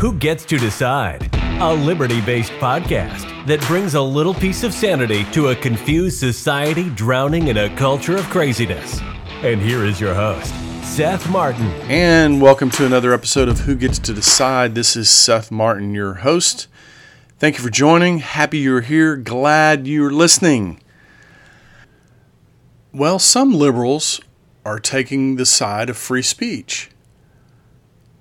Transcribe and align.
Who 0.00 0.14
Gets 0.14 0.46
to 0.46 0.56
Decide? 0.56 1.28
A 1.60 1.74
liberty 1.74 2.22
based 2.22 2.52
podcast 2.52 3.46
that 3.46 3.60
brings 3.66 3.92
a 3.92 4.00
little 4.00 4.32
piece 4.32 4.62
of 4.62 4.72
sanity 4.72 5.24
to 5.32 5.48
a 5.48 5.54
confused 5.54 6.18
society 6.18 6.88
drowning 6.88 7.48
in 7.48 7.58
a 7.58 7.76
culture 7.76 8.16
of 8.16 8.24
craziness. 8.30 8.98
And 9.42 9.60
here 9.60 9.84
is 9.84 10.00
your 10.00 10.14
host, 10.14 10.54
Seth 10.82 11.28
Martin. 11.28 11.66
And 11.90 12.40
welcome 12.40 12.70
to 12.70 12.86
another 12.86 13.12
episode 13.12 13.50
of 13.50 13.58
Who 13.58 13.76
Gets 13.76 13.98
to 13.98 14.14
Decide. 14.14 14.74
This 14.74 14.96
is 14.96 15.10
Seth 15.10 15.50
Martin, 15.50 15.92
your 15.92 16.14
host. 16.14 16.66
Thank 17.38 17.58
you 17.58 17.62
for 17.62 17.68
joining. 17.68 18.20
Happy 18.20 18.56
you're 18.56 18.80
here. 18.80 19.16
Glad 19.16 19.86
you're 19.86 20.10
listening. 20.10 20.80
Well, 22.90 23.18
some 23.18 23.52
liberals 23.52 24.22
are 24.64 24.78
taking 24.78 25.36
the 25.36 25.44
side 25.44 25.90
of 25.90 25.98
free 25.98 26.22
speech 26.22 26.88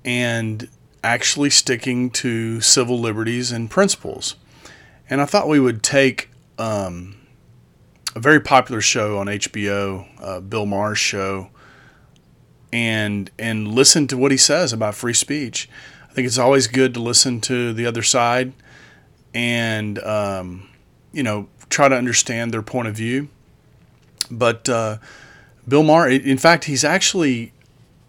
and 0.04 0.68
actually 1.04 1.50
sticking 1.50 2.10
to 2.10 2.62
civil 2.62 3.00
liberties 3.00 3.52
and 3.52 3.70
principles. 3.70 4.36
And 5.10 5.22
I 5.22 5.26
thought 5.26 5.48
we 5.48 5.60
would 5.60 5.82
take 5.82 6.30
um, 6.58 7.16
a 8.16 8.20
very 8.20 8.40
popular 8.40 8.82
show 8.82 9.18
on 9.18 9.28
HBO, 9.28 10.08
uh, 10.22 10.40
Bill 10.40 10.66
Maher's 10.66 10.98
show, 10.98 11.50
and 12.72 13.32
and 13.40 13.68
listen 13.68 14.08
to 14.08 14.18
what 14.18 14.32
he 14.32 14.38
says 14.38 14.74
about 14.74 14.94
free 14.94 15.14
speech. 15.14 15.70
I 16.10 16.14
think 16.14 16.28
it's 16.28 16.38
always 16.38 16.68
good 16.68 16.94
to 16.96 17.00
listen 17.00 17.42
to 17.42 17.74
the 17.74 17.86
other 17.86 18.04
side, 18.04 18.54
and 19.34 19.98
um, 20.00 20.70
you 21.12 21.24
know 21.24 21.48
try 21.70 21.88
to 21.88 21.96
understand 21.96 22.54
their 22.54 22.62
point 22.62 22.88
of 22.88 22.96
view. 22.96 23.30
But 24.30 24.70
uh, 24.70 24.98
Bill 25.68 25.84
Maher, 25.84 26.10
in 26.10 26.38
fact, 26.38 26.66
he's 26.66 26.84
actually 26.84 27.54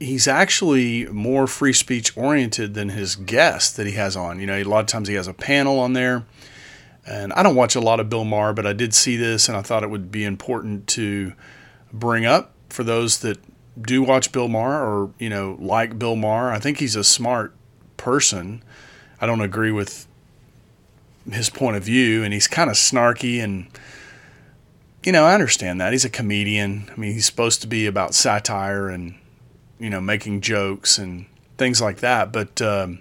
he's 0.01 0.27
actually 0.27 1.05
more 1.07 1.47
free 1.47 1.75
speech 1.75 2.17
oriented 2.17 2.75
than 2.75 2.89
his 2.89 3.15
guest 3.15 3.77
that 3.77 3.87
he 3.87 3.93
has 3.93 4.17
on. 4.17 4.41
You 4.41 4.47
know, 4.47 4.57
a 4.57 4.65
lot 4.65 4.81
of 4.81 4.87
times 4.87 5.09
he 5.09 5.15
has 5.15 5.29
a 5.29 5.35
panel 5.35 5.79
on 5.79 5.93
there. 5.93 6.25
And 7.07 7.33
I 7.35 7.43
don't 7.43 7.55
watch 7.55 7.77
a 7.77 7.81
lot 7.81 8.01
of 8.01 8.09
Bill 8.09 8.25
Maher, 8.25 8.53
but 8.53 8.67
I 8.67 8.73
did 8.73 8.95
see 8.95 9.17
this 9.17 9.49
and 9.49 9.57
I 9.57 9.63
thought 9.63 9.83
it 9.83 9.91
would 9.91 10.11
be 10.11 10.25
important 10.25 10.87
to 10.89 11.35
bring 11.93 12.25
up 12.25 12.53
for 12.69 12.83
those 12.83 13.21
that 13.21 13.39
do 13.81 14.03
watch 14.03 14.33
Bill 14.33 14.49
Maher 14.49 14.83
or, 14.83 15.11
you 15.19 15.29
know, 15.29 15.57
like 15.61 15.99
Bill 15.99 16.17
Maher. 16.17 16.51
I 16.51 16.59
think 16.59 16.79
he's 16.79 16.97
a 16.97 17.05
smart 17.05 17.55
person. 17.97 18.63
I 19.21 19.27
don't 19.27 19.41
agree 19.41 19.73
with 19.73 20.07
his 21.31 21.51
point 21.51 21.77
of 21.77 21.83
view 21.83 22.25
and 22.25 22.33
he's 22.33 22.49
kind 22.49 22.71
of 22.71 22.77
snarky 22.77 23.43
and 23.43 23.67
you 25.03 25.13
know, 25.13 25.25
I 25.25 25.33
understand 25.33 25.81
that. 25.81 25.93
He's 25.93 26.05
a 26.05 26.11
comedian. 26.11 26.91
I 26.95 27.01
mean, 27.01 27.15
he's 27.15 27.25
supposed 27.25 27.63
to 27.63 27.67
be 27.67 27.87
about 27.87 28.15
satire 28.15 28.91
and 28.91 29.15
you 29.81 29.91
know, 29.91 30.01
making 30.01 30.43
jokes 30.43 30.99
and 30.99 31.27
things 31.59 31.81
like 31.81 31.99
that. 31.99 32.33
But 32.33 32.63
um, 32.63 33.01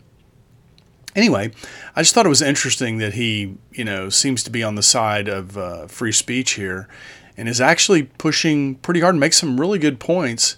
anyway, 1.16 1.52
I 1.96 2.02
just 2.02 2.16
thought 2.16 2.26
it 2.26 2.30
was 2.30 2.42
interesting 2.42 2.98
that 2.98 3.14
he, 3.14 3.58
you 3.72 3.84
know, 3.84 4.10
seems 4.10 4.44
to 4.44 4.50
be 4.50 4.64
on 4.64 4.76
the 4.76 4.84
side 4.84 5.28
of 5.28 5.58
uh, 5.58 5.88
free 5.88 6.14
speech 6.14 6.52
here 6.52 6.88
and 7.38 7.48
is 7.48 7.62
actually 7.62 8.04
pushing 8.04 8.76
pretty 8.76 9.02
hard 9.02 9.14
and 9.14 9.20
makes 9.20 9.38
some 9.38 9.60
really 9.60 9.78
good 9.78 10.00
points. 10.00 10.58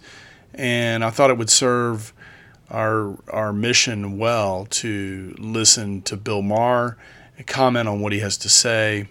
And 0.54 1.04
I 1.04 1.10
thought 1.10 1.30
it 1.30 1.38
would 1.38 1.50
serve 1.50 2.14
our 2.70 3.18
our 3.30 3.52
mission 3.52 4.18
well 4.18 4.66
to 4.66 5.36
listen 5.38 6.02
to 6.04 6.16
Bill 6.16 6.42
Maher 6.42 6.98
and 7.38 7.46
comment 7.46 7.90
on 7.90 8.00
what 8.00 8.14
he 8.14 8.20
has 8.20 8.38
to 8.38 8.50
say. 8.50 9.08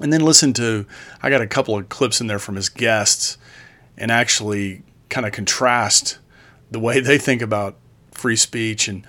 And 0.00 0.12
then 0.12 0.22
listen 0.22 0.52
to 0.54 0.86
I 1.22 1.30
got 1.30 1.42
a 1.42 1.46
couple 1.46 1.76
of 1.76 1.88
clips 1.88 2.20
in 2.20 2.26
there 2.26 2.38
from 2.38 2.56
his 2.56 2.68
guests 2.68 3.38
and 3.96 4.10
actually 4.10 4.82
kind 5.10 5.26
of 5.26 5.32
contrast 5.32 6.18
the 6.70 6.80
way 6.80 7.00
they 7.00 7.18
think 7.18 7.42
about 7.42 7.76
free 8.12 8.36
speech. 8.36 8.88
And 8.88 9.06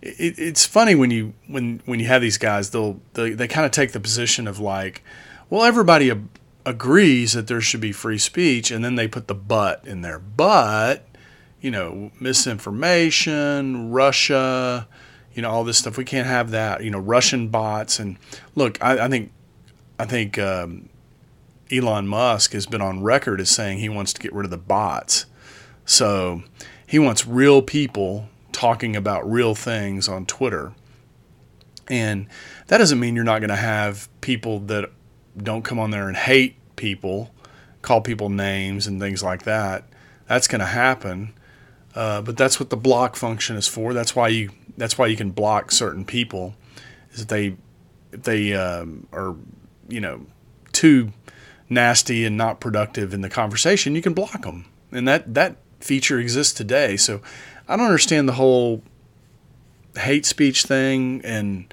it, 0.00 0.38
it's 0.38 0.64
funny 0.64 0.94
when 0.94 1.10
you 1.10 1.34
when 1.46 1.82
when 1.84 2.00
you 2.00 2.06
have 2.06 2.22
these 2.22 2.38
guys 2.38 2.70
they'll 2.70 3.00
they, 3.14 3.30
they 3.30 3.48
kind 3.48 3.66
of 3.66 3.72
take 3.72 3.92
the 3.92 4.00
position 4.00 4.46
of 4.46 4.58
like 4.58 5.02
well 5.50 5.64
everybody 5.64 6.10
ab- 6.10 6.28
agrees 6.64 7.32
that 7.32 7.46
there 7.46 7.60
should 7.60 7.80
be 7.80 7.92
free 7.92 8.18
speech 8.18 8.70
and 8.70 8.84
then 8.84 8.94
they 8.94 9.08
put 9.08 9.28
the 9.28 9.34
but 9.34 9.86
in 9.86 10.02
there. 10.02 10.18
But 10.18 11.06
you 11.60 11.70
know 11.70 12.10
misinformation 12.20 13.90
russia 13.90 14.86
you 15.34 15.40
know 15.42 15.50
all 15.50 15.64
this 15.64 15.78
stuff 15.78 15.96
we 15.96 16.04
can't 16.04 16.26
have 16.26 16.50
that. 16.50 16.84
You 16.84 16.90
know 16.90 16.98
russian 16.98 17.48
bots 17.48 17.98
and 17.98 18.18
look 18.54 18.82
i, 18.82 19.06
I 19.06 19.08
think 19.08 19.32
i 19.98 20.04
think 20.04 20.38
um, 20.38 20.88
Elon 21.70 22.06
Musk 22.06 22.52
has 22.52 22.66
been 22.66 22.80
on 22.80 23.02
record 23.02 23.40
as 23.40 23.50
saying 23.50 23.78
he 23.78 23.88
wants 23.88 24.12
to 24.12 24.20
get 24.20 24.32
rid 24.32 24.44
of 24.44 24.50
the 24.50 24.56
bots. 24.56 25.26
So 25.84 26.42
he 26.86 26.98
wants 26.98 27.26
real 27.26 27.62
people 27.62 28.28
talking 28.52 28.96
about 28.96 29.30
real 29.30 29.54
things 29.54 30.08
on 30.08 30.26
Twitter. 30.26 30.72
And 31.88 32.26
that 32.68 32.78
doesn't 32.78 32.98
mean 32.98 33.14
you're 33.14 33.24
not 33.24 33.40
going 33.40 33.50
to 33.50 33.56
have 33.56 34.08
people 34.20 34.60
that 34.60 34.90
don't 35.36 35.62
come 35.62 35.78
on 35.78 35.90
there 35.90 36.08
and 36.08 36.16
hate 36.16 36.56
people, 36.76 37.32
call 37.82 38.00
people 38.00 38.28
names 38.28 38.86
and 38.86 39.00
things 39.00 39.22
like 39.22 39.42
that. 39.42 39.84
That's 40.28 40.48
going 40.48 40.60
to 40.60 40.66
happen. 40.66 41.32
Uh, 41.94 42.20
but 42.22 42.36
that's 42.36 42.60
what 42.60 42.70
the 42.70 42.76
block 42.76 43.16
function 43.16 43.56
is 43.56 43.66
for. 43.66 43.94
That's 43.94 44.14
why 44.14 44.28
you 44.28 44.50
that's 44.76 44.98
why 44.98 45.06
you 45.06 45.16
can 45.16 45.30
block 45.30 45.72
certain 45.72 46.04
people, 46.04 46.54
is 47.12 47.20
that 47.20 47.28
they 47.28 47.56
if 48.12 48.22
they 48.22 48.52
um, 48.52 49.06
are 49.12 49.34
you 49.88 50.00
know 50.00 50.26
too 50.72 51.12
nasty 51.68 52.24
and 52.24 52.36
not 52.36 52.60
productive 52.60 53.12
in 53.12 53.20
the 53.20 53.28
conversation, 53.28 53.94
you 53.94 54.02
can 54.02 54.14
block 54.14 54.42
them. 54.42 54.66
And 54.92 55.06
that, 55.08 55.34
that 55.34 55.56
feature 55.80 56.18
exists 56.18 56.54
today. 56.54 56.96
So 56.96 57.20
I 57.68 57.76
don't 57.76 57.86
understand 57.86 58.28
the 58.28 58.34
whole 58.34 58.82
hate 59.96 60.26
speech 60.26 60.62
thing 60.62 61.20
and 61.24 61.72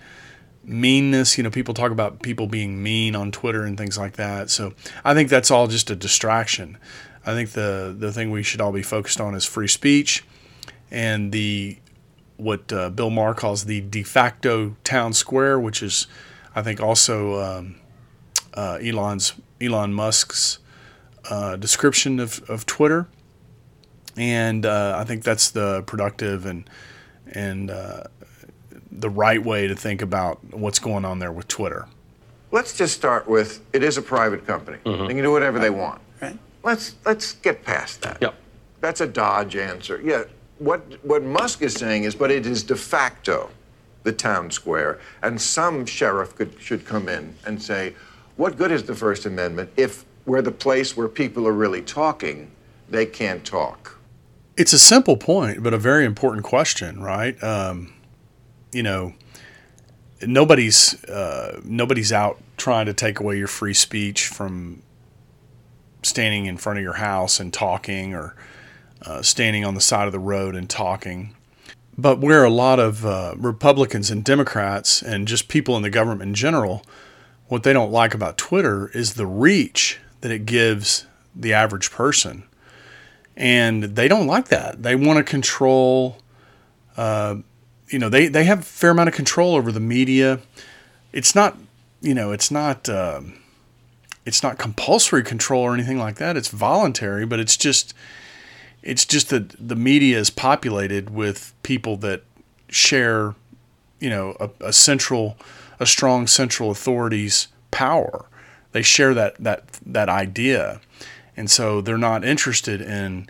meanness. 0.64 1.38
You 1.38 1.44
know, 1.44 1.52
people 1.52 1.74
talk 1.74 1.92
about 1.92 2.22
people 2.22 2.48
being 2.48 2.82
mean 2.82 3.16
on 3.16 3.32
Twitter 3.32 3.64
and 3.64 3.78
things 3.78 3.98
like 3.98 4.14
that. 4.14 4.50
So 4.50 4.74
I 5.04 5.14
think 5.14 5.30
that's 5.30 5.52
all 5.52 5.68
just 5.68 5.90
a 5.90 5.96
distraction. 5.96 6.78
I 7.26 7.34
think 7.34 7.52
the, 7.52 7.96
the 7.98 8.12
thing 8.12 8.32
we 8.32 8.44
should 8.44 8.62
all 8.62 8.72
be 8.72 8.84
focused 8.84 9.22
on 9.22 9.36
is 9.36 9.46
free 9.46 9.68
speech 9.68 10.24
and 10.92 11.32
the 11.32 11.78
what 12.38 12.72
uh, 12.74 12.90
Bill 12.90 13.10
Maher 13.10 13.34
calls 13.34 13.66
the 13.66 13.82
de 13.82 14.04
facto 14.04 14.76
town 14.84 15.14
square, 15.14 15.60
which 15.60 15.84
is, 15.84 16.08
I 16.56 16.62
think, 16.62 16.82
also 16.82 17.40
um, 17.40 17.76
uh, 18.54 18.80
Elon's 18.82 19.34
Elon 19.62 19.94
Musk's 19.94 20.60
uh, 21.30 21.56
description 21.56 22.20
of, 22.20 22.42
of 22.50 22.66
Twitter, 22.66 23.08
and 24.18 24.66
uh, 24.66 24.96
I 24.98 25.04
think 25.04 25.24
that's 25.24 25.52
the 25.52 25.84
productive 25.84 26.46
and 26.46 26.70
and 27.28 27.72
uh, 27.72 28.04
the 28.92 29.10
right 29.10 29.44
way 29.44 29.68
to 29.68 29.76
think 29.76 30.02
about 30.02 30.44
what's 30.54 30.80
going 30.80 31.06
on 31.06 31.20
there 31.20 31.32
with 31.32 31.48
Twitter. 31.48 31.88
Let's 32.52 32.78
just 32.78 32.96
start 32.96 33.28
with 33.28 33.62
it 33.74 33.84
is 33.84 33.98
a 33.98 34.02
private 34.02 34.46
company. 34.46 34.78
Mm-hmm. 34.86 35.08
They 35.08 35.14
can 35.16 35.24
do 35.24 35.32
whatever 35.32 35.60
they 35.60 35.72
want. 35.72 36.02
Right. 36.22 36.38
Let's 36.64 36.96
let's 37.06 37.34
get 37.34 37.64
past 37.64 38.02
that. 38.02 38.20
Yep. 38.22 38.36
That's 38.82 39.02
a 39.02 39.08
dodge 39.08 39.56
answer. 39.56 40.02
Yeah. 40.04 40.26
What 40.60 40.82
what 41.04 41.24
Musk 41.24 41.62
is 41.62 41.74
saying 41.74 42.04
is, 42.04 42.16
but 42.16 42.30
it 42.30 42.46
is 42.46 42.64
de 42.64 42.76
facto 42.76 43.50
the 44.04 44.12
town 44.12 44.52
square, 44.52 45.00
and 45.22 45.42
some 45.42 45.86
sheriff 45.86 46.36
could 46.36 46.54
should 46.60 46.86
come 46.86 47.10
in 47.10 47.36
and 47.46 47.62
say, 47.62 47.96
what 48.36 48.58
good 48.58 48.72
is 48.72 48.84
the 48.84 48.96
First 48.96 49.26
Amendment 49.26 49.72
if 49.78 50.06
we're 50.26 50.42
the 50.42 50.52
place 50.52 50.96
where 50.96 51.08
people 51.08 51.48
are 51.48 51.54
really 51.54 51.82
talking, 51.82 52.52
they 52.90 53.06
can't 53.06 53.46
talk? 53.46 54.00
It's 54.56 54.74
a 54.74 54.80
simple 54.80 55.18
point, 55.18 55.64
but 55.64 55.74
a 55.74 55.78
very 55.78 56.06
important 56.06 56.44
question, 56.44 57.02
right? 57.02 57.42
Um, 57.44 57.94
you 58.72 58.84
know, 58.84 59.14
nobody's 60.22 61.04
uh, 61.06 61.60
nobody's 61.64 62.12
out 62.12 62.42
trying 62.58 62.86
to 62.86 62.94
take 62.94 63.20
away 63.20 63.38
your 63.38 63.48
free 63.48 63.74
speech 63.74 64.28
from 64.28 64.82
standing 66.04 66.46
in 66.46 66.58
front 66.58 66.80
of 66.80 66.84
your 66.84 66.94
house 66.94 67.40
and 67.40 67.52
talking, 67.52 68.14
or 68.14 68.36
uh, 69.06 69.22
standing 69.22 69.66
on 69.66 69.74
the 69.74 69.82
side 69.82 70.06
of 70.06 70.12
the 70.12 70.20
road 70.20 70.56
and 70.56 70.70
talking. 70.70 71.36
But 71.98 72.20
where 72.20 72.44
a 72.44 72.50
lot 72.50 72.80
of 72.80 73.06
uh, 73.06 73.36
Republicans 73.38 74.10
and 74.10 74.24
Democrats 74.24 75.02
and 75.02 75.28
just 75.28 75.48
people 75.48 75.76
in 75.78 75.84
the 75.84 75.90
government 75.90 76.24
in 76.24 76.34
general 76.34 76.84
what 77.54 77.62
they 77.62 77.72
don't 77.72 77.92
like 77.92 78.16
about 78.16 78.36
Twitter 78.36 78.90
is 78.96 79.14
the 79.14 79.28
reach 79.28 80.00
that 80.22 80.32
it 80.32 80.44
gives 80.44 81.06
the 81.36 81.54
average 81.54 81.92
person. 81.92 82.44
And 83.38 83.84
they 83.84 84.08
don't 84.08 84.26
like 84.26 84.48
that. 84.48 84.82
They 84.82 84.96
want 84.96 85.18
to 85.18 85.24
control, 85.24 86.18
uh, 86.98 87.36
you 87.90 88.00
know, 88.00 88.10
they, 88.10 88.28
they 88.28 88.46
have 88.46 88.62
a 88.62 88.64
fair 88.64 88.90
amount 88.90 89.10
of 89.10 89.14
control 89.14 89.54
over 89.54 89.72
the 89.72 89.80
media. 89.80 90.40
It's 91.12 91.36
not, 91.36 91.56
you 92.02 92.16
know, 92.16 92.32
it's 92.32 92.50
not, 92.50 92.90
uh, 92.90 93.22
it's 94.26 94.42
not 94.42 94.58
compulsory 94.58 95.22
control 95.22 95.62
or 95.62 95.76
anything 95.76 96.00
like 96.00 96.16
that. 96.16 96.36
It's 96.36 96.48
voluntary, 96.48 97.24
but 97.24 97.40
it's 97.40 97.56
just, 97.56 97.94
it's 98.82 99.06
just 99.06 99.30
that 99.30 99.50
the 99.60 99.76
media 99.76 100.18
is 100.18 100.32
populated 100.32 101.12
with 101.12 101.54
people 101.62 101.98
that 101.98 102.24
share, 102.70 103.36
you 104.00 104.10
know, 104.10 104.36
a, 104.40 104.50
a 104.70 104.74
central, 104.74 105.38
a 105.84 105.86
strong 105.86 106.26
central 106.28 106.72
authority's 106.72 107.48
power. 107.72 108.26
They 108.72 108.82
share 108.82 109.14
that 109.14 109.36
that 109.44 109.68
that 109.86 110.10
idea, 110.10 110.82
and 111.38 111.50
so 111.50 111.80
they're 111.82 111.98
not 111.98 112.26
interested 112.26 112.82
in 112.82 113.30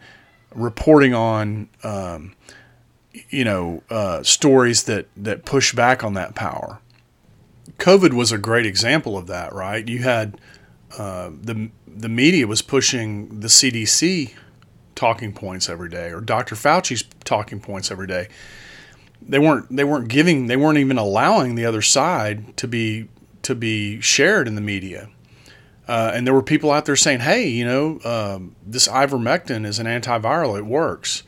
reporting 0.55 1.13
on 1.13 1.67
um, 1.83 2.35
you 3.29 3.44
know, 3.44 3.83
uh, 3.89 4.23
stories 4.23 4.83
that 4.83 5.07
that 5.17 5.45
push 5.45 5.73
back 5.73 6.03
on 6.03 6.13
that 6.13 6.35
power. 6.35 6.79
COVID 7.77 8.13
was 8.13 8.31
a 8.31 8.38
great 8.38 8.65
example 8.65 9.17
of 9.17 9.27
that, 9.27 9.53
right? 9.53 9.88
You 9.88 9.99
had 9.99 10.39
uh, 10.97 11.31
the 11.41 11.69
the 11.88 12.09
media 12.09 12.47
was 12.47 12.61
pushing 12.61 13.39
the 13.39 13.47
CDC 13.47 14.33
talking 14.95 15.33
points 15.33 15.69
every 15.69 15.89
day, 15.89 16.11
or 16.11 16.21
Dr. 16.21 16.56
Fauci's 16.56 17.03
talking 17.23 17.59
points 17.59 17.91
every 17.91 18.07
day. 18.07 18.27
They 19.27 19.39
weren't 19.39 19.75
they 19.75 19.83
weren't 19.83 20.07
giving 20.07 20.47
they 20.47 20.57
weren't 20.57 20.77
even 20.77 20.97
allowing 20.97 21.55
the 21.55 21.65
other 21.65 21.81
side 21.81 22.55
to 22.57 22.67
be 22.67 23.07
to 23.43 23.55
be 23.55 23.99
shared 24.01 24.47
in 24.47 24.55
the 24.55 24.61
media. 24.61 25.09
Uh, 25.87 26.11
and 26.13 26.25
there 26.25 26.33
were 26.33 26.43
people 26.43 26.71
out 26.71 26.85
there 26.85 26.95
saying, 26.95 27.19
"Hey, 27.19 27.47
you 27.47 27.65
know, 27.65 27.99
um, 28.05 28.55
this 28.65 28.87
ivermectin 28.87 29.65
is 29.65 29.79
an 29.79 29.85
antiviral; 29.85 30.57
it 30.57 30.65
works." 30.65 31.23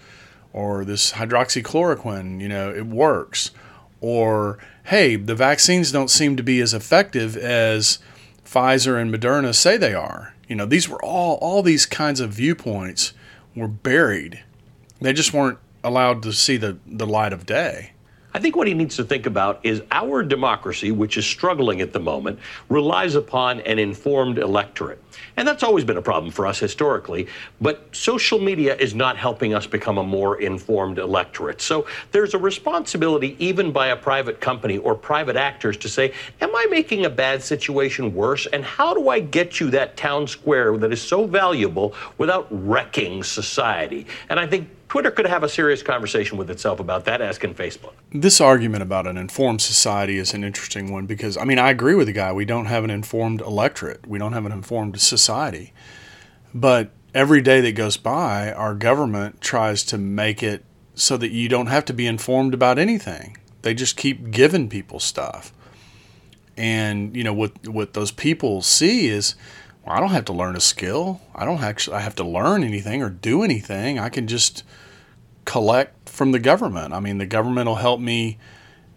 Or 0.53 0.85
this 0.85 1.13
hydroxychloroquine, 1.13 2.39
you 2.39 2.47
know, 2.47 2.73
it 2.73 2.85
works. 2.85 3.51
Or 3.99 4.57
hey, 4.85 5.17
the 5.17 5.35
vaccines 5.35 5.91
don't 5.91 6.09
seem 6.09 6.37
to 6.37 6.43
be 6.43 6.61
as 6.61 6.73
effective 6.73 7.35
as 7.35 7.99
Pfizer 8.45 9.01
and 9.01 9.13
Moderna 9.13 9.53
say 9.53 9.75
they 9.75 9.93
are. 9.93 10.33
You 10.47 10.55
know, 10.55 10.65
these 10.65 10.87
were 10.87 11.03
all 11.03 11.35
all 11.41 11.61
these 11.61 11.85
kinds 11.85 12.19
of 12.19 12.31
viewpoints 12.31 13.13
were 13.55 13.67
buried. 13.67 14.43
They 15.01 15.11
just 15.11 15.33
weren't 15.33 15.57
allowed 15.85 16.23
to 16.23 16.33
see 16.33 16.57
the, 16.57 16.77
the 16.85 17.05
light 17.07 17.31
of 17.31 17.45
day. 17.45 17.91
I 18.35 18.39
think 18.39 18.57
what 18.57 18.67
he 18.67 18.73
needs 18.73 18.97
to 18.97 19.05
think 19.05 19.27
about 19.27 19.61
is 19.63 19.81
our 19.91 20.21
democracy, 20.21 20.91
which 20.91 21.15
is 21.15 21.25
struggling 21.25 21.79
at 21.79 21.93
the 21.93 22.01
moment, 22.01 22.37
relies 22.67 23.15
upon 23.15 23.61
an 23.61 23.79
informed 23.79 24.39
electorate. 24.39 25.01
And 25.37 25.47
that's 25.47 25.63
always 25.63 25.85
been 25.85 25.95
a 25.95 26.01
problem 26.01 26.33
for 26.33 26.45
us 26.45 26.59
historically. 26.59 27.27
But 27.61 27.95
social 27.95 28.37
media 28.37 28.75
is 28.75 28.93
not 28.93 29.15
helping 29.15 29.53
us 29.53 29.65
become 29.65 29.97
a 29.97 30.03
more 30.03 30.41
informed 30.41 30.99
electorate. 30.99 31.61
So 31.61 31.87
there's 32.11 32.33
a 32.33 32.37
responsibility, 32.37 33.37
even 33.39 33.71
by 33.71 33.87
a 33.87 33.95
private 33.95 34.41
company 34.41 34.79
or 34.79 34.95
private 34.95 35.37
actors, 35.37 35.77
to 35.77 35.87
say, 35.87 36.13
Am 36.41 36.53
I 36.53 36.67
making 36.69 37.05
a 37.05 37.09
bad 37.09 37.41
situation 37.41 38.13
worse? 38.13 38.47
And 38.47 38.65
how 38.65 38.93
do 38.93 39.07
I 39.07 39.21
get 39.21 39.61
you 39.61 39.69
that 39.69 39.95
town 39.95 40.27
square 40.27 40.77
that 40.77 40.91
is 40.91 41.01
so 41.01 41.25
valuable 41.25 41.93
without 42.17 42.47
wrecking 42.49 43.23
society? 43.23 44.07
And 44.27 44.41
I 44.41 44.45
think 44.45 44.67
Twitter 44.95 45.11
could 45.11 45.25
have 45.25 45.43
a 45.43 45.49
serious 45.49 45.83
conversation 45.83 46.37
with 46.37 46.49
itself 46.49 46.79
about 46.79 47.03
that, 47.03 47.19
as 47.19 47.37
can 47.37 47.53
Facebook. 47.53 47.91
This 48.13 48.39
argument 48.39 48.81
about 48.81 49.05
an 49.05 49.17
informed 49.17 49.61
society 49.61 50.17
is 50.17 50.33
an 50.33 50.41
interesting 50.41 50.89
one 50.89 51.05
because, 51.05 51.35
I 51.35 51.43
mean, 51.43 51.59
I 51.59 51.69
agree 51.69 51.95
with 51.95 52.07
the 52.07 52.13
guy. 52.13 52.31
We 52.31 52.45
don't 52.45 52.67
have 52.67 52.85
an 52.85 52.89
informed 52.89 53.41
electorate, 53.41 54.07
we 54.07 54.17
don't 54.19 54.31
have 54.31 54.45
an 54.45 54.53
informed 54.53 55.01
society. 55.01 55.73
But 56.53 56.91
every 57.13 57.41
day 57.41 57.59
that 57.59 57.73
goes 57.73 57.97
by, 57.97 58.53
our 58.53 58.73
government 58.73 59.41
tries 59.41 59.83
to 59.83 59.97
make 59.97 60.41
it 60.41 60.63
so 60.93 61.17
that 61.17 61.31
you 61.31 61.49
don't 61.49 61.67
have 61.67 61.83
to 61.83 61.93
be 61.93 62.07
informed 62.07 62.53
about 62.53 62.79
anything. 62.79 63.35
They 63.63 63.73
just 63.73 63.97
keep 63.97 64.31
giving 64.31 64.69
people 64.69 65.01
stuff. 65.01 65.51
And, 66.55 67.13
you 67.17 67.25
know, 67.25 67.33
what, 67.33 67.67
what 67.67 67.95
those 67.95 68.11
people 68.11 68.61
see 68.61 69.07
is, 69.07 69.35
I 69.85 69.99
don't 69.99 70.11
have 70.11 70.25
to 70.25 70.33
learn 70.33 70.55
a 70.55 70.61
skill. 70.61 71.19
I 71.35 71.43
don't 71.43 71.61
actually 71.61 71.97
I 71.97 71.99
have 71.99 72.15
to 72.15 72.23
learn 72.23 72.63
anything 72.63 73.03
or 73.03 73.09
do 73.09 73.43
anything. 73.43 73.99
I 73.99 74.07
can 74.07 74.25
just 74.25 74.63
collect 75.45 76.09
from 76.09 76.31
the 76.31 76.39
government. 76.39 76.93
I 76.93 76.99
mean, 76.99 77.17
the 77.17 77.25
government 77.25 77.67
will 77.67 77.75
help 77.75 77.99
me 77.99 78.37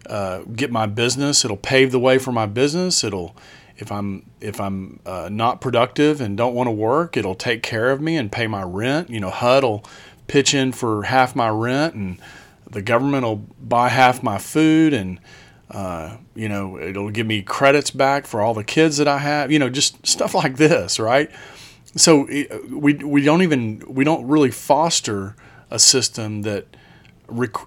uh, 0.07 0.39
get 0.55 0.71
my 0.71 0.85
business. 0.85 1.45
It'll 1.45 1.57
pave 1.57 1.91
the 1.91 1.99
way 1.99 2.17
for 2.17 2.31
my 2.31 2.45
business. 2.45 3.03
It'll 3.03 3.35
if 3.77 3.91
I'm 3.91 4.25
if 4.41 4.59
I'm 4.59 4.99
uh, 5.05 5.29
not 5.31 5.61
productive 5.61 6.19
and 6.19 6.35
don't 6.35 6.53
want 6.53 6.67
to 6.67 6.71
work, 6.71 7.15
it'll 7.15 7.35
take 7.35 7.63
care 7.63 7.91
of 7.91 8.01
me 8.01 8.17
and 8.17 8.31
pay 8.31 8.47
my 8.47 8.63
rent. 8.63 9.09
You 9.09 9.19
know, 9.19 9.29
HUD 9.29 9.63
will 9.63 9.85
pitch 10.27 10.53
in 10.53 10.71
for 10.71 11.03
half 11.03 11.35
my 11.35 11.49
rent, 11.49 11.95
and 11.95 12.19
the 12.69 12.81
government 12.81 13.23
will 13.23 13.47
buy 13.61 13.89
half 13.89 14.21
my 14.21 14.37
food, 14.37 14.93
and 14.93 15.19
uh, 15.71 16.17
you 16.35 16.49
know, 16.49 16.77
it'll 16.79 17.11
give 17.11 17.27
me 17.27 17.41
credits 17.41 17.91
back 17.91 18.25
for 18.25 18.41
all 18.41 18.53
the 18.53 18.63
kids 18.63 18.97
that 18.97 19.07
I 19.07 19.19
have. 19.19 19.51
You 19.51 19.59
know, 19.59 19.69
just 19.69 20.05
stuff 20.05 20.35
like 20.35 20.57
this, 20.57 20.99
right? 20.99 21.31
So 21.95 22.27
we 22.69 22.95
we 22.95 23.23
don't 23.23 23.41
even 23.41 23.83
we 23.87 24.03
don't 24.03 24.27
really 24.27 24.51
foster 24.51 25.35
a 25.69 25.79
system 25.79 26.43
that 26.43 26.65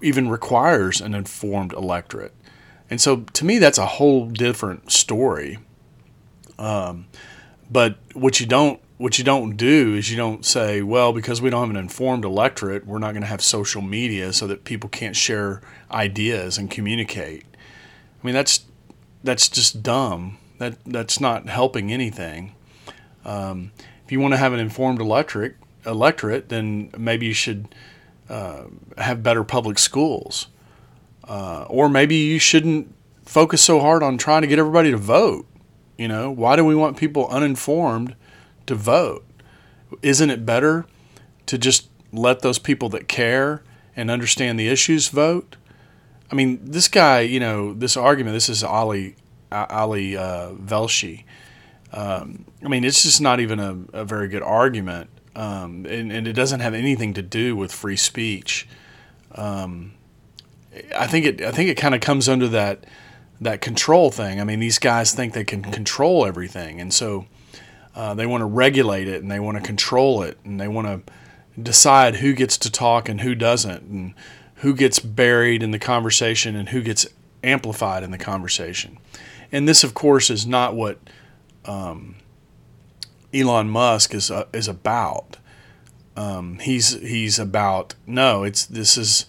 even 0.01 0.29
requires 0.29 1.01
an 1.01 1.13
informed 1.13 1.73
electorate. 1.73 2.33
And 2.89 2.99
so 2.99 3.21
to 3.33 3.45
me, 3.45 3.59
that's 3.59 3.77
a 3.77 3.85
whole 3.85 4.27
different 4.27 4.91
story. 4.91 5.59
Um, 6.59 7.07
but 7.71 7.97
what 8.13 8.39
you 8.39 8.45
don't 8.45 8.79
what 8.97 9.17
you 9.17 9.23
don't 9.23 9.57
do 9.57 9.95
is 9.95 10.09
you 10.11 10.15
don't 10.15 10.45
say, 10.45 10.81
well, 10.81 11.11
because 11.11 11.41
we 11.41 11.49
don't 11.49 11.61
have 11.61 11.69
an 11.71 11.75
informed 11.75 12.23
electorate, 12.23 12.85
we're 12.85 12.99
not 12.99 13.11
going 13.11 13.23
to 13.23 13.27
have 13.27 13.41
social 13.41 13.81
media 13.81 14.31
so 14.31 14.47
that 14.47 14.63
people 14.63 14.89
can't 14.89 15.15
share 15.15 15.61
ideas 15.91 16.57
and 16.57 16.69
communicate. 16.71 17.43
I 18.23 18.25
mean, 18.25 18.33
that's 18.33 18.65
that's 19.23 19.49
just 19.49 19.83
dumb. 19.83 20.37
That 20.59 20.77
that's 20.85 21.19
not 21.19 21.49
helping 21.49 21.91
anything. 21.91 22.55
Um, 23.25 23.71
if 24.05 24.11
you 24.11 24.19
want 24.19 24.33
to 24.33 24.37
have 24.37 24.53
an 24.53 24.59
informed 24.59 25.01
electorate, 25.01 25.55
electorate, 25.85 26.49
then 26.49 26.91
maybe 26.97 27.25
you 27.25 27.33
should 27.33 27.73
uh, 28.33 28.63
have 28.97 29.21
better 29.21 29.43
public 29.43 29.77
schools. 29.77 30.47
Uh, 31.23 31.65
or 31.69 31.87
maybe 31.87 32.15
you 32.15 32.39
shouldn't 32.39 32.93
focus 33.25 33.61
so 33.61 33.79
hard 33.79 34.01
on 34.01 34.17
trying 34.17 34.41
to 34.41 34.47
get 34.47 34.57
everybody 34.57 34.89
to 34.89 34.97
vote. 34.97 35.45
You 35.99 36.07
know, 36.07 36.31
why 36.31 36.55
do 36.55 36.65
we 36.65 36.73
want 36.73 36.97
people 36.97 37.27
uninformed 37.27 38.15
to 38.65 38.73
vote? 38.73 39.23
Isn't 40.01 40.31
it 40.31 40.47
better 40.47 40.87
to 41.45 41.57
just 41.59 41.89
let 42.11 42.39
those 42.39 42.57
people 42.57 42.89
that 42.89 43.07
care 43.07 43.61
and 43.95 44.09
understand 44.09 44.59
the 44.59 44.67
issues 44.67 45.09
vote? 45.09 45.55
I 46.31 46.35
mean, 46.35 46.59
this 46.63 46.87
guy, 46.87 47.19
you 47.19 47.39
know, 47.39 47.73
this 47.75 47.95
argument, 47.95 48.33
this 48.33 48.49
is 48.49 48.63
Ali 48.63 49.15
Ali 49.51 50.17
uh, 50.17 50.53
Velshi. 50.53 51.25
Um, 51.91 52.45
I 52.65 52.67
mean, 52.67 52.83
it's 52.83 53.03
just 53.03 53.21
not 53.21 53.39
even 53.39 53.59
a, 53.59 53.77
a 54.01 54.03
very 54.03 54.27
good 54.27 54.41
argument 54.41 55.11
um, 55.35 55.85
and, 55.85 56.11
and, 56.11 56.27
it 56.27 56.33
doesn't 56.33 56.59
have 56.59 56.73
anything 56.73 57.13
to 57.15 57.21
do 57.21 57.55
with 57.55 57.71
free 57.71 57.97
speech. 57.97 58.67
Um, 59.33 59.93
I 60.95 61.07
think 61.07 61.25
it 61.25 61.41
I 61.41 61.51
think 61.51 61.69
it 61.69 61.75
kind 61.75 61.95
of 61.95 62.01
comes 62.01 62.29
under 62.29 62.47
that 62.49 62.85
that 63.41 63.61
control 63.61 64.11
thing. 64.11 64.39
I 64.39 64.43
mean, 64.43 64.59
these 64.59 64.79
guys 64.79 65.13
think 65.13 65.33
they 65.33 65.43
can 65.43 65.63
control 65.63 66.25
everything, 66.25 66.79
and 66.79 66.93
so 66.93 67.25
uh, 67.95 68.13
they 68.13 68.25
want 68.25 68.41
to 68.41 68.45
regulate 68.45 69.07
it 69.07 69.21
and 69.21 69.31
they 69.31 69.39
want 69.39 69.57
to 69.57 69.63
control 69.63 70.23
it 70.23 70.37
and 70.43 70.59
they 70.59 70.67
want 70.67 70.87
to 70.87 71.13
decide 71.61 72.15
who 72.17 72.33
gets 72.33 72.57
to 72.57 72.71
talk 72.71 73.07
and 73.07 73.21
who 73.21 73.35
doesn't, 73.35 73.83
and 73.83 74.13
who 74.55 74.73
gets 74.73 74.99
buried 74.99 75.61
in 75.61 75.71
the 75.71 75.79
conversation 75.79 76.55
and 76.55 76.69
who 76.69 76.81
gets 76.81 77.05
amplified 77.43 78.01
in 78.01 78.11
the 78.11 78.17
conversation. 78.17 78.97
And 79.51 79.67
this, 79.67 79.83
of 79.83 79.93
course, 79.93 80.29
is 80.29 80.47
not 80.47 80.75
what 80.75 80.97
um, 81.65 82.15
Elon 83.33 83.69
Musk 83.69 84.13
is 84.13 84.29
uh, 84.29 84.45
is 84.53 84.67
about. 84.67 85.37
Um, 86.15 86.59
he's 86.59 86.99
he's 87.01 87.39
about 87.39 87.95
no. 88.05 88.43
It's 88.43 88.65
this 88.65 88.97
is 88.97 89.25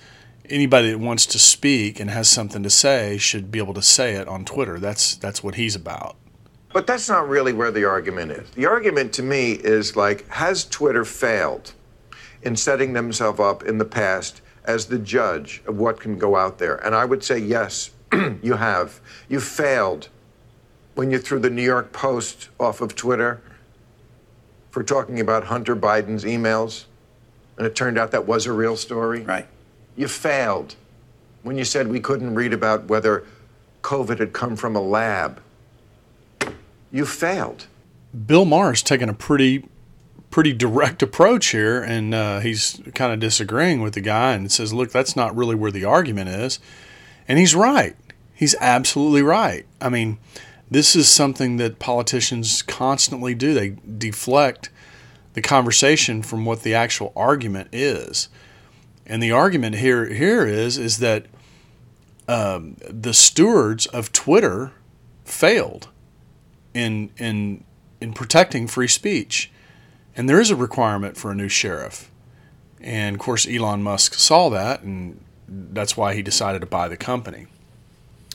anybody 0.49 0.91
that 0.91 0.99
wants 0.99 1.25
to 1.27 1.39
speak 1.39 1.99
and 1.99 2.11
has 2.11 2.29
something 2.29 2.63
to 2.63 2.71
say 2.71 3.17
should 3.17 3.51
be 3.51 3.59
able 3.59 3.75
to 3.75 3.83
say 3.83 4.15
it 4.15 4.29
on 4.29 4.45
Twitter. 4.45 4.79
That's 4.79 5.17
that's 5.17 5.43
what 5.43 5.55
he's 5.55 5.75
about. 5.75 6.17
But 6.73 6.87
that's 6.87 7.09
not 7.09 7.29
really 7.29 7.53
where 7.53 7.71
the 7.71 7.85
argument 7.85 8.33
is. 8.33 8.51
The 8.51 8.67
argument 8.67 9.13
to 9.15 9.23
me 9.23 9.53
is 9.53 9.95
like, 9.95 10.29
has 10.29 10.65
Twitter 10.65 11.05
failed 11.05 11.73
in 12.43 12.57
setting 12.57 12.95
themselves 12.95 13.39
up 13.39 13.63
in 13.63 13.79
the 13.79 13.85
past 13.85 14.43
as 14.65 14.87
the 14.87 14.99
judge 14.99 15.63
of 15.67 15.77
what 15.77 16.01
can 16.01 16.19
go 16.19 16.35
out 16.35 16.59
there? 16.59 16.85
And 16.85 16.97
I 16.97 17.05
would 17.05 17.23
say 17.23 17.39
yes, 17.39 17.93
you 18.43 18.55
have. 18.55 19.01
You 19.29 19.39
failed 19.39 20.09
when 20.97 21.13
you 21.13 21.19
threw 21.19 21.39
the 21.39 21.49
New 21.49 21.63
York 21.63 21.93
Post 21.93 22.49
off 22.59 22.81
of 22.81 22.97
Twitter 22.97 23.41
for 24.75 24.83
talking 24.83 25.21
about 25.21 25.45
Hunter 25.45 25.77
Biden's 25.77 26.25
emails, 26.25 26.87
and 27.57 27.65
it 27.65 27.77
turned 27.77 27.97
out 27.97 28.11
that 28.11 28.27
was 28.27 28.45
a 28.45 28.53
real 28.53 28.77
story. 28.77 29.21
Right. 29.21 29.47
You 29.95 30.09
failed 30.09 30.75
when 31.45 31.57
you 31.57 31.65
said 31.65 31.87
we 31.87 32.01
couldn't 32.01 32.35
read 32.35 32.53
about 32.53 32.87
whether 32.87 33.25
COVID 33.83 34.19
had 34.19 34.33
come 34.33 34.57
from 34.57 34.75
a 34.75 34.81
lab. 34.81 35.41
You 36.91 37.07
failed. 37.07 37.69
Bill 38.27 38.45
Maher's 38.45 38.83
taking 38.83 39.09
a 39.09 39.15
pretty 39.15 39.65
pretty 40.31 40.53
direct 40.53 41.05
approach 41.05 41.51
here, 41.51 41.81
and 41.81 42.13
uh, 42.13 42.41
he's 42.41 42.81
kind 42.97 43.13
of 43.13 43.21
disagreeing 43.21 43.81
with 43.81 43.95
the 43.95 44.01
guy 44.01 44.33
and 44.33 44.51
says, 44.51 44.73
"Look, 44.73 44.91
that's 44.91 45.15
not 45.15 45.37
really 45.37 45.55
where 45.55 45.71
the 45.71 45.85
argument 45.85 46.31
is," 46.31 46.59
and 47.29 47.39
he's 47.39 47.55
right. 47.55 47.95
He's 48.35 48.57
absolutely 48.61 49.23
right. 49.23 49.67
I 49.81 49.89
mean, 49.89 50.19
this 50.75 50.97
is 50.97 51.09
something 51.09 51.57
that 51.59 51.79
politicians 51.79 52.61
constantly 52.61 53.33
do. 53.33 53.55
They 53.55 53.77
deflect 53.97 54.71
the 55.35 55.41
conversation 55.41 56.21
from 56.21 56.45
what 56.45 56.65
the 56.65 56.75
actual 56.75 57.13
argument 57.15 57.69
is. 57.71 58.29
And 59.07 59.23
the 59.23 59.31
argument 59.31 59.77
here 59.77 60.07
here 60.07 60.45
is 60.45 60.77
is 60.77 60.99
that 60.99 61.27
um, 62.27 62.77
the 62.81 63.15
stewards 63.15 63.87
of 63.87 64.11
Twitter 64.11 64.73
failed 65.25 65.91
in 66.75 67.11
in 67.19 67.63
in 68.01 68.13
protecting 68.13 68.67
free 68.67 68.89
speech, 68.89 69.53
and 70.17 70.29
there 70.29 70.41
is 70.41 70.51
a 70.51 70.57
requirement 70.57 71.17
for 71.17 71.31
a 71.31 71.37
new 71.37 71.49
sheriff. 71.49 72.11
And 72.81 73.15
of 73.15 73.21
course, 73.21 73.47
Elon 73.47 73.85
Musk 73.85 74.15
saw 74.15 74.49
that 74.51 74.83
and 74.83 75.21
that's 75.47 75.97
why 75.97 76.15
he 76.15 76.23
decided 76.23 76.63
to 76.63 76.67
buy 76.67 76.89
the 76.89 76.97
company. 76.97 77.47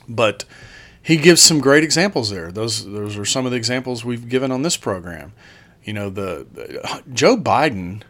But 0.08 0.46
he 1.02 1.18
gives 1.18 1.42
some 1.42 1.60
great 1.60 1.84
examples 1.84 2.30
there. 2.30 2.52
Those 2.52 2.86
those 2.86 3.18
are 3.18 3.26
some 3.26 3.46
of 3.46 3.52
the 3.52 3.58
examples 3.58 4.04
we've 4.06 4.30
given 4.30 4.52
on 4.52 4.62
this 4.62 4.78
program. 4.78 5.34
You 5.84 5.94
know, 5.94 6.10
the, 6.10 6.46
the 6.52 7.04
Joe 7.14 7.38
Biden, 7.38 8.04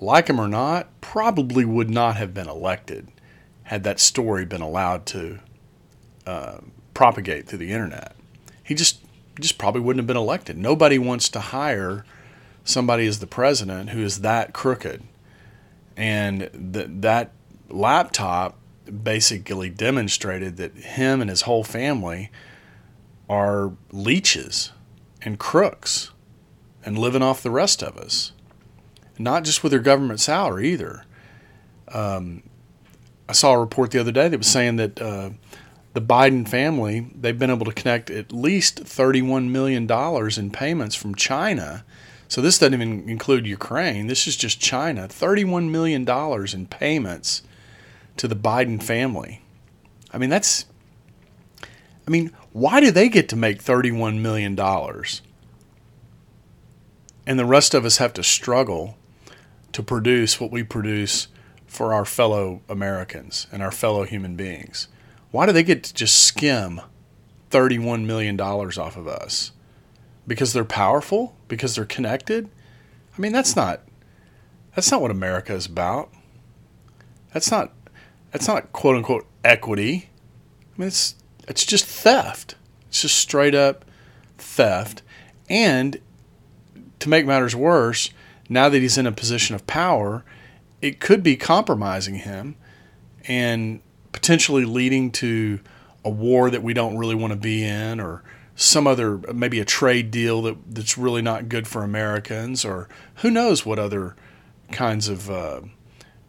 like 0.00 0.28
him 0.28 0.40
or 0.40 0.48
not, 0.48 0.88
probably 1.00 1.64
would 1.64 1.90
not 1.90 2.16
have 2.16 2.32
been 2.32 2.48
elected 2.48 3.08
had 3.64 3.84
that 3.84 4.00
story 4.00 4.46
been 4.46 4.62
allowed 4.62 5.04
to 5.04 5.40
uh, 6.26 6.58
propagate 6.94 7.46
through 7.46 7.58
the 7.58 7.72
internet. 7.72 8.14
He 8.62 8.74
just 8.74 9.00
just 9.40 9.58
probably 9.58 9.80
wouldn't 9.80 10.00
have 10.00 10.06
been 10.06 10.16
elected. 10.16 10.56
Nobody 10.56 10.98
wants 10.98 11.28
to 11.30 11.40
hire 11.40 12.04
somebody 12.64 13.06
as 13.06 13.18
the 13.18 13.26
president 13.26 13.90
who 13.90 14.02
is 14.02 14.20
that 14.20 14.52
crooked. 14.52 15.02
And 15.96 16.48
that 16.52 17.02
that 17.02 17.32
laptop 17.68 18.57
basically 18.90 19.70
demonstrated 19.70 20.56
that 20.56 20.74
him 20.74 21.20
and 21.20 21.30
his 21.30 21.42
whole 21.42 21.64
family 21.64 22.30
are 23.28 23.72
leeches 23.92 24.72
and 25.22 25.38
crooks 25.38 26.10
and 26.84 26.98
living 26.98 27.22
off 27.22 27.42
the 27.42 27.50
rest 27.50 27.82
of 27.82 27.96
us. 27.96 28.32
Not 29.18 29.44
just 29.44 29.62
with 29.62 29.72
their 29.72 29.80
government 29.80 30.20
salary 30.20 30.68
either. 30.70 31.04
Um, 31.92 32.42
I 33.28 33.32
saw 33.32 33.52
a 33.52 33.58
report 33.58 33.90
the 33.90 34.00
other 34.00 34.12
day 34.12 34.28
that 34.28 34.38
was 34.38 34.46
saying 34.46 34.76
that 34.76 35.02
uh, 35.02 35.30
the 35.92 36.00
Biden 36.00 36.48
family 36.48 37.10
they've 37.14 37.38
been 37.38 37.50
able 37.50 37.66
to 37.66 37.72
connect 37.72 38.10
at 38.10 38.32
least 38.32 38.78
thirty-one 38.78 39.50
million 39.50 39.86
dollars 39.86 40.38
in 40.38 40.50
payments 40.50 40.94
from 40.94 41.14
China. 41.14 41.84
So 42.28 42.40
this 42.40 42.58
doesn't 42.58 42.74
even 42.74 43.08
include 43.08 43.46
Ukraine. 43.46 44.06
This 44.06 44.26
is 44.26 44.36
just 44.36 44.60
China. 44.60 45.08
Thirty-one 45.08 45.72
million 45.72 46.04
dollars 46.04 46.54
in 46.54 46.66
payments 46.66 47.42
to 48.18 48.28
the 48.28 48.36
Biden 48.36 48.82
family. 48.82 49.42
I 50.12 50.18
mean, 50.18 50.30
that's. 50.30 50.66
I 52.06 52.10
mean, 52.10 52.30
why 52.52 52.80
do 52.80 52.90
they 52.90 53.08
get 53.08 53.28
to 53.30 53.36
make 53.36 53.62
$31 53.62 54.20
million? 54.20 54.58
And 57.26 57.38
the 57.38 57.44
rest 57.44 57.74
of 57.74 57.84
us 57.84 57.98
have 57.98 58.14
to 58.14 58.22
struggle 58.22 58.96
to 59.72 59.82
produce 59.82 60.40
what 60.40 60.50
we 60.50 60.62
produce 60.62 61.28
for 61.66 61.92
our 61.92 62.06
fellow 62.06 62.62
Americans 62.68 63.46
and 63.52 63.62
our 63.62 63.70
fellow 63.70 64.04
human 64.04 64.34
beings. 64.36 64.88
Why 65.30 65.44
do 65.44 65.52
they 65.52 65.62
get 65.62 65.84
to 65.84 65.92
just 65.94 66.24
skim 66.24 66.80
$31 67.50 68.06
million 68.06 68.40
off 68.40 68.96
of 68.96 69.06
us? 69.06 69.52
Because 70.26 70.54
they're 70.54 70.64
powerful? 70.64 71.36
Because 71.46 71.74
they're 71.74 71.84
connected? 71.84 72.48
I 73.16 73.20
mean, 73.20 73.32
that's 73.32 73.54
not 73.54 73.82
that's 74.74 74.90
not 74.90 75.02
what 75.02 75.10
America 75.10 75.52
is 75.52 75.66
about. 75.66 76.10
That's 77.32 77.50
not 77.50 77.72
that's 78.30 78.48
not 78.48 78.72
quote 78.72 78.96
unquote 78.96 79.26
equity. 79.44 80.10
I 80.76 80.80
mean, 80.80 80.88
it's 80.88 81.14
it's 81.46 81.64
just 81.64 81.86
theft. 81.86 82.54
It's 82.88 83.02
just 83.02 83.16
straight 83.16 83.54
up 83.54 83.84
theft. 84.36 85.02
And 85.48 86.00
to 87.00 87.08
make 87.08 87.26
matters 87.26 87.56
worse, 87.56 88.10
now 88.48 88.68
that 88.68 88.80
he's 88.80 88.98
in 88.98 89.06
a 89.06 89.12
position 89.12 89.54
of 89.54 89.66
power, 89.66 90.24
it 90.80 91.00
could 91.00 91.22
be 91.22 91.36
compromising 91.36 92.16
him 92.16 92.56
and 93.26 93.80
potentially 94.12 94.64
leading 94.64 95.10
to 95.10 95.60
a 96.04 96.10
war 96.10 96.50
that 96.50 96.62
we 96.62 96.72
don't 96.72 96.96
really 96.96 97.14
want 97.14 97.32
to 97.32 97.38
be 97.38 97.64
in 97.64 98.00
or 98.00 98.22
some 98.54 98.86
other 98.86 99.18
maybe 99.32 99.60
a 99.60 99.64
trade 99.64 100.10
deal 100.10 100.42
that, 100.42 100.56
that's 100.74 100.98
really 100.98 101.22
not 101.22 101.48
good 101.48 101.68
for 101.68 101.82
Americans 101.82 102.64
or 102.64 102.88
who 103.16 103.30
knows 103.30 103.64
what 103.64 103.78
other 103.78 104.16
kinds 104.72 105.08
of 105.08 105.30
uh, 105.30 105.60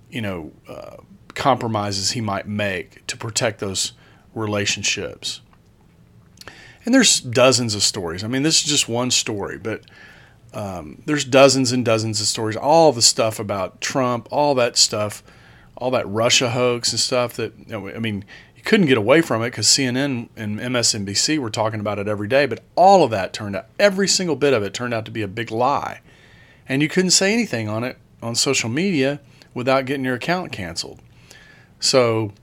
you 0.10 0.22
know 0.22 0.51
uh, 0.68 0.98
compromises 1.39 2.12
he 2.12 2.22
might 2.22 2.48
make 2.48 3.08
to 3.08 3.17
protect 3.17 3.60
those 3.60 3.93
relationships. 4.36 5.41
And 6.86 6.93
there's 6.93 7.22
dozens 7.22 7.75
of 7.75 7.81
stories. 7.81 8.24
I 8.24 8.27
mean, 8.27 8.43
this 8.43 8.62
is 8.62 8.69
just 8.69 8.89
one 8.89 9.10
story, 9.10 9.58
but 9.58 9.84
um, 10.53 11.01
there's 11.05 11.24
dozens 11.24 11.72
and 11.72 11.86
dozens 11.86 12.19
of 12.19 12.27
stories. 12.27 12.58
All 12.58 12.91
the 12.91 13.01
stuff 13.01 13.39
about 13.39 13.79
Trump, 13.79 14.27
all 14.31 14.53
that 14.55 14.77
stuff, 14.77 15.24
all 15.77 15.91
that 15.91 16.08
Russia 16.08 16.50
hoax 16.50 16.91
and 16.91 17.00
stuff 17.00 17.36
that, 17.36 17.53
I 17.74 18.00
mean, 18.00 18.25
you 18.55 18.62
couldn't 18.62 18.88
get 18.88 18.98
away 18.98 19.22
from 19.22 19.41
it 19.41 19.51
because 19.51 19.67
CNN 19.67 20.27
and 20.36 20.60
MSNBC 20.60 21.39
were 21.39 21.50
talking 21.50 21.79
about 21.79 22.00
it 22.00 22.10
every 22.10 22.27
day, 22.27 22.46
but 22.46 22.62
all 22.75 23.03
of 23.05 23.12
that 23.12 23.31
turned 23.31 23.55
out, 23.55 23.67
every 23.79 24.10
single 24.10 24.36
bit 24.36 24.53
of 24.53 24.62
it 24.62 24.74
turned 24.74 24.93
out 24.93 25.05
to 25.05 25.12
be 25.12 25.22
a 25.22 25.27
big 25.27 25.51
lie. 25.51 26.01
And 26.67 26.81
you 26.81 26.89
couldn't 26.89 27.12
say 27.12 27.31
anything 27.31 27.69
on 27.69 27.86
it 27.86 27.98
on 28.22 28.36
social 28.36 28.69
media 28.69 29.22
without 29.53 29.86
getting 29.86 30.03
your 30.03 30.15
account 30.15 30.51
canceled. 30.51 31.00
So 31.79 32.33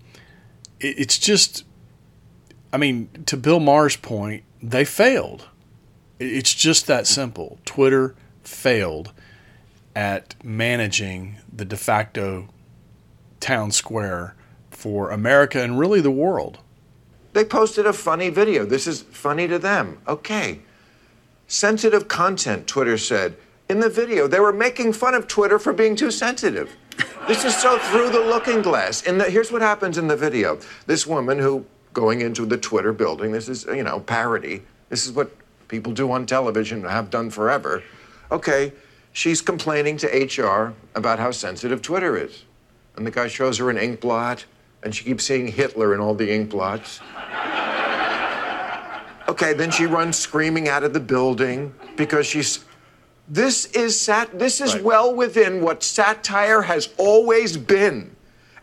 it's 0.81 1.19
just, 1.19 1.65
I 2.73 2.77
mean, 2.77 3.09
to 3.27 3.37
Bill 3.37 3.61
Maher's 3.61 3.97
point, 3.97 4.45
they 4.63 4.85
failed. 4.85 5.49
It's 6.19 6.55
just 6.55 6.87
that 6.87 7.07
simple. 7.07 7.59
Twitter 7.65 8.15
failed 8.43 9.13
at 9.95 10.35
managing 10.45 11.37
the 11.53 11.65
de 11.65 11.77
facto 11.77 12.49
town 13.41 13.71
square 13.71 14.35
for 14.71 15.11
America 15.11 15.63
and 15.63 15.79
really 15.79 16.01
the 16.01 16.11
world. 16.11 16.59
They 17.33 17.45
posted 17.45 17.87
a 17.87 17.93
funny 17.93 18.31
video. 18.31 18.65
This 18.65 18.87
is 18.87 19.03
funny 19.03 19.47
to 19.49 19.59
them. 19.59 19.99
Okay. 20.09 20.61
Sensitive 21.47 22.09
content, 22.09 22.67
Twitter 22.67 22.99
said. 22.99 23.37
In 23.69 23.81
the 23.81 23.91
video, 23.91 24.27
they 24.27 24.41
were 24.41 24.53
making 24.53 24.93
fun 24.95 25.15
of 25.15 25.29
Twitter 25.29 25.59
for 25.59 25.73
being 25.73 25.97
too 25.97 26.11
sensitive. 26.11 26.77
This 27.29 27.45
is 27.45 27.57
so 27.57 27.77
through 27.79 28.11
the 28.11 28.21
looking 28.21 28.63
glass. 28.63 29.03
And 29.03 29.21
here's 29.23 29.51
what 29.51 29.61
happens 29.61 29.99
in 29.99 30.07
the 30.07 30.17
video. 30.17 30.61
This 30.87 31.07
woman 31.09 31.39
who 31.41 31.67
going 31.93 32.21
into 32.21 32.47
the 32.47 32.57
Twitter 32.57 32.93
building, 32.93 33.33
this 33.33 33.49
is, 33.49 33.65
you 33.65 33.83
know, 33.83 33.99
parody. 33.99 34.63
This 34.91 35.07
is 35.07 35.13
what 35.13 35.33
people 35.67 35.93
do 35.93 36.13
on 36.13 36.27
television, 36.27 36.83
and 36.83 36.91
have 36.91 37.11
done 37.11 37.31
forever. 37.31 37.83
Okay, 38.31 38.73
she's 39.13 39.43
complaining 39.43 39.97
to 39.97 40.07
HR 40.07 40.75
about 40.95 41.19
how 41.19 41.33
sensitive 41.33 41.83
Twitter 41.83 42.17
is. 42.17 42.45
And 42.97 43.05
the 43.05 43.11
guy 43.11 43.27
shows 43.27 43.59
her 43.59 43.71
an 43.71 43.79
ink 43.79 44.01
blot, 44.01 44.45
and 44.85 44.95
she 44.95 45.05
keeps 45.05 45.25
seeing 45.25 45.49
Hitler 45.49 45.95
in 45.95 46.01
all 46.01 46.15
the 46.15 46.33
ink 46.33 46.51
blots. 46.51 47.01
Okay, 49.29 49.53
then 49.53 49.73
she 49.73 49.87
runs 49.87 50.17
screaming 50.17 50.69
out 50.69 50.85
of 50.85 50.93
the 50.93 51.01
building 51.01 51.75
because 51.97 52.27
she's 52.27 52.65
this 53.29 53.67
is 53.67 53.99
sat 53.99 54.39
this 54.39 54.61
is 54.61 54.75
right. 54.75 54.85
well 54.85 55.15
within 55.15 55.63
what 55.63 55.83
satire 55.83 56.63
has 56.63 56.89
always 56.97 57.57
been. 57.57 58.15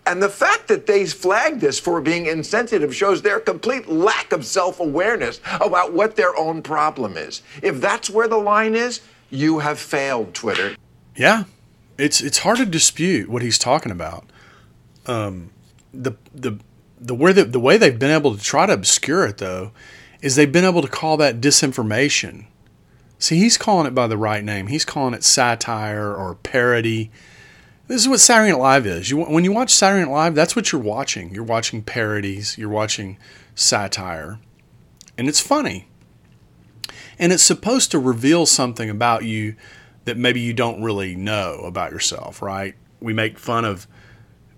And 0.06 0.22
the 0.22 0.30
fact 0.30 0.68
that 0.68 0.86
they 0.86 1.06
flagged 1.06 1.62
this 1.62 1.80
for 1.80 2.02
being 2.02 2.26
insensitive 2.26 2.94
shows 2.94 3.22
their 3.22 3.40
complete 3.40 3.88
lack 3.88 4.34
of 4.34 4.46
self-awareness 4.46 5.40
about 5.62 5.94
what 5.94 6.18
their 6.18 6.36
own 6.36 6.62
problem 6.62 7.16
is. 7.16 7.42
If 7.62 7.80
that's 7.80 8.10
where 8.10 8.28
the 8.28 8.38
line 8.38 8.76
is, 8.76 9.00
you 9.30 9.60
have 9.60 9.80
failed, 9.80 10.34
Twitter. 10.34 10.76
Yeah. 11.16 11.46
It's 11.98 12.22
it's 12.22 12.40
hard 12.40 12.58
to 12.58 12.66
dispute 12.66 13.30
what 13.30 13.42
he's 13.42 13.58
talking 13.58 13.92
about. 13.92 14.26
Um, 15.06 15.52
the 15.94 16.14
the 16.34 16.58
the 17.00 17.16
way 17.16 17.32
the, 17.34 17.46
the 17.46 17.60
way 17.60 17.78
they've 17.78 17.98
been 17.98 18.12
able 18.12 18.36
to 18.36 18.42
try 18.42 18.66
to 18.66 18.74
obscure 18.74 19.26
it 19.26 19.38
though 19.38 19.72
is 20.22 20.36
they've 20.36 20.52
been 20.52 20.66
able 20.66 20.82
to 20.82 20.88
call 20.88 21.18
that 21.18 21.40
disinformation 21.42 22.46
See, 23.24 23.38
he's 23.38 23.58
calling 23.58 23.88
it 23.88 23.96
by 23.96 24.08
the 24.08 24.18
right 24.18 24.44
name. 24.44 24.68
He's 24.68 24.84
calling 24.84 25.14
it 25.14 25.24
satire 25.24 26.14
or 26.14 26.36
parody. 26.36 27.10
This 27.88 28.02
is 28.02 28.10
what 28.10 28.20
Saturday 28.20 28.52
Night 28.52 28.60
Live 28.60 28.86
is. 28.86 29.10
You, 29.10 29.24
when 29.24 29.46
you 29.46 29.54
watch 29.54 29.70
Saturday 29.70 30.04
Night 30.04 30.12
Live, 30.12 30.36
that's 30.36 30.58
what 30.58 30.74
you're 30.74 30.82
watching. 30.82 31.34
You're 31.34 31.46
watching 31.46 31.84
parodies, 31.84 32.58
you're 32.58 32.68
watching 32.68 33.18
satire, 33.56 34.40
and 35.18 35.30
it's 35.30 35.40
funny. 35.40 35.88
And 37.18 37.32
it's 37.32 37.44
supposed 37.44 37.92
to 37.92 37.98
reveal 37.98 38.46
something 38.46 38.90
about 38.90 39.24
you 39.24 39.56
that 40.04 40.18
maybe 40.18 40.42
you 40.42 40.52
don't 40.52 40.84
really 40.84 41.16
know 41.16 41.62
about 41.64 41.94
yourself, 41.94 42.42
right? 42.42 42.76
We 43.00 43.14
make 43.14 43.40
fun 43.40 43.64
of 43.64 43.88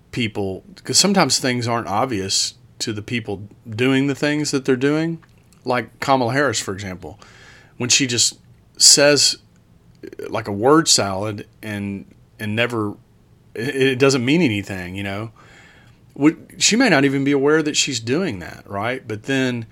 people 0.09 0.63
because 0.73 0.97
sometimes 0.97 1.37
things 1.37 1.67
aren't 1.67 1.85
obvious 1.85 2.55
to 2.79 2.93
the 2.93 3.03
people 3.03 3.47
doing 3.69 4.07
the 4.07 4.15
things 4.15 4.49
that 4.49 4.65
they're 4.65 4.75
doing. 4.75 5.23
Like 5.65 5.99
Kamala 5.99 6.33
Harris, 6.33 6.59
for 6.59 6.73
example, 6.73 7.19
when 7.77 7.91
she 7.91 8.07
just 8.07 8.39
says 8.77 9.37
like 10.29 10.47
a 10.47 10.51
word 10.51 10.87
salad 10.87 11.47
and 11.61 12.05
and 12.39 12.55
never 12.55 12.95
it, 13.55 13.99
doesn't 13.99 14.23
mean 14.23 14.41
anything, 14.41 14.95
you 14.95 15.03
know. 15.03 15.31
Would, 16.15 16.55
she 16.57 16.75
may 16.75 16.89
not 16.89 17.05
even 17.05 17.23
be 17.23 17.31
aware 17.31 17.61
that 17.61 17.75
she's 17.75 17.99
doing 17.99 18.39
that, 18.39 18.69
right? 18.69 19.05
But 19.05 19.23
then 19.23 19.65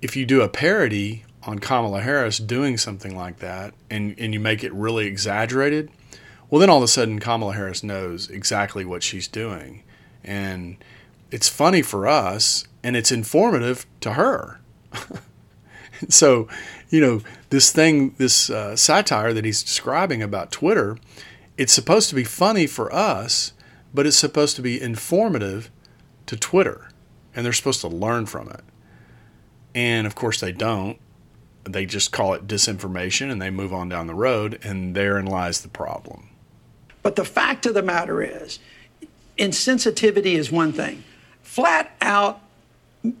if 0.00 0.16
you 0.16 0.24
do 0.24 0.42
a 0.42 0.48
parody 0.48 1.24
on 1.42 1.58
Kamala 1.58 2.00
Harris 2.00 2.38
doing 2.38 2.76
something 2.78 3.14
like 3.14 3.38
that 3.38 3.74
and, 3.90 4.14
and 4.18 4.32
you 4.32 4.40
make 4.40 4.64
it 4.64 4.72
really 4.72 5.06
exaggerated, 5.06 5.90
well, 6.48 6.58
then 6.58 6.70
all 6.70 6.78
of 6.78 6.84
a 6.84 6.88
sudden 6.88 7.18
Kamala 7.18 7.54
Harris 7.54 7.82
knows 7.82 8.30
exactly 8.30 8.84
what 8.84 9.02
she's 9.02 9.28
doing. 9.28 9.82
And 10.22 10.76
it's 11.30 11.48
funny 11.48 11.82
for 11.82 12.06
us 12.06 12.66
and 12.82 12.96
it's 12.96 13.12
informative 13.12 13.86
to 14.00 14.12
her. 14.12 14.60
so, 16.08 16.48
you 16.90 17.00
know, 17.00 17.20
this 17.50 17.72
thing, 17.72 18.14
this 18.18 18.50
uh, 18.50 18.76
satire 18.76 19.32
that 19.32 19.44
he's 19.44 19.62
describing 19.62 20.22
about 20.22 20.50
Twitter, 20.50 20.98
it's 21.56 21.72
supposed 21.72 22.08
to 22.08 22.14
be 22.14 22.24
funny 22.24 22.66
for 22.66 22.92
us, 22.92 23.52
but 23.92 24.06
it's 24.06 24.16
supposed 24.16 24.56
to 24.56 24.62
be 24.62 24.80
informative 24.80 25.70
to 26.26 26.36
Twitter 26.36 26.88
and 27.34 27.44
they're 27.44 27.52
supposed 27.52 27.80
to 27.80 27.88
learn 27.88 28.26
from 28.26 28.48
it. 28.48 28.62
And 29.74 30.06
of 30.06 30.14
course, 30.14 30.40
they 30.40 30.52
don't. 30.52 30.98
They 31.64 31.86
just 31.86 32.12
call 32.12 32.34
it 32.34 32.46
disinformation 32.46 33.30
and 33.30 33.40
they 33.40 33.50
move 33.50 33.72
on 33.72 33.88
down 33.88 34.06
the 34.06 34.14
road, 34.14 34.60
and 34.62 34.94
therein 34.94 35.26
lies 35.26 35.62
the 35.62 35.68
problem. 35.68 36.28
But 37.02 37.16
the 37.16 37.24
fact 37.24 37.66
of 37.66 37.74
the 37.74 37.82
matter 37.82 38.22
is, 38.22 38.58
insensitivity 39.38 40.36
is 40.36 40.52
one 40.52 40.72
thing. 40.72 41.04
Flat 41.42 41.90
out 42.00 42.40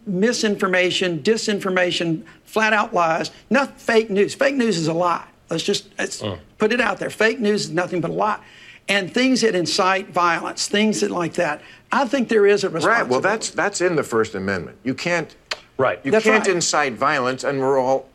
misinformation, 0.06 1.22
disinformation, 1.22 2.24
flat 2.44 2.72
out 2.72 2.94
lies, 2.94 3.30
not 3.50 3.80
fake 3.80 4.10
news. 4.10 4.34
Fake 4.34 4.54
news 4.54 4.76
is 4.76 4.88
a 4.88 4.92
lie. 4.92 5.26
Let's 5.50 5.62
just 5.62 5.88
let's 5.98 6.22
uh. 6.22 6.38
put 6.58 6.72
it 6.72 6.80
out 6.80 6.98
there. 6.98 7.10
Fake 7.10 7.40
news 7.40 7.66
is 7.66 7.70
nothing 7.70 8.00
but 8.00 8.10
a 8.10 8.14
lie. 8.14 8.40
And 8.88 9.12
things 9.12 9.40
that 9.40 9.54
incite 9.54 10.10
violence, 10.10 10.68
things 10.68 11.00
that 11.00 11.10
like 11.10 11.34
that. 11.34 11.62
I 11.90 12.06
think 12.06 12.28
there 12.28 12.46
is 12.46 12.64
a 12.64 12.68
responsibility. 12.68 13.02
Right. 13.02 13.10
Well, 13.10 13.20
that's 13.20 13.50
that's 13.50 13.80
in 13.80 13.96
the 13.96 14.02
First 14.02 14.34
Amendment. 14.34 14.78
You 14.82 14.94
can't. 14.94 15.34
Right. 15.76 16.00
You 16.04 16.10
that's 16.10 16.24
can't 16.24 16.46
right. 16.46 16.56
incite 16.56 16.94
violence, 16.94 17.44
and 17.44 17.60
we're 17.60 17.78
all. 17.78 18.08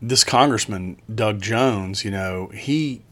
This 0.00 0.24
congressman 0.24 1.00
Doug 1.12 1.40
Jones, 1.40 2.04
you 2.04 2.10
know, 2.10 2.48
he 2.54 3.02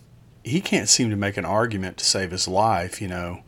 he 0.44 0.60
can't 0.60 0.88
seem 0.88 1.10
to 1.10 1.16
make 1.16 1.36
an 1.36 1.44
argument 1.44 1.96
to 1.98 2.04
save 2.04 2.30
his 2.30 2.46
life. 2.46 3.00
You 3.00 3.08
know, 3.08 3.42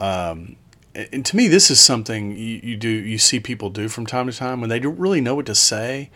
um, 0.00 0.56
and 0.94 1.24
to 1.26 1.36
me, 1.36 1.48
this 1.48 1.70
is 1.70 1.80
something 1.80 2.36
you, 2.36 2.60
you 2.62 2.76
do 2.76 2.88
you 2.88 3.18
see 3.18 3.40
people 3.40 3.70
do 3.70 3.88
from 3.88 4.06
time 4.06 4.30
to 4.30 4.36
time 4.36 4.60
when 4.60 4.70
they 4.70 4.78
don't 4.78 4.98
really 4.98 5.20
know 5.20 5.34
what 5.34 5.46
to 5.46 5.54
say. 5.54 6.10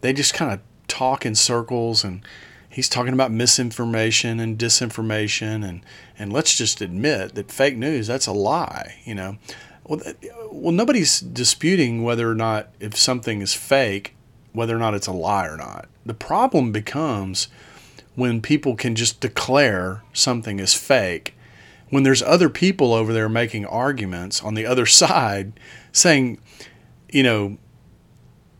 They 0.00 0.12
just 0.12 0.34
kind 0.34 0.52
of 0.52 0.60
talk 0.86 1.26
in 1.26 1.34
circles 1.34 2.04
and 2.04 2.24
he's 2.68 2.88
talking 2.88 3.12
about 3.12 3.30
misinformation 3.30 4.40
and 4.40 4.58
disinformation 4.58 5.66
and 5.66 5.80
and 6.18 6.32
let's 6.32 6.56
just 6.56 6.80
admit 6.80 7.34
that 7.34 7.50
fake 7.50 7.76
news 7.76 8.06
that's 8.06 8.26
a 8.26 8.32
lie 8.32 8.96
you 9.04 9.14
know 9.14 9.38
well, 9.84 10.00
well 10.50 10.72
nobody's 10.72 11.20
disputing 11.20 12.02
whether 12.02 12.30
or 12.30 12.34
not 12.34 12.68
if 12.80 12.96
something 12.96 13.40
is 13.40 13.54
fake 13.54 14.14
whether 14.52 14.76
or 14.76 14.78
not 14.78 14.94
it's 14.94 15.06
a 15.06 15.12
lie 15.12 15.46
or 15.46 15.56
not 15.56 15.88
the 16.04 16.14
problem 16.14 16.70
becomes 16.70 17.48
when 18.14 18.40
people 18.40 18.76
can 18.76 18.94
just 18.94 19.20
declare 19.20 20.02
something 20.12 20.60
is 20.60 20.74
fake 20.74 21.34
when 21.94 22.02
there's 22.02 22.22
other 22.22 22.48
people 22.48 22.92
over 22.92 23.12
there 23.12 23.28
making 23.28 23.64
arguments 23.64 24.42
on 24.42 24.54
the 24.54 24.66
other 24.66 24.86
side 25.00 25.58
saying 25.92 26.38
you 27.08 27.22
know 27.22 27.56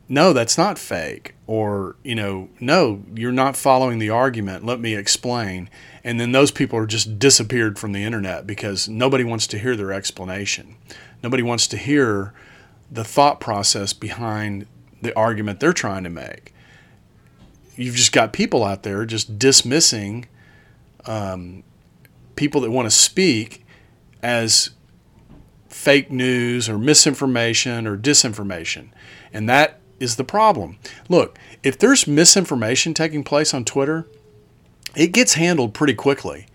no, 0.09 0.33
that's 0.33 0.59
not 0.59 0.79
fake. 0.79 1.35
Or, 1.47 1.97
you 2.03 2.15
know, 2.15 2.49
no, 2.61 3.03
you're 3.15 3.33
not 3.33 3.57
following 3.57 3.99
the 3.99 4.11
argument. 4.11 4.65
Let 4.65 4.81
me 4.81 4.95
explain. 4.95 5.69
And 6.03 6.21
then 6.21 6.33
those 6.33 6.51
people 6.51 6.79
are 6.79 6.87
just 6.87 7.19
disappeared 7.19 7.79
from 7.79 7.93
the 7.93 8.05
internet 8.05 8.47
because 8.47 8.89
nobody 8.89 9.25
wants 9.25 9.47
to 9.49 9.59
hear 9.59 9.77
their 9.77 9.93
explanation. 9.93 10.77
Nobody 11.23 11.43
wants 11.43 11.67
to 11.69 11.77
hear 11.77 12.33
the 12.91 13.05
thought 13.05 13.41
process 13.41 13.93
behind 13.93 14.67
the 15.01 15.17
argument 15.17 15.61
they're 15.61 15.73
trying 15.73 16.05
to 16.05 16.11
make. 16.11 16.55
You've 17.77 17.97
just 17.97 18.13
got 18.13 18.33
people 18.33 18.63
out 18.63 18.83
there 18.83 19.05
just 19.05 19.39
dismissing 19.39 20.29
um, 21.07 21.65
people 22.37 22.61
that 22.63 22.71
want 22.71 22.87
to 22.87 22.91
speak 22.91 23.65
as 24.23 24.71
fake 25.69 26.11
news 26.11 26.69
or 26.69 26.79
misinformation 26.79 27.87
or 27.87 27.97
disinformation. 27.97 28.89
And 29.33 29.49
that 29.49 29.81
is 30.01 30.17
the 30.17 30.25
problem. 30.25 30.79
Look, 31.09 31.39
if 31.63 31.79
there's 31.79 32.07
misinformation 32.07 32.95
taking 32.95 33.25
place 33.25 33.53
on 33.53 33.65
Twitter, 33.65 34.07
it 34.95 35.09
gets 35.09 35.35
handled 35.35 35.75
pretty 35.75 35.95
quickly. 35.95 36.47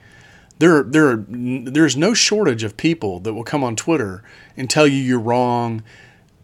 There, 0.60 0.84
there, 0.84 1.26
there's 1.28 1.96
no 1.96 2.14
shortage 2.14 2.64
of 2.64 2.76
people 2.76 3.20
that 3.22 3.34
will 3.34 3.44
come 3.44 3.64
on 3.64 3.76
Twitter 3.76 4.24
and 4.58 4.70
tell 4.70 4.88
you 4.88 4.98
you're 4.98 5.20
wrong. 5.20 5.84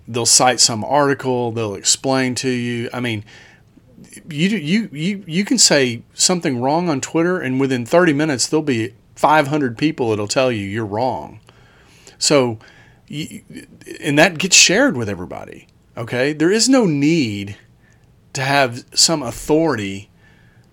They'll 0.08 0.26
cite 0.26 0.60
some 0.60 0.84
article. 0.84 1.52
They'll 1.52 1.76
explain 1.76 2.36
to 2.36 2.50
you. 2.50 2.90
I 2.94 3.00
mean, 3.00 3.26
you, 4.30 4.50
you, 4.50 4.90
you, 4.92 5.24
you 5.28 5.46
can 5.46 5.58
say 5.58 6.04
something 6.14 6.62
wrong 6.62 6.90
on 6.90 7.02
Twitter, 7.02 7.40
and 7.40 7.60
within 7.60 7.86
30 7.86 8.14
minutes, 8.14 8.48
there'll 8.48 8.64
be 8.64 8.94
500 9.16 9.78
people 9.78 10.10
that'll 10.10 10.28
tell 10.28 10.52
you 10.52 10.66
you're 10.66 10.86
wrong. 10.86 11.40
So, 12.18 12.60
and 13.10 14.18
that 14.18 14.38
gets 14.38 14.56
shared 14.56 14.98
with 14.98 15.10
everybody. 15.10 15.68
Okay? 15.98 16.34
There 16.34 16.52
is 16.52 16.68
no 16.68 16.86
need 16.86 17.58
to 18.34 18.42
have 18.42 18.86
some 18.94 19.24
authority, 19.24 20.10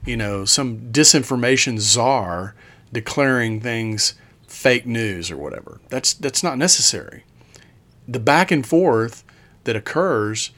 you 0.05 0.17
know, 0.17 0.45
some 0.45 0.93
disinformation 0.93 1.79
czar 1.79 2.55
declaring 2.93 3.61
things 3.61 4.15
fake 4.47 4.87
news 4.87 5.31
or 5.31 5.37
whatever. 5.37 5.81
That's 5.89 6.13
that's 6.13 6.43
not 6.43 6.59
necessary. 6.59 7.25
The 8.07 8.21
back 8.21 8.51
and 8.51 8.67
forth 8.67 9.25
that 9.65 9.77
occurs 9.77 10.51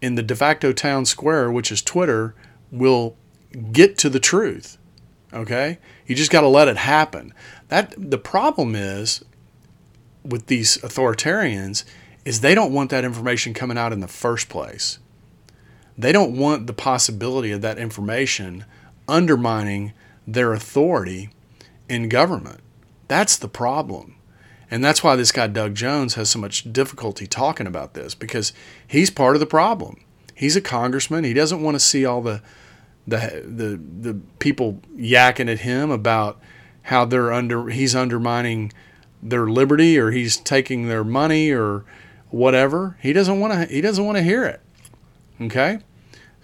in 0.00 0.14
the 0.14 0.22
de 0.22 0.34
facto 0.34 0.72
town 0.72 1.04
square, 1.04 1.50
which 1.50 1.72
is 1.72 1.82
Twitter, 1.82 2.34
will 2.70 3.16
get 3.72 3.98
to 3.98 4.08
the 4.08 4.20
truth. 4.20 4.78
Okay? 5.32 5.78
You 6.06 6.14
just 6.14 6.30
got 6.30 6.42
to 6.42 6.48
let 6.48 6.68
it 6.68 6.76
happen. 6.76 7.32
That 7.68 7.94
the 7.96 8.18
problem 8.18 8.74
is 8.74 9.24
with 10.24 10.46
these 10.46 10.78
authoritarians 10.78 11.84
is 12.24 12.40
they 12.40 12.54
don't 12.54 12.72
want 12.72 12.90
that 12.90 13.04
information 13.04 13.54
coming 13.54 13.78
out 13.78 13.92
in 13.92 14.00
the 14.00 14.08
first 14.08 14.48
place. 14.48 14.98
They 15.96 16.12
don't 16.12 16.36
want 16.36 16.66
the 16.66 16.72
possibility 16.72 17.52
of 17.52 17.60
that 17.60 17.78
information 17.78 18.64
undermining 19.06 19.92
their 20.26 20.52
authority 20.52 21.30
in 21.88 22.08
government. 22.08 22.60
That's 23.08 23.36
the 23.36 23.48
problem. 23.48 24.16
And 24.70 24.82
that's 24.82 25.04
why 25.04 25.14
this 25.14 25.30
guy, 25.30 25.46
Doug 25.46 25.74
Jones, 25.74 26.14
has 26.14 26.30
so 26.30 26.38
much 26.38 26.72
difficulty 26.72 27.26
talking 27.26 27.66
about 27.66 27.94
this 27.94 28.14
because 28.14 28.52
he's 28.86 29.10
part 29.10 29.36
of 29.36 29.40
the 29.40 29.46
problem. 29.46 30.00
He's 30.34 30.56
a 30.56 30.60
congressman. 30.60 31.24
He 31.24 31.34
doesn't 31.34 31.62
want 31.62 31.76
to 31.76 31.80
see 31.80 32.04
all 32.04 32.22
the, 32.22 32.42
the, 33.06 33.42
the, 33.44 34.10
the 34.10 34.20
people 34.38 34.80
yakking 34.96 35.50
at 35.50 35.60
him 35.60 35.90
about 35.90 36.40
how 36.82 37.04
they're 37.04 37.32
under, 37.32 37.68
he's 37.68 37.94
undermining 37.94 38.72
their 39.22 39.46
liberty 39.46 39.98
or 39.98 40.10
he's 40.10 40.36
taking 40.36 40.88
their 40.88 41.04
money 41.04 41.50
or 41.50 41.84
whatever. 42.30 42.96
He 43.00 43.12
doesn't 43.12 43.40
want 43.40 43.52
to 43.52 43.74
he 43.74 43.80
doesn't 43.80 44.04
want 44.04 44.18
to 44.18 44.22
hear 44.22 44.44
it. 44.44 44.60
Okay? 45.40 45.78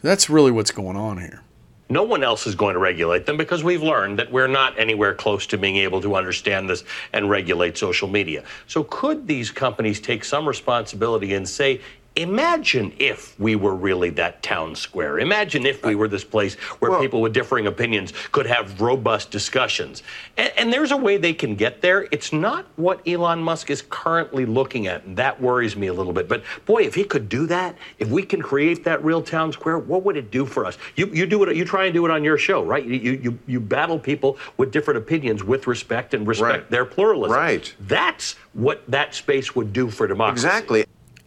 That's 0.02 0.30
really 0.30 0.50
what's 0.50 0.70
going 0.70 0.96
on 0.96 1.18
here. 1.18 1.42
No 1.90 2.04
one 2.04 2.22
else 2.22 2.46
is 2.46 2.54
going 2.54 2.74
to 2.74 2.78
regulate 2.78 3.26
them 3.26 3.36
because 3.36 3.64
we've 3.64 3.82
learned 3.82 4.20
that 4.20 4.30
we're 4.30 4.46
not 4.46 4.78
anywhere 4.78 5.12
close 5.12 5.44
to 5.48 5.58
being 5.58 5.76
able 5.76 6.00
to 6.02 6.14
understand 6.14 6.70
this 6.70 6.84
and 7.12 7.28
regulate 7.28 7.76
social 7.76 8.06
media. 8.06 8.44
So, 8.68 8.84
could 8.84 9.26
these 9.26 9.50
companies 9.50 10.00
take 10.00 10.24
some 10.24 10.46
responsibility 10.46 11.34
and 11.34 11.48
say, 11.48 11.80
Imagine 12.16 12.92
if 12.98 13.38
we 13.38 13.54
were 13.54 13.74
really 13.74 14.10
that 14.10 14.42
town 14.42 14.74
square. 14.74 15.20
Imagine 15.20 15.64
if 15.64 15.84
we 15.84 15.94
uh, 15.94 15.98
were 15.98 16.08
this 16.08 16.24
place 16.24 16.54
where 16.80 16.90
well, 16.90 17.00
people 17.00 17.20
with 17.20 17.32
differing 17.32 17.68
opinions 17.68 18.12
could 18.32 18.46
have 18.46 18.80
robust 18.80 19.30
discussions. 19.30 20.02
And, 20.36 20.52
and, 20.56 20.72
there's 20.72 20.90
a 20.90 20.96
way 20.96 21.18
they 21.18 21.32
can 21.32 21.54
get 21.54 21.80
there. 21.80 22.08
It's 22.10 22.32
not 22.32 22.66
what 22.74 23.06
Elon 23.06 23.40
Musk 23.40 23.70
is 23.70 23.84
currently 23.90 24.44
looking 24.44 24.88
at, 24.88 25.04
and 25.04 25.16
that 25.18 25.40
worries 25.40 25.76
me 25.76 25.86
a 25.86 25.92
little 25.92 26.12
bit. 26.12 26.28
But 26.28 26.42
boy, 26.66 26.82
if 26.82 26.96
he 26.96 27.04
could 27.04 27.28
do 27.28 27.46
that, 27.46 27.76
if 28.00 28.08
we 28.08 28.24
can 28.24 28.42
create 28.42 28.82
that 28.84 29.04
real 29.04 29.22
town 29.22 29.52
square, 29.52 29.78
what 29.78 30.02
would 30.02 30.16
it 30.16 30.32
do 30.32 30.44
for 30.44 30.66
us? 30.66 30.78
You, 30.96 31.06
you 31.06 31.26
do 31.26 31.42
it. 31.44 31.56
You 31.56 31.64
try 31.64 31.84
and 31.84 31.94
do 31.94 32.04
it 32.04 32.10
on 32.10 32.24
your 32.24 32.38
show, 32.38 32.64
right? 32.64 32.84
You, 32.84 33.12
you, 33.22 33.38
you 33.46 33.60
battle 33.60 34.00
people 34.00 34.36
with 34.56 34.72
different 34.72 34.98
opinions 34.98 35.44
with 35.44 35.68
respect 35.68 36.12
and 36.12 36.26
respect 36.26 36.52
right. 36.52 36.70
their 36.70 36.84
pluralism. 36.84 37.36
Right. 37.36 37.72
That's 37.78 38.34
what 38.52 38.82
that 38.90 39.14
space 39.14 39.54
would 39.54 39.72
do 39.72 39.90
for 39.90 40.08
democracy. 40.08 40.46
Exactly. 40.46 40.84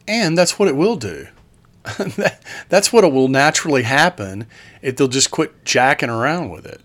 And 0.08 0.38
that's 0.38 0.60
what 0.60 0.68
it 0.68 0.76
will 0.76 0.96
do. 0.96 1.28
that's 2.70 2.94
what 2.94 3.04
it 3.04 3.12
will 3.12 3.28
naturally 3.28 3.84
happen 3.84 4.48
if 4.82 4.96
they'll 4.96 5.08
just 5.08 5.32
quit 5.32 5.66
jacking 5.66 6.10
around 6.10 6.50
with 6.50 6.66
it. 6.66 6.82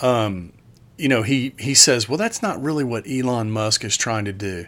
Um, 0.00 0.52
you 0.96 1.08
know, 1.08 1.22
he, 1.22 1.54
he 1.58 1.74
says, 1.74 2.08
well, 2.08 2.18
that's 2.18 2.42
not 2.42 2.62
really 2.62 2.84
what 2.84 3.08
Elon 3.08 3.50
Musk 3.50 3.84
is 3.84 3.96
trying 3.96 4.24
to 4.26 4.32
do. 4.32 4.66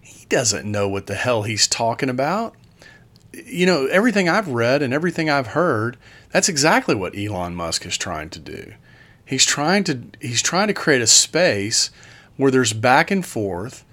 He 0.00 0.26
doesn't 0.26 0.70
know 0.70 0.88
what 0.88 1.06
the 1.06 1.14
hell 1.14 1.42
he's 1.42 1.66
talking 1.66 2.08
about. 2.08 2.54
You 3.32 3.66
know, 3.66 3.86
everything 3.86 4.28
I've 4.28 4.48
read 4.48 4.82
and 4.82 4.94
everything 4.94 5.28
I've 5.28 5.48
heard, 5.48 5.96
that's 6.30 6.48
exactly 6.48 6.94
what 6.94 7.16
Elon 7.16 7.54
Musk 7.54 7.84
is 7.84 7.98
trying 7.98 8.30
to 8.30 8.38
do. 8.38 8.74
He's 9.24 9.44
trying 9.44 9.82
to 9.84 10.02
he's 10.20 10.40
trying 10.40 10.68
to 10.68 10.74
create 10.74 11.02
a 11.02 11.06
space 11.06 11.90
where 12.36 12.50
there's 12.50 12.72
back 12.72 13.10
and 13.10 13.26
forth 13.26 13.84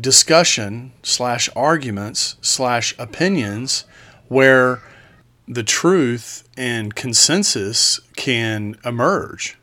discussion 0.00 0.92
slash 1.02 1.48
arguments 1.54 2.36
slash 2.40 2.94
opinions 2.98 3.84
where 4.28 4.82
the 5.48 5.62
truth 5.62 6.48
and 6.56 6.94
consensus 6.94 8.00
can 8.16 8.76
emerge. 8.84 9.56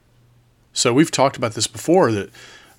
So 0.72 0.94
we've 0.94 1.12
talked 1.12 1.38
about 1.38 1.54
this 1.54 1.68
before 1.68 2.12
that 2.14 2.30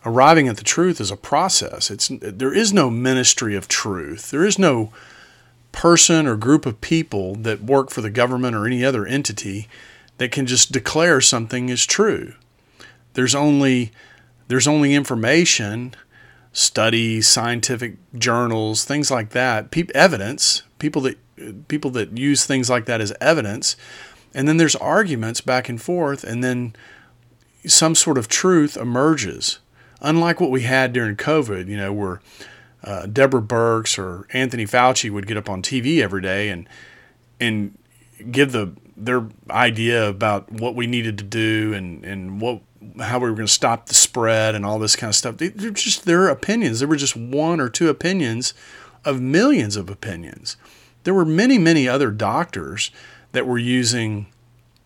arriving 0.04 0.48
at 0.48 0.56
the 0.56 0.64
truth 0.64 1.00
is 1.00 1.10
a 1.10 1.16
process. 1.16 1.90
It's 1.90 2.08
there 2.10 2.52
is 2.52 2.72
no 2.72 2.90
ministry 2.90 3.54
of 3.56 3.68
truth. 3.68 4.30
There 4.30 4.44
is 4.44 4.58
no 4.58 4.92
person 5.72 6.26
or 6.26 6.36
group 6.36 6.66
of 6.66 6.80
people 6.80 7.34
that 7.36 7.62
work 7.62 7.90
for 7.90 8.00
the 8.00 8.10
government 8.10 8.54
or 8.54 8.66
any 8.66 8.84
other 8.84 9.06
entity 9.06 9.68
that 10.18 10.30
can 10.30 10.46
just 10.46 10.72
declare 10.72 11.20
something 11.20 11.68
is 11.68 11.84
true. 11.84 12.34
There's 13.14 13.34
only 13.34 13.92
there's 14.48 14.68
only 14.68 14.94
information 14.94 15.94
studies, 16.54 17.28
scientific 17.28 17.96
journals, 18.16 18.84
things 18.84 19.10
like 19.10 19.30
that, 19.30 19.70
pe- 19.70 19.88
evidence, 19.94 20.62
people 20.78 21.02
that 21.02 21.18
people 21.68 21.90
that 21.90 22.16
use 22.16 22.46
things 22.46 22.70
like 22.70 22.86
that 22.86 23.00
as 23.00 23.12
evidence, 23.20 23.76
and 24.32 24.48
then 24.48 24.56
there's 24.56 24.76
arguments 24.76 25.40
back 25.40 25.68
and 25.68 25.82
forth, 25.82 26.24
and 26.24 26.42
then 26.42 26.74
some 27.66 27.94
sort 27.94 28.16
of 28.16 28.28
truth 28.28 28.76
emerges. 28.76 29.58
Unlike 30.00 30.40
what 30.40 30.50
we 30.50 30.62
had 30.62 30.92
during 30.92 31.16
COVID, 31.16 31.66
you 31.66 31.76
know, 31.76 31.92
where 31.92 32.20
uh, 32.84 33.06
Deborah 33.06 33.42
Birx 33.42 33.98
or 33.98 34.26
Anthony 34.32 34.64
Fauci 34.64 35.10
would 35.10 35.26
get 35.26 35.36
up 35.36 35.50
on 35.50 35.60
TV 35.60 36.00
every 36.00 36.22
day 36.22 36.50
and 36.50 36.68
and 37.40 37.76
give 38.30 38.52
the 38.52 38.72
their 38.96 39.26
idea 39.50 40.08
about 40.08 40.52
what 40.52 40.76
we 40.76 40.86
needed 40.86 41.18
to 41.18 41.24
do 41.24 41.74
and 41.74 42.04
and 42.04 42.40
what 42.40 42.60
how 43.00 43.18
we 43.18 43.28
were 43.28 43.36
going 43.36 43.46
to 43.46 43.52
stop 43.52 43.86
the 43.86 43.94
spread 43.94 44.54
and 44.54 44.64
all 44.64 44.78
this 44.78 44.96
kind 44.96 45.10
of 45.10 45.14
stuff. 45.14 45.36
They're 45.36 45.70
just 45.70 46.04
their 46.04 46.28
opinions. 46.28 46.78
There 46.78 46.88
were 46.88 46.96
just 46.96 47.16
one 47.16 47.60
or 47.60 47.68
two 47.68 47.88
opinions 47.88 48.54
of 49.04 49.20
millions 49.20 49.76
of 49.76 49.90
opinions. 49.90 50.56
There 51.04 51.14
were 51.14 51.24
many 51.24 51.58
many 51.58 51.86
other 51.88 52.10
doctors 52.10 52.90
that 53.32 53.46
were 53.46 53.58
using 53.58 54.26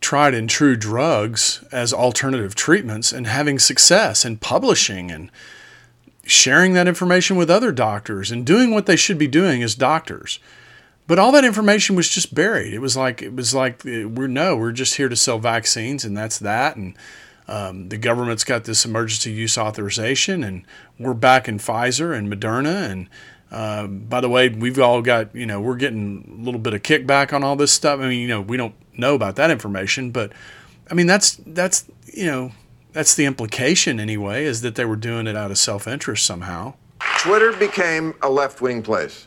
tried 0.01 0.35
and 0.35 0.49
true 0.49 0.77
drugs 0.77 1.65
as 1.73 1.93
alternative 1.93 2.55
treatments 2.55 3.13
and 3.13 3.27
having 3.27 3.59
success 3.59 4.25
and 4.25 4.41
publishing 4.41 5.11
and 5.11 5.31
sharing 6.25 6.75
that 6.75 6.89
information 6.89 7.37
with 7.37 7.51
other 7.51 7.73
doctors 7.73 8.31
and 8.31 8.45
doing 8.45 8.71
what 8.71 8.87
they 8.87 8.97
should 8.97 9.19
be 9.19 9.27
doing 9.27 9.63
as 9.63 9.75
doctors. 9.75 10.39
But 11.07 11.19
all 11.19 11.33
that 11.33 11.45
information 11.45 11.97
was 11.97 12.09
just 12.09 12.35
buried. 12.35 12.75
It 12.75 12.81
was 12.81 12.97
like 12.97 13.23
it 13.23 13.35
was 13.35 13.55
like 13.55 13.85
uh, 13.87 14.09
we're 14.09 14.27
no, 14.29 14.57
we're 14.57 14.73
just 14.73 14.97
here 14.97 15.09
to 15.09 15.17
sell 15.17 15.39
vaccines 15.39 16.05
and 16.05 16.17
that's 16.17 16.39
that. 16.39 16.77
And 16.77 16.95
um, 17.49 17.89
the 17.89 17.97
government's 17.97 18.45
got 18.45 18.65
this 18.65 18.85
emergency 18.85 19.33
use 19.33 19.57
authorization, 19.57 20.45
and 20.45 20.65
we're 20.99 21.15
back 21.15 21.49
in 21.49 21.59
Pfizer 21.59 22.17
and 22.17 22.31
Moderna. 22.31 22.91
And 22.91 23.09
uh, 23.51 23.87
by 23.87 24.21
the 24.21 24.29
way, 24.29 24.51
we've 24.51 24.79
all 24.79 25.01
got 25.01 25.35
you 25.35 25.47
know 25.47 25.61
we're 25.61 25.77
getting 25.77 26.39
a 26.39 26.45
little 26.45 26.61
bit 26.61 26.75
of 26.75 26.83
kickback 26.83 27.33
on 27.33 27.43
all 27.43 27.57
this 27.57 27.73
stuff. 27.73 28.01
I 28.01 28.09
mean, 28.09 28.21
you 28.21 28.29
know, 28.29 28.43
we 28.43 28.59
don't 28.59 28.75
know 28.97 29.15
about 29.15 29.37
that 29.37 29.51
information, 29.51 30.11
but 30.11 30.33
I 30.91 30.95
mean 30.95 31.07
that's 31.07 31.41
that's 31.47 31.87
you 32.13 32.27
know 32.27 32.53
that's 32.93 33.15
the 33.15 33.25
implication 33.25 33.99
anyway, 33.99 34.45
is 34.45 34.61
that 34.61 34.75
they 34.75 34.85
were 34.85 34.97
doing 34.97 35.27
it 35.27 35.37
out 35.37 35.51
of 35.51 35.59
self 35.59 35.89
interest 35.89 36.27
somehow. 36.27 36.75
Twitter 37.19 37.53
became 37.53 38.15
a 38.21 38.29
left 38.29 38.61
wing 38.61 38.83
place. 38.83 39.27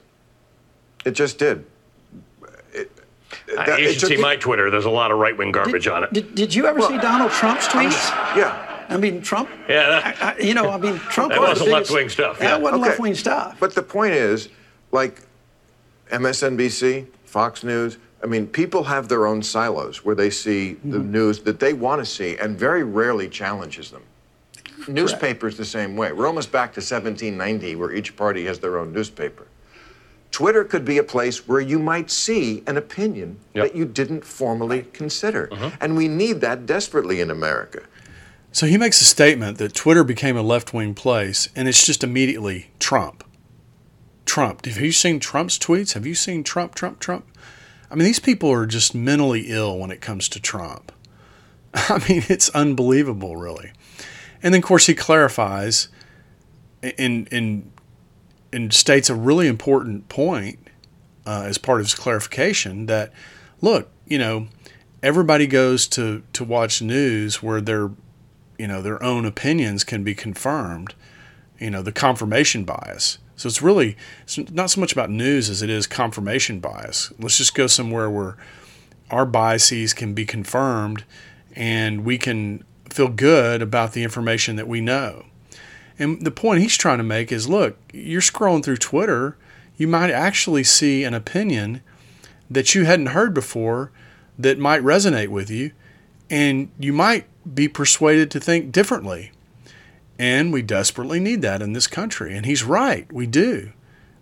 It 1.06 1.12
just 1.12 1.40
did. 1.40 1.66
It, 3.52 3.66
that, 3.66 3.80
you 3.80 3.92
should 3.94 4.08
see 4.08 4.18
my 4.18 4.36
Twitter. 4.36 4.70
There's 4.70 4.86
a 4.86 4.90
lot 4.90 5.12
of 5.12 5.18
right 5.18 5.38
wing 5.38 5.52
garbage 5.52 5.84
did, 5.84 5.94
on 5.94 6.04
it. 6.04 6.14
Did, 6.14 6.36
did 6.36 6.56
you 6.56 6.68
ever 6.68 6.80
well, 6.80 6.90
see 6.90 6.98
Donald 6.98 7.32
Trump's 7.32 7.68
tweets? 7.68 8.10
Yeah. 8.36 8.86
I 8.90 8.98
mean, 8.98 9.22
Trump. 9.22 9.50
Yeah. 9.68 9.88
That, 9.88 10.22
I, 10.22 10.32
I, 10.32 10.38
you 10.40 10.54
know, 10.54 10.70
I 10.70 10.78
mean, 10.78 10.98
Trump. 11.10 11.32
that 11.32 11.40
was 11.40 11.60
wasn't 11.60 11.72
left 11.72 11.92
wing 11.92 12.10
stuff. 12.10 12.38
Yeah. 12.40 12.50
That 12.50 12.62
wasn't 12.62 12.82
okay. 12.82 12.90
left 12.90 13.00
wing 13.00 13.16
stuff. 13.16 13.58
But 13.60 13.76
the 13.76 13.84
point 13.84 14.14
is, 14.14 14.50
like 14.92 15.22
MSNBC, 16.12 17.08
Fox 17.26 17.64
News, 17.64 17.98
I 18.24 18.28
mean, 18.28 18.48
people 18.48 18.84
have 18.84 19.08
their 19.08 19.26
own 19.26 19.42
silos 19.42 20.06
where 20.06 20.16
they 20.16 20.30
see 20.30 20.76
mm-hmm. 20.76 20.92
the 20.92 21.00
news 21.00 21.40
that 21.42 21.60
they 21.60 21.74
want 21.74 22.02
to 22.02 22.06
see 22.06 22.38
and 22.38 22.58
very 22.58 22.84
rarely 22.84 23.28
challenges 23.28 23.92
them. 23.92 24.04
Newspapers 24.88 25.58
the 25.58 25.66
same 25.66 25.96
way. 25.96 26.12
We're 26.12 26.28
almost 26.28 26.52
back 26.52 26.74
to 26.74 26.80
1790 26.80 27.76
where 27.76 27.92
each 27.94 28.16
party 28.16 28.46
has 28.46 28.60
their 28.60 28.78
own 28.78 28.92
newspaper. 28.92 29.48
Twitter 30.32 30.63
could 30.63 30.86
be 30.86 30.98
a 30.98 31.04
place 31.04 31.48
where 31.48 31.60
you 31.60 31.78
might 31.78 32.10
see 32.10 32.63
an 32.65 32.78
opinion 32.78 33.38
yep. 33.54 33.67
that 33.67 33.76
you 33.76 33.86
didn't 33.86 34.24
formally 34.24 34.86
consider. 34.94 35.50
Uh-huh. 35.52 35.72
And 35.82 35.98
we 35.98 36.08
need 36.08 36.41
that 36.41 36.65
desperately 36.65 37.20
in 37.20 37.30
America. 37.30 37.84
So 38.54 38.65
he 38.65 38.78
makes 38.78 39.02
a 39.02 39.06
statement 39.06 39.58
that 39.60 39.74
Twitter 39.74 40.04
became 40.04 40.36
a 40.36 40.41
left 40.41 40.74
wing 40.74 40.94
place, 40.94 41.50
and 41.56 41.67
it's 41.67 41.86
just 41.86 42.04
immediately 42.04 42.72
Trump. 42.80 43.24
Trump. 44.26 44.65
Have 44.65 44.80
you 44.80 44.91
seen 44.91 45.20
Trump's 45.20 45.58
tweets? 45.58 45.94
Have 45.94 46.06
you 46.06 46.15
seen 46.15 46.44
Trump, 46.44 46.76
Trump, 46.76 47.00
Trump? 47.00 47.26
I 47.89 47.96
mean, 47.96 48.06
these 48.06 48.20
people 48.20 48.50
are 48.52 48.65
just 48.65 48.96
mentally 48.96 49.46
ill 49.48 49.78
when 49.78 49.91
it 49.91 50.00
comes 50.00 50.30
to 50.30 50.39
Trump. 50.39 50.91
I 51.74 52.02
mean, 52.08 52.24
it's 52.30 52.50
unbelievable, 52.50 53.36
really. 53.36 53.72
And 54.41 54.54
then, 54.54 54.60
of 54.60 54.65
course, 54.65 54.88
he 54.88 54.96
clarifies 54.96 55.89
in 56.82 57.28
and, 57.32 57.72
and 58.54 58.74
states 58.74 59.10
a 59.10 59.16
really 59.16 59.48
important 59.48 60.10
point 60.10 60.60
uh, 61.26 61.44
as 61.46 61.58
part 61.58 61.80
of 61.80 61.86
his 61.86 61.96
clarification 61.96 62.86
that, 62.88 63.14
look, 63.62 63.90
you 64.06 64.18
know, 64.18 64.48
everybody 65.02 65.48
goes 65.48 65.88
to, 65.88 66.24
to 66.34 66.44
watch 66.44 66.82
news 66.82 67.42
where 67.42 67.62
their, 67.62 67.92
you 68.58 68.68
know, 68.68 68.82
their 68.82 69.02
own 69.02 69.26
opinions 69.26 69.84
can 69.84 70.04
be 70.04 70.14
confirmed, 70.14 70.94
you 71.60 71.70
know, 71.70 71.82
the 71.82 71.92
confirmation 71.92 72.66
bias. 72.66 73.18
So 73.36 73.48
it's 73.48 73.62
really 73.62 73.98
it's 74.22 74.38
not 74.52 74.70
so 74.70 74.80
much 74.80 74.92
about 74.92 75.10
news 75.10 75.50
as 75.50 75.64
it 75.64 75.70
is 75.70 75.88
confirmation 75.88 76.60
bias. 76.60 77.12
Let's 77.18 77.38
just 77.38 77.56
go 77.56 77.66
somewhere 77.66 78.08
where 78.08 78.38
our 79.10 79.26
biases 79.26 79.96
can 79.96 80.14
be 80.14 80.26
confirmed 80.26 81.04
and 81.56 82.06
we 82.06 82.20
can 82.20 82.64
feel 82.92 83.08
good 83.08 83.64
about 83.64 83.94
the 83.94 84.04
information 84.04 84.58
that 84.58 84.68
we 84.68 84.80
know. 84.80 85.26
And 86.02 86.26
the 86.26 86.32
point 86.32 86.64
he's 86.64 86.78
trying 86.78 86.98
to 86.98 87.04
make 87.04 87.32
is 87.32 87.48
look, 87.48 87.78
you're 87.94 88.22
scrolling 88.22 88.64
through 88.64 88.78
Twitter, 88.78 89.38
you 89.78 89.88
might 89.88 90.10
actually 90.10 90.64
see 90.64 91.04
an 91.04 91.14
opinion 91.14 91.84
that 92.50 92.74
you 92.74 92.86
hadn't 92.86 93.08
heard 93.08 93.36
before 93.36 93.92
that 94.40 94.58
might 94.58 94.82
resonate 94.82 95.28
with 95.28 95.52
you, 95.52 95.72
and 96.28 96.72
you 96.80 96.92
might 96.92 97.28
be 97.54 97.68
persuaded 97.68 98.32
to 98.32 98.40
think 98.40 98.72
differently. 98.72 99.32
And 100.18 100.52
we 100.52 100.64
desperately 100.64 101.20
need 101.20 101.44
that 101.44 101.62
in 101.62 101.74
this 101.74 101.86
country. 101.86 102.36
And 102.36 102.48
he's 102.48 102.64
right, 102.64 103.12
we 103.14 103.28
do. 103.28 103.72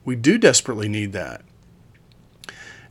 We 0.03 0.17
do 0.17 0.37
desperately 0.37 0.89
need 0.89 1.13
that. 1.13 1.43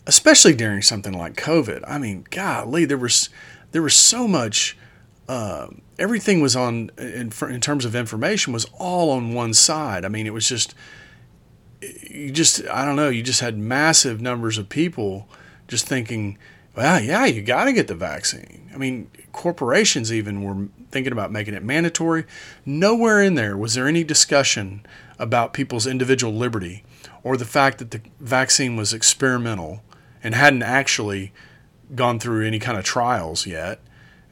Especially 0.07 0.55
during 0.55 0.81
something 0.81 1.13
like 1.13 1.37
COVID. 1.37 1.85
I 1.87 1.99
mean, 1.99 2.25
golly, 2.31 2.87
there 2.87 2.97
was 2.97 3.29
there 3.73 3.83
was 3.83 3.95
so 3.95 4.27
much. 4.27 4.79
Uh, 5.29 5.69
everything 5.99 6.41
was 6.41 6.57
on 6.57 6.91
in, 6.97 7.31
in 7.43 7.61
terms 7.61 7.85
of 7.85 7.95
information 7.95 8.53
was 8.53 8.67
all 8.79 9.11
on 9.11 9.35
one 9.35 9.53
side. 9.53 10.05
I 10.05 10.09
mean, 10.09 10.27
it 10.27 10.33
was 10.33 10.49
just 10.49 10.75
you 11.83 12.31
just 12.31 12.67
I 12.69 12.85
don't 12.85 12.97
know. 12.97 13.09
You 13.09 13.23
just 13.23 13.41
had 13.41 13.59
massive 13.59 14.21
numbers 14.21 14.59
of 14.59 14.69
people 14.69 15.29
just 15.67 15.87
thinking, 15.87 16.39
well, 16.75 17.01
yeah, 17.01 17.27
you 17.27 17.43
got 17.43 17.65
to 17.65 17.73
get 17.73 17.89
the 17.89 17.95
vaccine. 17.95 18.71
I 18.73 18.79
mean, 18.79 19.11
corporations 19.33 20.13
even 20.13 20.43
were 20.43 20.69
thinking 20.91 21.13
about 21.13 21.31
making 21.31 21.55
it 21.55 21.63
mandatory. 21.63 22.25
Nowhere 22.65 23.23
in 23.23 23.35
there 23.35 23.57
was 23.57 23.75
there 23.75 23.87
any 23.87 24.05
discussion 24.05 24.85
about 25.19 25.53
people's 25.53 25.87
individual 25.87 26.33
liberty 26.33 26.85
or 27.23 27.37
the 27.37 27.45
fact 27.45 27.79
that 27.79 27.91
the 27.91 28.01
vaccine 28.21 28.77
was 28.77 28.93
experimental 28.93 29.83
and 30.23 30.35
hadn't 30.35 30.63
actually 30.63 31.33
gone 31.95 32.19
through 32.19 32.47
any 32.47 32.59
kind 32.59 32.79
of 32.79 32.85
trials 32.85 33.47
yet. 33.47 33.81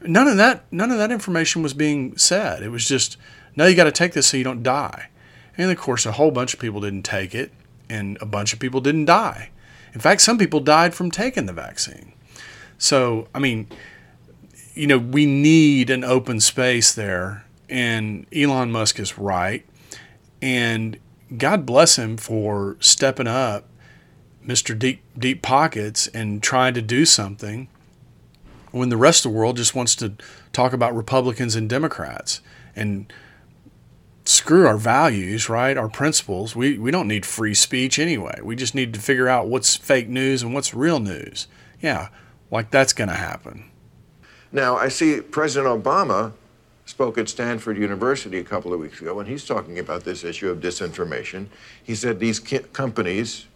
None 0.03 0.29
of 0.29 0.37
that 0.37 0.71
none 0.71 0.91
of 0.91 0.99
that 0.99 1.11
information 1.11 1.63
was 1.63 1.75
being 1.75 2.17
said. 2.19 2.63
It 2.63 2.69
was 2.69 2.87
just, 2.87 3.17
no, 3.55 3.67
you 3.67 3.75
got 3.75 3.85
to 3.85 3.93
take 3.93 4.13
this 4.13 4.27
so 4.27 4.37
you 4.37 4.45
don't 4.45 4.63
die. 4.63 5.09
And 5.57 5.71
of 5.71 5.79
course, 5.79 6.05
a 6.05 6.13
whole 6.13 6.31
bunch 6.31 6.55
of 6.55 6.61
people 6.61 6.81
didn't 6.81 7.05
take 7.05 7.35
it, 7.35 7.53
and 7.89 8.19
a 8.21 8.27
bunch 8.27 8.53
of 8.53 8.59
people 8.59 8.81
didn't 8.81 9.07
die. 9.07 9.51
In 9.95 10.01
fact, 10.01 10.21
some 10.21 10.37
people 10.37 10.61
died 10.61 10.95
from 10.95 11.11
taking 11.11 11.47
the 11.47 11.55
vaccine. 11.55 12.13
So, 12.79 13.29
I 13.35 13.39
mean, 13.39 13.67
you 14.75 14.87
know, 14.87 14.99
we 14.99 15.25
need 15.25 15.89
an 15.89 16.05
open 16.05 16.41
space 16.41 16.93
there. 16.93 17.45
And 17.69 18.27
Elon 18.33 18.71
Musk 18.71 19.01
is 19.01 19.19
right. 19.19 19.67
And 20.41 20.99
God 21.37 21.67
bless 21.67 21.97
him 21.97 22.17
for 22.17 22.77
stepping 22.79 23.27
up, 23.27 23.69
Mr. 24.47 24.79
Deep 24.79 25.03
Deep 25.19 25.43
Pockets, 25.43 26.07
and 26.09 26.43
trying 26.43 26.75
to 26.75 26.83
do 26.83 27.05
something 27.05 27.69
when 28.73 28.89
the 28.89 28.97
rest 28.97 29.25
of 29.25 29.33
the 29.33 29.39
world 29.39 29.57
just 29.57 29.75
wants 29.75 29.95
to 29.97 30.15
talk 30.53 30.73
about 30.73 30.95
Republicans 30.95 31.57
and 31.57 31.69
Democrats 31.69 32.41
and 32.75 33.13
screw 34.25 34.67
our 34.67 34.77
values, 34.77 35.49
right? 35.49 35.77
Our 35.77 35.89
principles. 35.89 36.55
We 36.57 36.79
we 36.79 36.91
don't 36.91 37.09
need 37.09 37.25
free 37.25 37.55
speech 37.55 37.99
anyway. 37.99 38.41
We 38.43 38.57
just 38.57 38.75
need 38.75 38.93
to 38.95 39.01
figure 39.01 39.29
out 39.29 39.49
what's 39.49 39.77
fake 39.77 40.09
news 40.09 40.43
and 40.43 40.55
what's 40.55 40.75
real 40.75 41.01
news. 41.01 41.49
Yeah, 41.81 42.09
like 42.51 42.71
that's 42.71 42.93
going 42.93 43.09
to 43.09 43.15
happen. 43.15 43.71
Now, 44.53 44.77
I 44.77 44.89
see 44.89 45.21
President 45.21 45.83
Obama 45.83 46.33
spoke 46.85 47.19
at 47.19 47.29
Stanford 47.29 47.77
University 47.77 48.39
a 48.39 48.45
couple 48.45 48.73
of 48.73 48.81
weeks 48.81 49.01
ago, 49.01 49.19
and 49.19 49.29
he's 49.29 49.45
talking 49.45 49.79
about 49.79 50.05
this 50.05 50.25
issue 50.25 50.51
of 50.51 50.61
disinformation. 50.61 51.49
He 51.83 51.95
said 51.95 52.21
these 52.21 52.39
companies, 52.39 53.47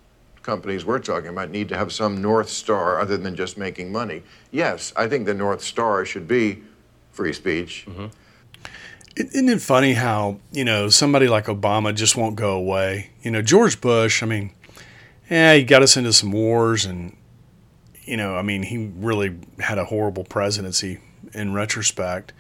companies 0.43 0.85
we're 0.85 0.99
talking 0.99 1.29
about, 1.29 1.51
need 1.51 1.69
to 1.69 1.77
have 1.77 1.93
some 1.93 2.21
North 2.21 2.49
Star 2.49 3.01
other 3.01 3.17
than 3.17 3.37
just 3.37 3.59
making 3.59 3.93
money. 3.93 4.23
Yes, 4.51 4.93
I 4.97 5.09
think 5.09 5.27
the 5.27 5.35
North 5.35 5.63
Star 5.63 6.05
should 6.05 6.27
be 6.27 6.63
free 7.13 7.33
speech. 7.33 7.87
Mm-hmm. 7.89 8.07
Isn't 9.17 9.49
it 9.49 9.61
funny 9.61 9.95
how, 9.95 10.39
you 10.53 10.65
know, 10.65 10.89
somebody 10.89 11.29
like 11.29 11.47
Obama 11.47 11.95
just 11.95 12.17
won't 12.17 12.37
go 12.37 12.53
away? 12.53 13.11
You 13.23 13.31
know, 13.31 13.43
George 13.43 13.81
Bush, 13.81 14.23
I 14.23 14.27
mean, 14.27 14.53
yeah, 15.29 15.55
he 15.55 15.65
got 15.65 15.83
us 15.83 15.97
into 15.97 16.13
some 16.13 16.33
wars 16.33 16.85
and 16.85 17.17
you 18.11 18.17
know, 18.17 18.35
I 18.35 18.43
mean, 18.43 18.65
he 18.65 18.91
really 18.97 19.37
had 19.61 19.79
a 19.79 19.85
horrible 19.85 20.25
presidency 20.25 20.99
in 21.33 21.55
retrospect. 21.55 22.33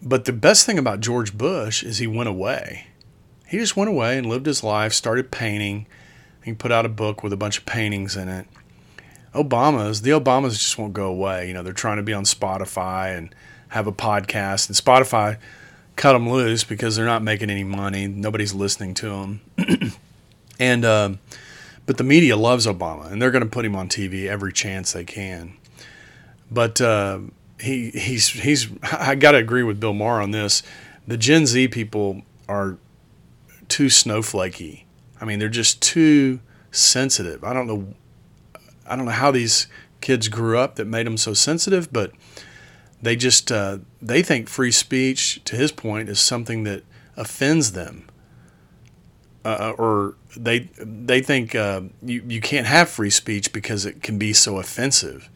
But 0.00 0.24
the 0.24 0.32
best 0.32 0.66
thing 0.66 0.78
about 0.78 1.00
George 1.00 1.36
Bush 1.36 1.82
is 1.82 1.98
he 1.98 2.06
went 2.06 2.28
away. 2.28 2.86
He 3.48 3.58
just 3.58 3.76
went 3.76 3.90
away 3.90 4.16
and 4.16 4.28
lived 4.28 4.46
his 4.46 4.62
life, 4.62 4.92
started 4.92 5.32
painting. 5.32 5.86
He 6.48 6.54
put 6.54 6.72
out 6.72 6.86
a 6.86 6.88
book 6.88 7.22
with 7.22 7.32
a 7.32 7.36
bunch 7.36 7.58
of 7.58 7.66
paintings 7.66 8.16
in 8.16 8.28
it. 8.28 8.46
Obama's, 9.34 10.00
the 10.02 10.10
Obamas 10.10 10.52
just 10.52 10.78
won't 10.78 10.94
go 10.94 11.06
away. 11.06 11.46
You 11.46 11.54
know, 11.54 11.62
they're 11.62 11.72
trying 11.74 11.98
to 11.98 12.02
be 12.02 12.14
on 12.14 12.24
Spotify 12.24 13.16
and 13.16 13.34
have 13.68 13.86
a 13.86 13.92
podcast, 13.92 14.68
and 14.68 14.76
Spotify 14.76 15.38
cut 15.96 16.14
them 16.14 16.30
loose 16.30 16.64
because 16.64 16.96
they're 16.96 17.04
not 17.04 17.22
making 17.22 17.50
any 17.50 17.64
money. 17.64 18.06
Nobody's 18.06 18.54
listening 18.54 18.94
to 18.94 19.08
them. 19.10 19.40
and, 20.58 20.84
uh, 20.84 21.10
but 21.84 21.98
the 21.98 22.04
media 22.04 22.36
loves 22.36 22.66
Obama, 22.66 23.12
and 23.12 23.20
they're 23.20 23.30
going 23.30 23.44
to 23.44 23.50
put 23.50 23.64
him 23.64 23.76
on 23.76 23.88
TV 23.88 24.26
every 24.26 24.52
chance 24.52 24.92
they 24.92 25.04
can. 25.04 25.54
But 26.50 26.80
uh, 26.80 27.20
he 27.60 27.90
he's 27.90 28.28
he's 28.28 28.68
I 28.82 29.14
got 29.14 29.32
to 29.32 29.38
agree 29.38 29.62
with 29.62 29.80
Bill 29.80 29.92
Maher 29.92 30.20
on 30.20 30.30
this. 30.30 30.62
The 31.06 31.16
Gen 31.16 31.46
Z 31.46 31.68
people 31.68 32.22
are 32.48 32.78
too 33.68 33.86
snowflakey. 33.86 34.84
I 35.20 35.24
mean, 35.24 35.38
they're 35.38 35.48
just 35.48 35.82
too 35.82 36.40
sensitive. 36.70 37.42
I 37.44 37.52
don't 37.52 37.66
know 37.66 37.94
I 38.88 38.96
don't 38.96 39.04
know 39.04 39.12
how 39.12 39.30
these 39.30 39.66
kids 40.00 40.28
grew 40.28 40.58
up 40.58 40.76
that 40.76 40.86
made 40.86 41.06
them 41.06 41.16
so 41.16 41.34
sensitive, 41.34 41.92
but 41.92 42.12
they 43.00 43.16
just 43.16 43.52
uh, 43.52 43.78
they 44.00 44.22
think 44.22 44.48
free 44.48 44.72
speech, 44.72 45.42
to 45.44 45.56
his 45.56 45.70
point, 45.70 46.08
is 46.08 46.18
something 46.18 46.64
that 46.64 46.82
offends 47.16 47.72
them, 47.72 48.08
uh, 49.44 49.74
or 49.78 50.16
they 50.36 50.70
they 50.78 51.20
think 51.20 51.54
uh, 51.54 51.82
you 52.02 52.24
you 52.26 52.40
can't 52.40 52.66
have 52.66 52.88
free 52.88 53.10
speech 53.10 53.52
because 53.52 53.86
it 53.86 54.02
can 54.02 54.18
be 54.18 54.32
so 54.32 54.58
offensive, 54.58 55.28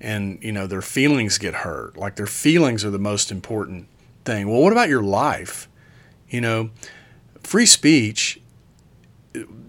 and 0.00 0.38
you 0.42 0.52
know 0.52 0.66
their 0.66 0.82
feelings 0.82 1.38
get 1.38 1.54
hurt. 1.54 1.96
Like 1.96 2.16
their 2.16 2.26
feelings 2.26 2.84
are 2.84 2.90
the 2.90 2.98
most 2.98 3.32
important 3.32 3.88
thing. 4.24 4.48
Well, 4.48 4.60
what 4.60 4.72
about 4.72 4.88
your 4.88 5.02
life? 5.02 5.68
You 6.28 6.40
know, 6.40 6.70
free 7.42 7.66
speech. 7.66 8.40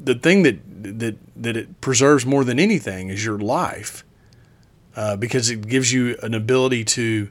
The 0.08 0.15
thing 0.15 0.43
that 0.43 0.60
that 1.00 1.17
that 1.36 1.58
it 1.58 1.82
preserves 1.82 2.26
more 2.26 2.46
than 2.46 2.60
anything 2.60 3.10
is 3.10 3.26
your 3.26 3.38
life, 3.38 4.06
uh, 4.96 5.17
because 5.17 5.50
it 5.50 5.67
gives 5.67 5.91
you 5.91 6.17
an 6.24 6.34
ability 6.34 6.86
to 6.86 7.30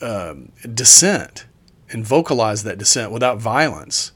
um, 0.00 0.52
dissent 0.72 1.46
and 1.90 2.06
vocalize 2.06 2.62
that 2.62 2.78
dissent 2.78 3.10
without 3.10 3.38
violence. 3.38 4.12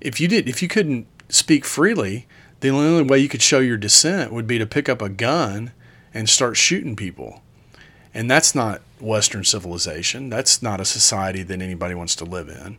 If 0.00 0.20
you 0.20 0.28
did, 0.28 0.48
if 0.48 0.62
you 0.62 0.68
couldn't 0.68 1.08
speak 1.28 1.64
freely, 1.64 2.28
the 2.60 2.68
only 2.68 3.02
way 3.02 3.18
you 3.18 3.28
could 3.28 3.42
show 3.42 3.58
your 3.58 3.78
dissent 3.78 4.32
would 4.32 4.46
be 4.46 4.58
to 4.58 4.66
pick 4.66 4.88
up 4.88 5.02
a 5.02 5.08
gun 5.08 5.72
and 6.14 6.28
start 6.28 6.56
shooting 6.56 6.94
people. 6.94 7.42
And 8.14 8.30
that's 8.30 8.54
not 8.54 8.80
Western 9.00 9.42
civilization. 9.42 10.28
That's 10.28 10.62
not 10.62 10.80
a 10.80 10.84
society 10.84 11.42
that 11.42 11.60
anybody 11.60 11.96
wants 11.96 12.14
to 12.16 12.24
live 12.24 12.48
in. 12.48 12.78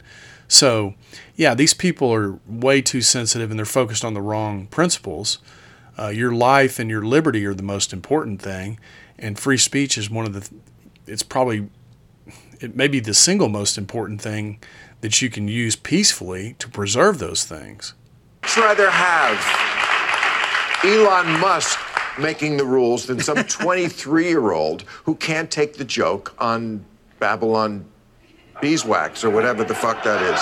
So, 0.53 0.93
yeah, 1.35 1.55
these 1.55 1.73
people 1.73 2.13
are 2.13 2.39
way 2.45 2.83
too 2.83 3.01
sensitive 3.01 3.49
and 3.49 3.57
they're 3.57 3.65
focused 3.65 4.05
on 4.05 4.13
the 4.13 4.21
wrong 4.21 4.67
principles. 4.67 5.39
Uh, 5.97 6.09
your 6.09 6.31
life 6.31 6.77
and 6.77 6.91
your 6.91 7.03
liberty 7.03 7.43
are 7.47 7.55
the 7.55 7.63
most 7.63 7.91
important 7.91 8.39
thing, 8.39 8.79
and 9.17 9.39
free 9.39 9.57
speech 9.57 9.97
is 9.97 10.11
one 10.11 10.25
of 10.25 10.33
the. 10.33 10.47
It's 11.07 11.23
probably, 11.23 11.69
it 12.59 12.75
may 12.75 12.87
be 12.87 12.99
the 12.99 13.15
single 13.15 13.49
most 13.49 13.79
important 13.79 14.21
thing 14.21 14.59
that 15.01 15.23
you 15.23 15.29
can 15.29 15.47
use 15.47 15.75
peacefully 15.75 16.55
to 16.59 16.69
preserve 16.69 17.17
those 17.17 17.45
things. 17.45 17.95
I'd 18.43 18.57
rather 18.57 18.91
have 18.91 19.39
Elon 20.83 21.39
Musk 21.39 21.79
making 22.19 22.57
the 22.57 22.65
rules 22.65 23.07
than 23.07 23.19
some 23.19 23.43
23 23.43 24.27
year 24.27 24.51
old 24.51 24.83
who 25.05 25.15
can't 25.15 25.49
take 25.49 25.77
the 25.77 25.85
joke 25.85 26.35
on 26.37 26.85
Babylon 27.19 27.85
beeswax 28.63 29.25
or 29.25 29.29
whatever 29.29 29.65
the 29.65 29.75
fuck 29.75 30.01
that 30.05 30.21
is. 30.21 30.39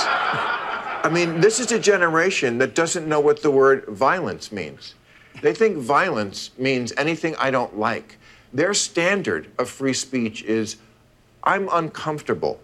I 1.03 1.10
mean, 1.12 1.41
this 1.41 1.60
is 1.60 1.71
a 1.71 1.79
generation 1.79 2.60
that 2.60 2.75
doesn't 2.75 3.07
know 3.07 3.19
what 3.19 3.41
the 3.41 3.49
word 3.49 3.86
violence 3.88 4.51
means. 4.51 4.93
They 5.41 5.55
think 5.55 5.77
violence 5.77 6.51
means 6.55 6.93
anything 6.97 7.36
I 7.39 7.49
don't 7.49 7.79
like. 7.79 8.17
Their 8.53 8.75
standard 8.75 9.49
of 9.57 9.71
free 9.71 9.93
speech 9.93 10.43
is 10.43 10.75
I'm 11.43 11.67
uncomfortable. 11.71 12.60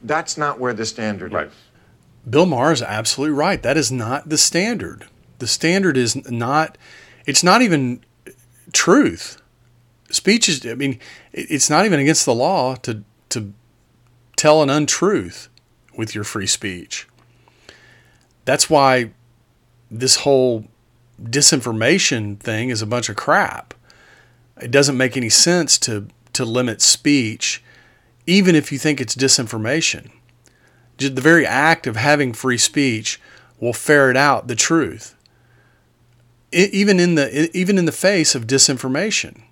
That's 0.00 0.38
not 0.38 0.60
where 0.60 0.72
the 0.72 0.86
standard 0.86 1.32
Right. 1.32 1.48
is. 1.48 1.52
Bill 2.28 2.46
Maher 2.46 2.70
is 2.70 2.80
absolutely 2.82 3.34
right. 3.34 3.60
That 3.62 3.76
is 3.76 3.90
not 3.90 4.28
the 4.28 4.38
standard. 4.38 5.08
The 5.40 5.48
standard 5.48 5.96
is 5.96 6.14
not, 6.30 6.78
it's 7.26 7.42
not 7.42 7.62
even 7.62 8.04
truth. 8.72 9.42
Speech 10.10 10.48
is, 10.48 10.64
I 10.64 10.74
mean, 10.74 11.00
it's 11.32 11.68
not 11.68 11.84
even 11.84 11.98
against 11.98 12.26
the 12.26 12.34
law 12.34 12.76
to, 12.76 13.02
to 13.30 13.52
tell 14.40 14.62
an 14.62 14.70
untruth 14.70 15.48
with 15.96 16.14
your 16.14 16.24
free 16.24 16.46
speech. 16.46 17.06
That's 18.44 18.70
why 18.70 19.10
this 19.90 20.16
whole 20.16 20.64
disinformation 21.22 22.38
thing 22.38 22.70
is 22.70 22.80
a 22.80 22.86
bunch 22.86 23.08
of 23.08 23.16
crap. 23.16 23.74
It 24.60 24.70
doesn't 24.70 24.96
make 24.96 25.16
any 25.16 25.28
sense 25.28 25.78
to, 25.80 26.08
to 26.32 26.44
limit 26.44 26.80
speech, 26.80 27.62
even 28.26 28.54
if 28.54 28.72
you 28.72 28.78
think 28.78 29.00
it's 29.00 29.14
disinformation 29.14 30.10
the 31.08 31.20
very 31.20 31.46
act 31.46 31.86
of 31.86 31.96
having 31.96 32.32
free 32.32 32.58
speech 32.58 33.20
will 33.58 33.72
ferret 33.72 34.16
out 34.16 34.48
the 34.48 34.54
truth 34.54 35.14
even 36.52 37.00
in 37.00 37.14
the 37.14 37.56
even 37.56 37.78
in 37.78 37.84
the 37.84 37.92
face 37.92 38.34
of 38.34 38.46
disinformation 38.46 39.42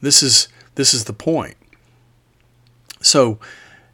this 0.00 0.22
is 0.22 0.48
this 0.76 0.94
is 0.94 1.04
the 1.04 1.12
point 1.12 1.56
so 3.00 3.38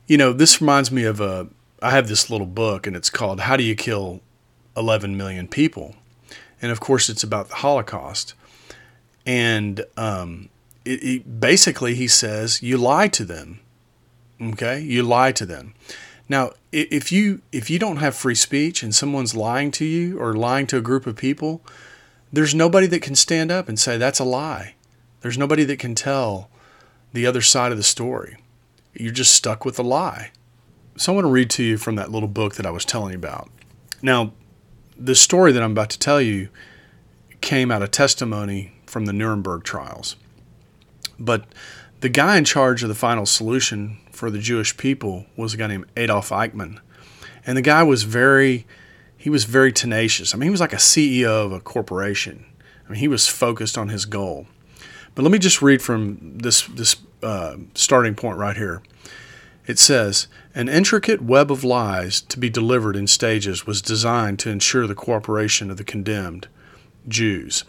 you 0.07 0.17
know 0.17 0.33
this 0.33 0.61
reminds 0.61 0.91
me 0.91 1.05
of 1.05 1.21
a 1.21 1.49
i 1.83 1.91
have 1.91 2.09
this 2.09 2.31
little 2.31 2.47
book 2.47 2.87
and 2.87 2.97
it's 2.97 3.11
called 3.11 3.41
how 3.41 3.57
do 3.57 3.63
you 3.63 3.75
kill 3.75 4.21
11 4.77 5.17
million 5.17 5.49
people 5.49 5.95
and 6.61 6.71
of 6.71 6.81
course 6.81 7.09
it's 7.09 7.23
about 7.23 7.49
the 7.49 7.57
holocaust 7.57 8.35
and 9.27 9.85
um, 9.97 10.51
it, 10.85 11.03
it, 11.03 11.41
basically 11.41 11.95
he 11.95 12.07
says 12.07 12.63
you 12.63 12.77
lie 12.77 13.09
to 13.09 13.25
them 13.25 13.61
okay 14.41 14.81
you 14.81 15.03
lie 15.03 15.33
to 15.33 15.47
them 15.47 15.75
now, 16.29 16.53
if 16.73 17.13
you 17.13 17.43
if 17.53 17.69
you 17.69 17.79
don't 17.79 17.99
have 17.99 18.15
free 18.15 18.35
speech 18.35 18.83
and 18.83 18.95
someone's 18.95 19.37
lying 19.37 19.71
to 19.73 19.85
you 19.85 20.19
or 20.19 20.35
lying 20.35 20.67
to 20.69 20.79
a 20.79 20.83
group 20.83 21.07
of 21.07 21.17
people, 21.17 21.61
there's 22.33 22.55
nobody 22.55 22.87
that 22.87 23.03
can 23.03 23.15
stand 23.15 23.51
up 23.51 23.69
and 23.69 23.79
say 23.79 23.99
that's 23.99 24.21
a 24.21 24.25
lie. 24.25 24.75
There's 25.21 25.39
nobody 25.39 25.65
that 25.65 25.79
can 25.79 25.95
tell 25.95 26.49
the 27.13 27.27
other 27.27 27.43
side 27.43 27.73
of 27.73 27.79
the 27.79 27.85
story. 27.85 28.37
You're 28.95 29.13
just 29.13 29.35
stuck 29.35 29.65
with 29.65 29.77
the 29.77 29.85
lie. 29.85 30.31
So 30.97 31.13
I 31.13 31.15
want 31.15 31.25
to 31.25 31.31
read 31.31 31.51
to 31.51 31.65
you 31.65 31.77
from 31.77 31.97
that 31.97 32.11
little 32.11 32.29
book 32.29 32.55
that 32.55 32.67
I 32.67 32.71
was 32.71 32.85
telling 32.85 33.13
you 33.13 33.19
about. 33.19 33.51
Now, 34.01 34.33
the 34.97 35.15
story 35.15 35.53
that 35.53 35.63
I'm 35.63 35.73
about 35.73 35.91
to 35.91 35.99
tell 35.99 36.21
you 36.21 36.49
came 37.41 37.71
out 37.71 37.83
of 37.83 37.91
testimony 37.91 38.73
from 38.87 39.07
the 39.07 39.13
Nuremberg 39.13 39.65
trials. 39.65 40.17
But 41.19 41.47
the 42.01 42.09
guy 42.09 42.37
in 42.37 42.45
charge 42.45 42.83
of 42.83 42.89
the 42.89 42.95
final 42.95 43.27
solution 43.27 43.99
for 44.13 44.31
the 44.31 44.39
Jewish 44.39 44.77
people 44.77 45.27
was 45.37 45.55
a 45.55 45.57
guy 45.57 45.67
named 45.67 45.87
Adolf 45.97 46.31
Eichmann. 46.31 46.79
And 47.47 47.57
the 47.57 47.63
guy 47.63 47.83
was 47.83 48.05
very 48.05 48.67
he 49.17 49.31
was 49.31 49.45
very 49.45 49.73
tenacious. 49.73 50.35
I 50.35 50.37
mean, 50.37 50.49
he 50.49 50.51
was 50.51 50.61
like 50.61 50.75
a 50.75 50.77
CEO 50.77 51.47
of 51.47 51.53
a 51.53 51.59
corporation. 51.59 52.45
I 52.87 52.93
mean, 52.93 53.01
he 53.01 53.09
was 53.09 53.27
focused 53.27 53.79
on 53.79 53.89
his 53.89 54.05
goal. 54.05 54.47
But 55.15 55.23
let 55.23 55.33
me 55.33 55.39
just 55.39 55.63
read 55.63 55.83
from 55.83 56.39
this 56.39 56.63
this 56.63 56.97
uh, 57.23 57.57
starting 57.75 58.15
point 58.15 58.39
right 58.39 58.57
here. 58.57 58.83
It 59.67 59.79
says, 59.79 60.29
An 60.55 60.69
intricate 60.69 61.23
web 61.23 61.51
of 61.51 61.65
lies 61.65 62.21
to 62.23 62.39
be 62.39 62.51
delivered 62.51 62.97
in 62.97 63.07
stages 63.07 63.67
was 63.67 63.81
designed 63.81 64.39
to 64.41 64.51
ensure 64.51 64.87
the 64.87 64.95
cooperation 64.95 65.71
of 65.71 65.79
the 65.79 65.85
condemned 65.85 66.49
Jews. 67.09 67.65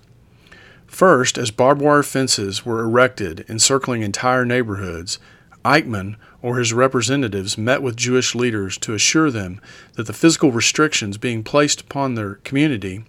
First, 0.88 1.38
as 1.38 1.52
barbed 1.52 1.82
wire 1.82 2.04
fences 2.04 2.66
were 2.66 2.82
erected 2.82 3.46
encircling 3.50 4.02
entire 4.02 4.46
neighborhoods, 4.46 5.20
Eichmann 5.64 6.16
or 6.42 6.58
his 6.58 6.74
representatives 6.74 7.58
met 7.58 7.82
with 7.82 7.96
Jewish 7.96 8.36
leaders 8.36 8.78
to 8.80 8.94
assure 8.94 9.32
them 9.32 9.60
that 9.94 10.06
the 10.06 10.14
physical 10.14 10.52
restrictions 10.52 11.18
being 11.18 11.44
placed 11.44 11.82
upon 11.82 12.16
their 12.16 12.36
community, 12.36 13.04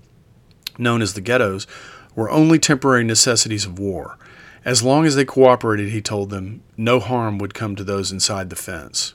known 0.78 1.02
as 1.02 1.14
the 1.14 1.20
ghettos, 1.20 1.66
were 2.14 2.30
only 2.30 2.58
temporary 2.58 3.04
necessities 3.04 3.66
of 3.66 3.78
war. 3.78 4.16
As 4.66 4.82
long 4.82 5.06
as 5.06 5.14
they 5.14 5.24
cooperated, 5.24 5.90
he 5.90 6.02
told 6.02 6.30
them, 6.30 6.60
no 6.76 6.98
harm 6.98 7.38
would 7.38 7.54
come 7.54 7.76
to 7.76 7.84
those 7.84 8.10
inside 8.10 8.50
the 8.50 8.56
fence. 8.56 9.14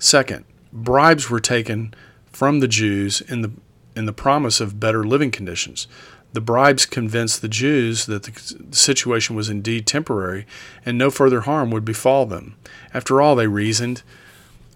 Second, 0.00 0.44
bribes 0.72 1.30
were 1.30 1.38
taken 1.38 1.94
from 2.26 2.58
the 2.58 2.66
Jews 2.66 3.20
in 3.20 3.42
the 3.42 3.52
in 3.94 4.06
the 4.06 4.12
promise 4.12 4.60
of 4.60 4.78
better 4.78 5.04
living 5.04 5.30
conditions. 5.30 5.86
The 6.32 6.40
bribes 6.40 6.86
convinced 6.86 7.40
the 7.40 7.48
Jews 7.48 8.06
that 8.06 8.24
the 8.24 8.76
situation 8.76 9.34
was 9.34 9.48
indeed 9.48 9.86
temporary 9.86 10.46
and 10.84 10.96
no 10.96 11.10
further 11.10 11.40
harm 11.42 11.70
would 11.70 11.84
befall 11.84 12.26
them. 12.26 12.54
After 12.94 13.20
all, 13.20 13.34
they 13.34 13.48
reasoned, 13.48 14.02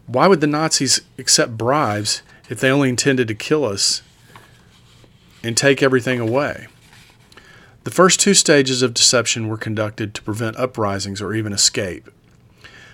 why 0.06 0.26
would 0.26 0.40
the 0.40 0.46
Nazis 0.48 1.02
accept 1.18 1.56
bribes 1.56 2.22
if 2.48 2.58
they 2.58 2.70
only 2.70 2.88
intended 2.88 3.28
to 3.28 3.34
kill 3.34 3.64
us 3.64 4.02
and 5.44 5.56
take 5.56 5.82
everything 5.82 6.18
away? 6.18 6.66
The 7.84 7.90
first 7.90 8.20
two 8.20 8.34
stages 8.34 8.82
of 8.82 8.94
deception 8.94 9.48
were 9.48 9.56
conducted 9.56 10.14
to 10.14 10.22
prevent 10.22 10.56
uprisings 10.56 11.20
or 11.20 11.34
even 11.34 11.52
escape. 11.52 12.08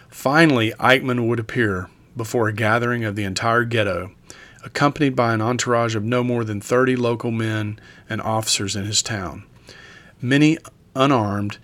Finally, 0.08 0.72
Eichmann 0.80 1.28
would 1.28 1.38
appear 1.38 1.90
before 2.16 2.48
a 2.48 2.52
gathering 2.52 3.04
of 3.04 3.14
the 3.14 3.24
entire 3.24 3.64
ghetto 3.64 4.12
accompanied 4.64 5.14
by 5.14 5.32
an 5.32 5.40
entourage 5.40 5.94
of 5.94 6.04
no 6.04 6.24
more 6.24 6.44
than 6.44 6.60
30 6.60 6.96
local 6.96 7.30
men 7.30 7.78
and 8.08 8.20
officers 8.20 8.74
in 8.74 8.84
his 8.84 9.02
town. 9.02 9.44
Many 10.20 10.58
unarmed, 10.96 11.58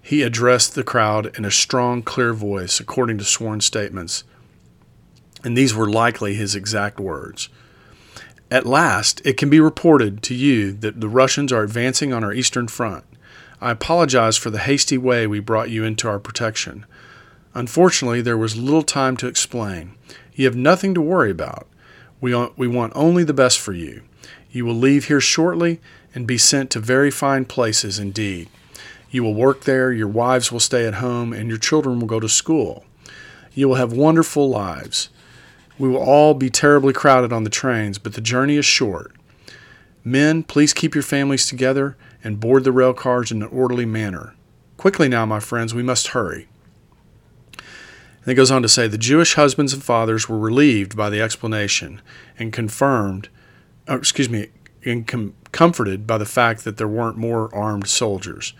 he 0.00 0.22
addressed 0.22 0.74
the 0.74 0.84
crowd 0.84 1.36
in 1.36 1.44
a 1.44 1.50
strong, 1.50 2.02
clear 2.02 2.32
voice, 2.32 2.80
according 2.80 3.18
to 3.18 3.24
sworn 3.24 3.60
statements. 3.60 4.24
And 5.42 5.56
these 5.56 5.74
were 5.74 5.88
likely 5.88 6.34
his 6.34 6.54
exact 6.54 6.98
words. 6.98 7.48
At 8.54 8.66
last, 8.66 9.20
it 9.24 9.36
can 9.36 9.50
be 9.50 9.58
reported 9.58 10.22
to 10.22 10.32
you 10.32 10.74
that 10.74 11.00
the 11.00 11.08
Russians 11.08 11.52
are 11.52 11.64
advancing 11.64 12.12
on 12.12 12.22
our 12.22 12.32
eastern 12.32 12.68
front. 12.68 13.02
I 13.60 13.72
apologize 13.72 14.36
for 14.36 14.50
the 14.50 14.60
hasty 14.60 14.96
way 14.96 15.26
we 15.26 15.40
brought 15.40 15.70
you 15.70 15.82
into 15.82 16.06
our 16.06 16.20
protection. 16.20 16.86
Unfortunately, 17.52 18.20
there 18.20 18.38
was 18.38 18.56
little 18.56 18.84
time 18.84 19.16
to 19.16 19.26
explain. 19.26 19.96
You 20.34 20.44
have 20.44 20.54
nothing 20.54 20.94
to 20.94 21.00
worry 21.00 21.32
about. 21.32 21.66
We, 22.20 22.32
we 22.56 22.68
want 22.68 22.92
only 22.94 23.24
the 23.24 23.34
best 23.34 23.58
for 23.58 23.72
you. 23.72 24.02
You 24.52 24.64
will 24.64 24.76
leave 24.76 25.06
here 25.06 25.20
shortly 25.20 25.80
and 26.14 26.24
be 26.24 26.38
sent 26.38 26.70
to 26.70 26.78
very 26.78 27.10
fine 27.10 27.46
places 27.46 27.98
indeed. 27.98 28.48
You 29.10 29.24
will 29.24 29.34
work 29.34 29.64
there, 29.64 29.90
your 29.90 30.06
wives 30.06 30.52
will 30.52 30.60
stay 30.60 30.86
at 30.86 30.94
home, 30.94 31.32
and 31.32 31.48
your 31.48 31.58
children 31.58 31.98
will 31.98 32.06
go 32.06 32.20
to 32.20 32.28
school. 32.28 32.84
You 33.52 33.68
will 33.68 33.74
have 33.74 33.92
wonderful 33.92 34.48
lives. 34.48 35.08
We 35.78 35.88
will 35.88 36.02
all 36.02 36.34
be 36.34 36.50
terribly 36.50 36.92
crowded 36.92 37.32
on 37.32 37.44
the 37.44 37.50
trains, 37.50 37.98
but 37.98 38.14
the 38.14 38.20
journey 38.20 38.56
is 38.56 38.64
short. 38.64 39.12
Men, 40.04 40.42
please 40.42 40.72
keep 40.72 40.94
your 40.94 41.02
families 41.02 41.46
together 41.46 41.96
and 42.22 42.38
board 42.40 42.64
the 42.64 42.72
rail 42.72 42.94
cars 42.94 43.32
in 43.32 43.42
an 43.42 43.48
orderly 43.48 43.86
manner. 43.86 44.34
Quickly 44.76 45.08
now, 45.08 45.26
my 45.26 45.40
friends, 45.40 45.74
we 45.74 45.82
must 45.82 46.08
hurry. 46.08 46.46
And 47.56 48.32
it 48.32 48.34
goes 48.34 48.50
on 48.50 48.62
to 48.62 48.68
say 48.68 48.86
the 48.86 48.98
Jewish 48.98 49.34
husbands 49.34 49.72
and 49.72 49.82
fathers 49.82 50.28
were 50.28 50.38
relieved 50.38 50.96
by 50.96 51.10
the 51.10 51.20
explanation 51.20 52.00
and 52.38 52.52
confirmed, 52.52 53.28
or 53.88 53.96
excuse 53.96 54.30
me, 54.30 54.48
and 54.84 55.06
com- 55.06 55.34
comforted 55.52 56.06
by 56.06 56.18
the 56.18 56.24
fact 56.24 56.64
that 56.64 56.76
there 56.76 56.88
weren't 56.88 57.16
more 57.16 57.54
armed 57.54 57.86
soldiers. 57.86 58.54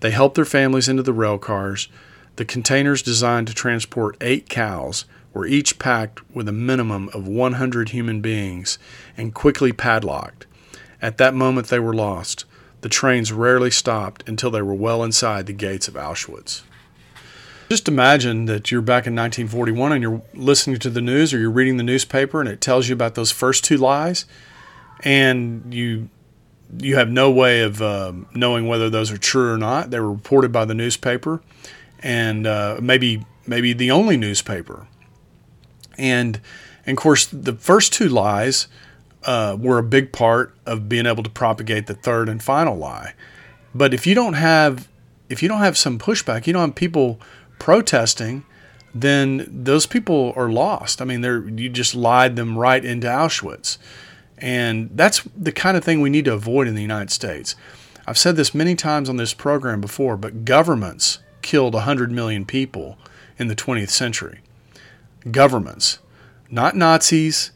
They 0.00 0.10
helped 0.10 0.36
their 0.36 0.44
families 0.44 0.88
into 0.88 1.02
the 1.02 1.12
rail 1.12 1.38
cars. 1.38 1.88
The 2.36 2.44
containers 2.44 3.02
designed 3.02 3.48
to 3.48 3.54
transport 3.54 4.16
eight 4.20 4.48
cows 4.48 5.04
were 5.32 5.46
each 5.46 5.78
packed 5.78 6.20
with 6.34 6.48
a 6.48 6.52
minimum 6.52 7.08
of 7.14 7.26
100 7.26 7.90
human 7.90 8.20
beings 8.20 8.78
and 9.16 9.34
quickly 9.34 9.72
padlocked. 9.72 10.46
At 11.00 11.18
that 11.18 11.34
moment, 11.34 11.68
they 11.68 11.78
were 11.78 11.94
lost. 11.94 12.44
The 12.80 12.88
trains 12.88 13.32
rarely 13.32 13.70
stopped 13.70 14.28
until 14.28 14.50
they 14.50 14.62
were 14.62 14.74
well 14.74 15.02
inside 15.04 15.46
the 15.46 15.52
gates 15.52 15.88
of 15.88 15.94
Auschwitz. 15.94 16.62
Just 17.68 17.86
imagine 17.86 18.46
that 18.46 18.70
you're 18.70 18.82
back 18.82 19.06
in 19.06 19.14
1941 19.14 19.92
and 19.92 20.02
you're 20.02 20.22
listening 20.34 20.78
to 20.80 20.90
the 20.90 21.00
news 21.00 21.32
or 21.32 21.38
you're 21.38 21.50
reading 21.50 21.76
the 21.76 21.84
newspaper 21.84 22.40
and 22.40 22.48
it 22.48 22.60
tells 22.60 22.88
you 22.88 22.94
about 22.94 23.14
those 23.14 23.30
first 23.30 23.64
two 23.64 23.76
lies, 23.76 24.24
and 25.04 25.72
you 25.72 26.08
you 26.78 26.96
have 26.96 27.10
no 27.10 27.30
way 27.30 27.62
of 27.62 27.82
uh, 27.82 28.12
knowing 28.34 28.66
whether 28.66 28.90
those 28.90 29.10
are 29.10 29.18
true 29.18 29.52
or 29.52 29.58
not. 29.58 29.90
They 29.90 30.00
were 30.00 30.12
reported 30.12 30.52
by 30.52 30.64
the 30.64 30.74
newspaper, 30.74 31.42
and 32.00 32.46
uh, 32.46 32.78
maybe 32.82 33.24
maybe 33.46 33.72
the 33.72 33.90
only 33.90 34.16
newspaper. 34.16 34.86
And, 36.00 36.40
and 36.86 36.96
of 36.96 37.02
course, 37.02 37.26
the 37.26 37.52
first 37.52 37.92
two 37.92 38.08
lies 38.08 38.66
uh, 39.24 39.56
were 39.58 39.78
a 39.78 39.82
big 39.82 40.12
part 40.12 40.54
of 40.66 40.88
being 40.88 41.06
able 41.06 41.22
to 41.22 41.30
propagate 41.30 41.86
the 41.86 41.94
third 41.94 42.28
and 42.28 42.42
final 42.42 42.76
lie. 42.76 43.14
But 43.74 43.94
if 43.94 44.06
you 44.06 44.14
don't 44.14 44.34
have 44.34 44.88
if 45.28 45.44
you 45.44 45.48
don't 45.48 45.60
have 45.60 45.78
some 45.78 45.96
pushback, 45.96 46.48
you 46.48 46.52
don't 46.52 46.70
have 46.70 46.74
people 46.74 47.20
protesting, 47.60 48.44
then 48.92 49.46
those 49.48 49.86
people 49.86 50.32
are 50.34 50.50
lost. 50.50 51.00
I 51.00 51.04
mean, 51.04 51.20
they're 51.20 51.48
you 51.48 51.68
just 51.68 51.94
lied 51.94 52.34
them 52.34 52.58
right 52.58 52.84
into 52.84 53.06
Auschwitz. 53.06 53.78
And 54.38 54.90
that's 54.94 55.22
the 55.36 55.52
kind 55.52 55.76
of 55.76 55.84
thing 55.84 56.00
we 56.00 56.10
need 56.10 56.24
to 56.24 56.32
avoid 56.32 56.66
in 56.66 56.74
the 56.74 56.82
United 56.82 57.10
States. 57.10 57.54
I've 58.06 58.18
said 58.18 58.36
this 58.36 58.54
many 58.54 58.74
times 58.74 59.08
on 59.08 59.18
this 59.18 59.34
program 59.34 59.82
before, 59.82 60.16
but 60.16 60.46
governments 60.46 61.18
killed 61.42 61.74
100 61.74 62.10
million 62.10 62.46
people 62.46 62.96
in 63.38 63.48
the 63.48 63.54
20th 63.54 63.90
century. 63.90 64.40
Governments, 65.30 65.98
not 66.50 66.76
Nazis, 66.76 67.50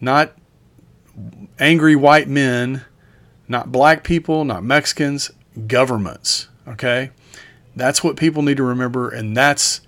not 0.00 0.32
angry 1.58 1.96
white 1.96 2.28
men, 2.28 2.84
not 3.48 3.72
black 3.72 4.04
people, 4.04 4.44
not 4.44 4.64
Mexicans, 4.64 5.30
governments. 5.66 6.48
Okay? 6.66 7.10
That's 7.74 8.02
what 8.02 8.16
people 8.16 8.42
need 8.42 8.56
to 8.56 8.62
remember, 8.62 9.08
and 9.08 9.36
that's 9.36 9.80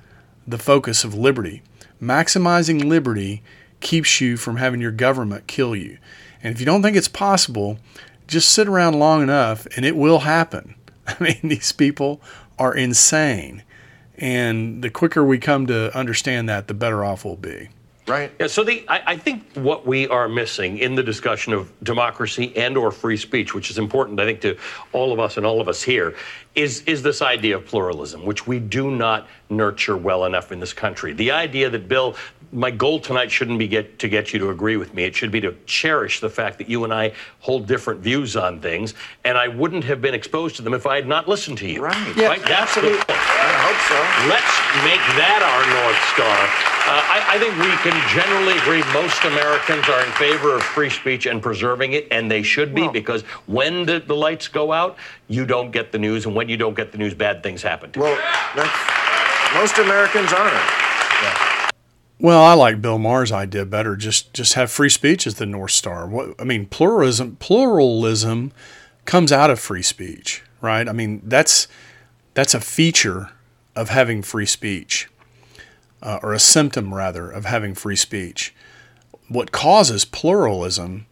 the 0.46 0.59
focus 0.59 1.04
of 1.04 1.14
liberty. 1.14 1.62
Maximizing 2.00 2.85
liberty 2.85 3.42
keeps 3.81 4.20
you 4.20 4.37
from 4.37 4.57
having 4.57 4.81
your 4.81 4.92
government 4.92 5.46
kill 5.46 5.74
you. 5.74 5.98
And 6.42 6.54
if 6.54 6.61
you 6.61 6.66
don't 6.66 6.83
think 6.83 6.96
it's 6.96 7.09
possible, 7.09 7.78
just 8.26 8.50
sit 8.50 8.68
around 8.68 8.98
long 8.98 9.22
enough 9.22 9.66
and 9.76 9.85
it 9.85 9.96
will 9.96 10.20
happen. 10.20 10.74
I 11.07 11.16
mean, 11.20 11.40
these 11.42 11.72
people 11.72 12.20
are 12.59 12.74
insane. 12.74 13.62
And 14.18 14.83
the 14.83 14.90
quicker 14.90 15.24
we 15.24 15.38
come 15.38 15.66
to 15.68 15.96
understand 15.96 16.48
that, 16.48 16.66
the 16.66 16.74
better 16.74 17.04
off 17.04 17.24
we'll 17.24 17.37
be. 17.37 17.68
Right. 18.09 18.33
Yeah, 18.40 18.46
so 18.46 18.64
the, 18.64 18.85
I, 18.88 19.02
I, 19.12 19.16
think 19.18 19.44
what 19.52 19.87
we 19.87 20.09
are 20.09 20.31
missing 20.31 20.78
in 20.78 20.94
the 20.94 21.02
discussion 21.02 21.52
of 21.52 21.70
democracy 21.85 22.57
and 22.57 22.74
or 22.78 22.90
free 22.90 23.18
speech, 23.18 23.52
which 23.52 23.70
is 23.70 23.76
important, 23.76 24.18
I 24.18 24.24
think, 24.24 24.40
to 24.40 24.57
all 24.92 25.12
of 25.12 25.20
us 25.20 25.37
and 25.37 25.44
all 25.44 25.61
of 25.61 25.68
us 25.68 25.83
here, 25.83 26.16
is, 26.59 26.83
is 26.83 27.03
this 27.03 27.23
idea 27.23 27.57
of 27.57 27.64
pluralism, 27.66 28.25
which 28.25 28.47
we 28.47 28.59
do 28.59 28.90
not 28.90 29.29
nurture 29.49 29.97
well 29.97 30.25
enough 30.25 30.51
in 30.51 30.59
this 30.59 30.73
country. 30.73 31.12
The 31.12 31.31
idea 31.31 31.71
that, 31.71 31.88
Bill, 31.88 32.16
my 32.51 32.71
goal 32.71 32.99
tonight 32.99 33.31
shouldn't 33.31 33.59
be 33.59 33.68
get 33.68 33.99
to 34.01 34.09
get 34.09 34.33
you 34.33 34.38
to 34.40 34.51
agree 34.51 34.77
with 34.77 34.92
me. 34.92 35.05
It 35.05 35.14
should 35.14 35.31
be 35.31 35.40
to 35.42 35.55
cherish 35.66 36.21
the 36.21 36.29
fact 36.29 36.59
that 36.59 36.68
you 36.68 36.83
and 36.85 36.92
I 36.92 37.12
hold 37.40 37.66
different 37.66 38.01
views 38.01 38.37
on 38.37 38.61
things, 38.61 38.94
and 39.25 39.38
I 39.38 39.49
wouldn't 39.49 39.85
have 39.85 40.01
been 40.01 40.14
exposed 40.14 40.57
to 40.57 40.62
them 40.62 40.75
if 40.75 40.85
I 40.87 40.97
had 40.97 41.07
not 41.07 41.29
listened 41.29 41.59
to 41.59 41.68
you. 41.68 41.83
Right. 41.83 42.16
Yeah. 42.16 42.27
Right? 42.27 42.42
That's 42.42 42.75
the 42.75 42.81
point. 42.81 43.05
I 43.09 43.53
hope 43.62 43.81
so. 43.87 43.99
Let's 44.29 44.55
make 44.83 45.05
that 45.14 45.40
our 45.47 45.62
north 45.79 46.01
star. 46.12 46.38
Uh, 46.88 47.05
I, 47.05 47.35
I 47.35 47.38
think 47.38 47.53
we 47.61 47.68
can 47.85 47.97
generally 48.09 48.57
agree 48.59 48.83
most 48.94 49.23
Americans 49.25 49.87
are 49.90 50.03
in 50.05 50.11
favor 50.12 50.57
of 50.57 50.62
free 50.62 50.88
speech 50.88 51.27
and 51.27 51.42
preserving 51.42 51.92
it, 51.92 52.09
and 52.11 52.31
they 52.31 52.42
should 52.42 52.75
be 52.75 52.83
well, 52.83 52.92
because 52.92 53.23
when 53.47 53.85
the, 53.85 54.01
the 54.01 54.16
lights 54.16 54.49
go 54.49 54.73
out, 54.73 54.97
you 55.28 55.44
don't 55.44 55.70
get 55.70 55.92
the 55.92 55.98
news, 55.98 56.26
and 56.26 56.34
when 56.34 56.48
you 56.48 56.56
don't 56.56 56.74
get 56.74 56.92
the 56.92 56.98
news, 56.98 57.14
bad 57.14 57.42
things 57.42 57.62
happen. 57.62 57.92
To 57.92 58.00
well, 58.00 58.14
you. 58.14 58.22
Well, 58.56 59.60
most 59.60 59.78
Americans 59.78 60.32
aren't. 60.32 60.54
Yeah. 60.54 61.70
Well, 62.20 62.42
I 62.42 62.54
like 62.54 62.82
Bill 62.82 62.98
Maher's 62.98 63.30
idea 63.30 63.64
better. 63.64 63.94
Just 63.94 64.32
just 64.32 64.54
have 64.54 64.70
free 64.70 64.88
speech 64.88 65.26
as 65.26 65.34
the 65.34 65.46
north 65.46 65.70
star. 65.70 66.06
What 66.06 66.34
I 66.38 66.44
mean, 66.44 66.66
pluralism 66.66 67.36
pluralism 67.36 68.52
comes 69.04 69.30
out 69.30 69.50
of 69.50 69.60
free 69.60 69.82
speech, 69.82 70.42
right? 70.60 70.88
I 70.88 70.92
mean, 70.92 71.22
that's 71.24 71.68
that's 72.34 72.54
a 72.54 72.60
feature 72.60 73.30
of 73.76 73.90
having 73.90 74.22
free 74.22 74.46
speech, 74.46 75.08
uh, 76.02 76.18
or 76.22 76.32
a 76.32 76.40
symptom 76.40 76.92
rather 76.92 77.30
of 77.30 77.44
having 77.44 77.74
free 77.74 77.96
speech. 77.96 78.54
What 79.28 79.52
causes 79.52 80.04
pluralism 80.04 81.06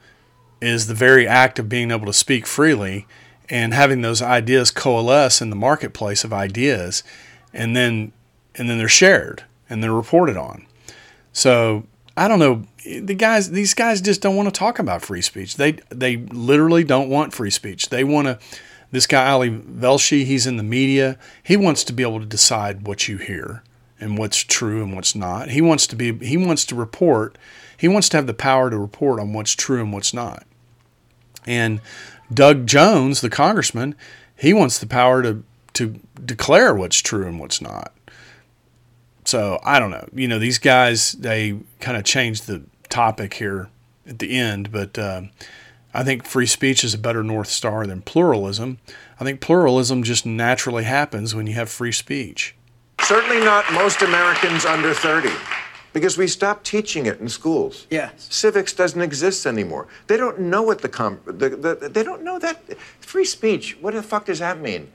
is 0.60 0.86
the 0.86 0.94
very 0.94 1.28
act 1.28 1.58
of 1.58 1.68
being 1.68 1.90
able 1.90 2.06
to 2.06 2.12
speak 2.12 2.46
freely 2.46 3.06
and 3.48 3.74
having 3.74 4.02
those 4.02 4.22
ideas 4.22 4.70
coalesce 4.70 5.40
in 5.40 5.50
the 5.50 5.56
marketplace 5.56 6.24
of 6.24 6.32
ideas, 6.32 7.02
and 7.52 7.76
then 7.76 8.12
and 8.54 8.68
then 8.68 8.78
they're 8.78 8.88
shared 8.88 9.44
and 9.68 9.82
they're 9.82 9.92
reported 9.92 10.36
on. 10.36 10.66
So 11.32 11.84
I 12.16 12.28
don't 12.28 12.38
know. 12.38 12.64
The 12.84 13.14
guys, 13.14 13.50
these 13.50 13.74
guys 13.74 14.00
just 14.00 14.22
don't 14.22 14.36
want 14.36 14.52
to 14.52 14.58
talk 14.58 14.78
about 14.78 15.02
free 15.02 15.22
speech. 15.22 15.56
They 15.56 15.72
they 15.90 16.16
literally 16.16 16.84
don't 16.84 17.10
want 17.10 17.34
free 17.34 17.50
speech. 17.50 17.88
They 17.90 18.04
want 18.04 18.26
to. 18.26 18.38
This 18.92 19.06
guy 19.06 19.28
Ali 19.28 19.50
Velshi, 19.50 20.24
he's 20.24 20.46
in 20.46 20.56
the 20.56 20.62
media. 20.62 21.18
He 21.42 21.56
wants 21.56 21.82
to 21.84 21.92
be 21.92 22.02
able 22.02 22.20
to 22.20 22.26
decide 22.26 22.86
what 22.86 23.08
you 23.08 23.16
hear 23.18 23.64
and 23.98 24.16
what's 24.16 24.38
true 24.38 24.82
and 24.82 24.94
what's 24.94 25.14
not. 25.14 25.50
He 25.50 25.60
wants 25.60 25.86
to 25.88 25.96
be. 25.96 26.16
He 26.24 26.36
wants 26.36 26.64
to 26.66 26.74
report. 26.74 27.36
He 27.76 27.88
wants 27.88 28.08
to 28.10 28.16
have 28.16 28.26
the 28.26 28.34
power 28.34 28.70
to 28.70 28.78
report 28.78 29.20
on 29.20 29.32
what's 29.32 29.54
true 29.54 29.82
and 29.82 29.92
what's 29.92 30.14
not. 30.14 30.46
And 31.44 31.80
Doug 32.32 32.66
Jones, 32.66 33.20
the 33.20 33.30
congressman, 33.30 33.94
he 34.36 34.52
wants 34.52 34.78
the 34.78 34.86
power 34.86 35.22
to 35.22 35.42
to 35.74 36.00
declare 36.24 36.74
what's 36.74 37.00
true 37.00 37.26
and 37.26 37.38
what's 37.38 37.60
not. 37.60 37.92
So 39.24 39.60
I 39.64 39.78
don't 39.78 39.90
know. 39.90 40.08
You 40.14 40.28
know, 40.28 40.38
these 40.38 40.58
guys 40.58 41.12
they 41.12 41.58
kind 41.80 41.96
of 41.96 42.04
changed 42.04 42.46
the 42.46 42.62
topic 42.88 43.34
here 43.34 43.68
at 44.06 44.18
the 44.18 44.36
end, 44.36 44.72
but 44.72 44.98
uh, 44.98 45.22
I 45.92 46.04
think 46.04 46.24
free 46.24 46.46
speech 46.46 46.84
is 46.84 46.94
a 46.94 46.98
better 46.98 47.22
north 47.22 47.48
star 47.48 47.86
than 47.86 48.02
pluralism. 48.02 48.78
I 49.20 49.24
think 49.24 49.40
pluralism 49.40 50.02
just 50.02 50.24
naturally 50.24 50.84
happens 50.84 51.34
when 51.34 51.46
you 51.46 51.54
have 51.54 51.68
free 51.68 51.92
speech. 51.92 52.54
Certainly 53.02 53.44
not 53.44 53.70
most 53.72 54.02
Americans 54.02 54.64
under 54.64 54.94
30 54.94 55.28
because 55.96 56.18
we 56.18 56.26
stopped 56.26 56.66
teaching 56.66 57.06
it 57.06 57.18
in 57.20 57.26
schools. 57.26 57.86
Yes. 57.88 58.28
Civics 58.28 58.74
doesn't 58.74 59.00
exist 59.00 59.46
anymore. 59.46 59.88
They 60.08 60.18
don't 60.18 60.38
know 60.38 60.60
what 60.60 60.82
the, 60.82 60.90
com- 60.90 61.20
the, 61.24 61.48
the, 61.48 61.88
they 61.88 62.02
don't 62.02 62.22
know 62.22 62.38
that 62.38 62.78
free 63.00 63.24
speech. 63.24 63.78
What 63.80 63.94
the 63.94 64.02
fuck 64.02 64.26
does 64.26 64.40
that 64.40 64.60
mean? 64.60 64.92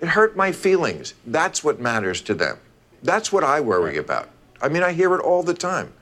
It 0.00 0.08
hurt 0.08 0.36
my 0.36 0.50
feelings. 0.50 1.14
That's 1.24 1.62
what 1.62 1.78
matters 1.78 2.20
to 2.22 2.34
them. 2.34 2.58
That's 3.04 3.30
what 3.30 3.44
I 3.44 3.60
worry 3.60 3.96
about. 3.96 4.30
I 4.60 4.68
mean, 4.68 4.82
I 4.82 4.94
hear 4.94 5.14
it 5.14 5.20
all 5.20 5.44
the 5.44 5.54
time. 5.54 5.92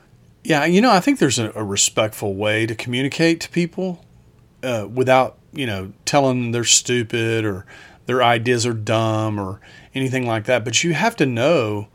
Yeah, 0.43 0.65
you 0.65 0.81
know, 0.81 0.89
I 0.89 1.01
think 1.01 1.19
there's 1.19 1.37
a, 1.37 1.51
a 1.53 1.63
respectful 1.63 2.33
way 2.33 2.65
to 2.65 2.73
communicate 2.73 3.41
to 3.41 3.49
people 3.51 4.03
uh, 4.63 4.87
without, 4.91 5.37
you 5.53 5.67
know, 5.67 5.93
telling 6.05 6.41
them 6.41 6.51
they're 6.51 6.63
stupid 6.63 7.45
or 7.45 7.67
their 8.07 8.23
ideas 8.23 8.65
are 8.65 8.73
dumb 8.73 9.39
or 9.39 9.61
anything 9.93 10.25
like 10.25 10.45
that. 10.45 10.65
But 10.65 10.83
you 10.83 10.95
have 10.95 11.15
to 11.17 11.27
know, 11.27 11.89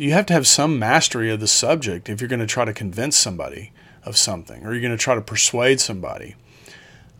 you 0.00 0.14
have 0.14 0.24
to 0.24 0.32
have 0.32 0.46
some 0.46 0.78
mastery 0.78 1.30
of 1.30 1.40
the 1.40 1.46
subject 1.46 2.08
if 2.08 2.22
you're 2.22 2.28
going 2.28 2.40
to 2.40 2.46
try 2.46 2.64
to 2.64 2.72
convince 2.72 3.18
somebody 3.18 3.70
of 4.02 4.16
something 4.16 4.64
or 4.64 4.72
you're 4.72 4.80
going 4.80 4.96
to 4.96 5.02
try 5.02 5.14
to 5.14 5.20
persuade 5.20 5.78
somebody. 5.78 6.36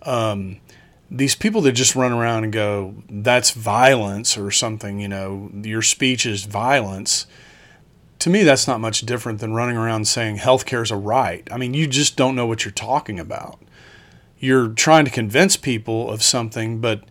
Um, 0.02 0.60
these 1.10 1.34
people 1.34 1.60
that 1.62 1.72
just 1.72 1.94
run 1.94 2.10
around 2.10 2.44
and 2.44 2.52
go, 2.54 2.94
that's 3.10 3.50
violence 3.50 4.38
or 4.38 4.50
something, 4.50 4.98
you 4.98 5.08
know, 5.08 5.50
your 5.62 5.82
speech 5.82 6.24
is 6.24 6.44
violence. 6.44 7.26
To 8.20 8.30
me, 8.30 8.44
that's 8.44 8.66
not 8.66 8.80
much 8.80 9.02
different 9.02 9.40
than 9.40 9.52
running 9.52 9.76
around 9.76 10.08
saying 10.08 10.38
healthcare 10.38 10.82
is 10.82 10.90
a 10.90 10.96
right. 10.96 11.46
I 11.52 11.58
mean, 11.58 11.74
you 11.74 11.86
just 11.86 12.16
don't 12.16 12.34
know 12.34 12.46
what 12.46 12.64
you're 12.64 12.72
talking 12.72 13.20
about. 13.20 13.60
You're 14.38 14.68
trying 14.68 15.04
to 15.04 15.10
convince 15.10 15.58
people 15.58 16.08
of 16.10 16.22
something, 16.22 16.80
but 16.80 17.04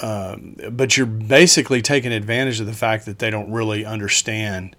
um, 0.00 0.56
but 0.70 0.96
you're 0.96 1.06
basically 1.06 1.82
taking 1.82 2.12
advantage 2.12 2.60
of 2.60 2.66
the 2.66 2.72
fact 2.72 3.06
that 3.06 3.18
they 3.18 3.30
don't 3.30 3.50
really 3.52 3.84
understand 3.84 4.76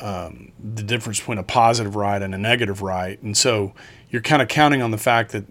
um, 0.00 0.52
the 0.62 0.82
difference 0.82 1.18
between 1.18 1.38
a 1.38 1.42
positive 1.42 1.96
right 1.96 2.22
and 2.22 2.34
a 2.34 2.38
negative 2.38 2.82
right, 2.82 3.20
and 3.22 3.36
so 3.36 3.72
you're 4.10 4.22
kind 4.22 4.42
of 4.42 4.48
counting 4.48 4.82
on 4.82 4.90
the 4.90 4.98
fact 4.98 5.32
that 5.32 5.44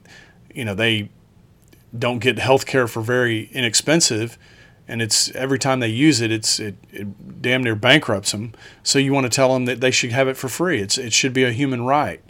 you 0.53 0.63
know 0.63 0.75
they 0.75 1.09
don't 1.97 2.19
get 2.19 2.39
health 2.39 2.65
care 2.65 2.87
for 2.87 3.01
very 3.01 3.49
inexpensive 3.51 4.37
and 4.87 5.01
it's 5.01 5.29
every 5.35 5.59
time 5.59 5.79
they 5.79 5.87
use 5.87 6.21
it 6.21 6.31
it's 6.31 6.59
it, 6.59 6.75
it, 6.91 7.41
damn 7.41 7.63
near 7.63 7.75
bankrupts 7.75 8.31
them 8.31 8.51
so 8.81 8.99
you 8.99 9.13
want 9.13 9.25
to 9.25 9.29
tell 9.29 9.53
them 9.53 9.65
that 9.65 9.79
they 9.79 9.91
should 9.91 10.11
have 10.11 10.27
it 10.27 10.37
for 10.37 10.49
free. 10.49 10.79
It's 10.81 10.97
it 10.97 11.13
should 11.13 11.33
be 11.33 11.43
a 11.43 11.51
human 11.51 11.83
right. 11.83 12.21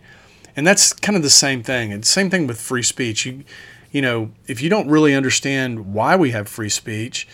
And 0.56 0.68
that's 0.68 0.94
kind 0.94 1.16
of 1.16 1.24
the 1.24 1.30
same 1.30 1.64
thing. 1.64 1.92
And 1.92 2.06
same 2.06 2.30
thing 2.30 2.46
with 2.46 2.62
free 2.62 2.84
speech. 2.84 3.26
You 3.26 3.44
you 3.94 4.02
know 4.02 4.32
if 4.48 4.62
you 4.62 4.70
don't 4.70 4.90
really 4.90 5.16
understand 5.16 5.94
why 5.94 6.18
we 6.18 6.32
have 6.32 6.50
free 6.50 6.68
speech 6.68 7.26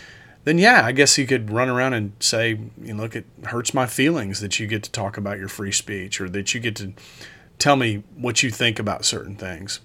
then 0.43 0.59
yeah 0.59 0.85
i 0.85 0.91
guess 0.91 1.17
you 1.17 1.25
could 1.25 1.49
run 1.49 1.67
around 1.67 1.93
and 1.93 2.11
say 2.19 2.49
you 2.81 2.93
know, 2.93 3.01
look 3.01 3.15
it 3.15 3.25
hurts 3.45 3.73
my 3.73 3.87
feelings 3.87 4.39
that 4.39 4.59
you 4.59 4.67
get 4.67 4.83
to 4.83 4.91
talk 4.91 5.17
about 5.17 5.39
your 5.39 5.49
free 5.49 5.71
speech 5.71 6.21
or 6.21 6.29
that 6.29 6.53
you 6.53 6.59
get 6.59 6.75
to 6.75 6.93
tell 7.57 7.75
me 7.75 8.03
what 8.15 8.43
you 8.43 8.51
think 8.51 8.77
about 8.77 9.03
certain 9.03 9.35
things 9.35 9.79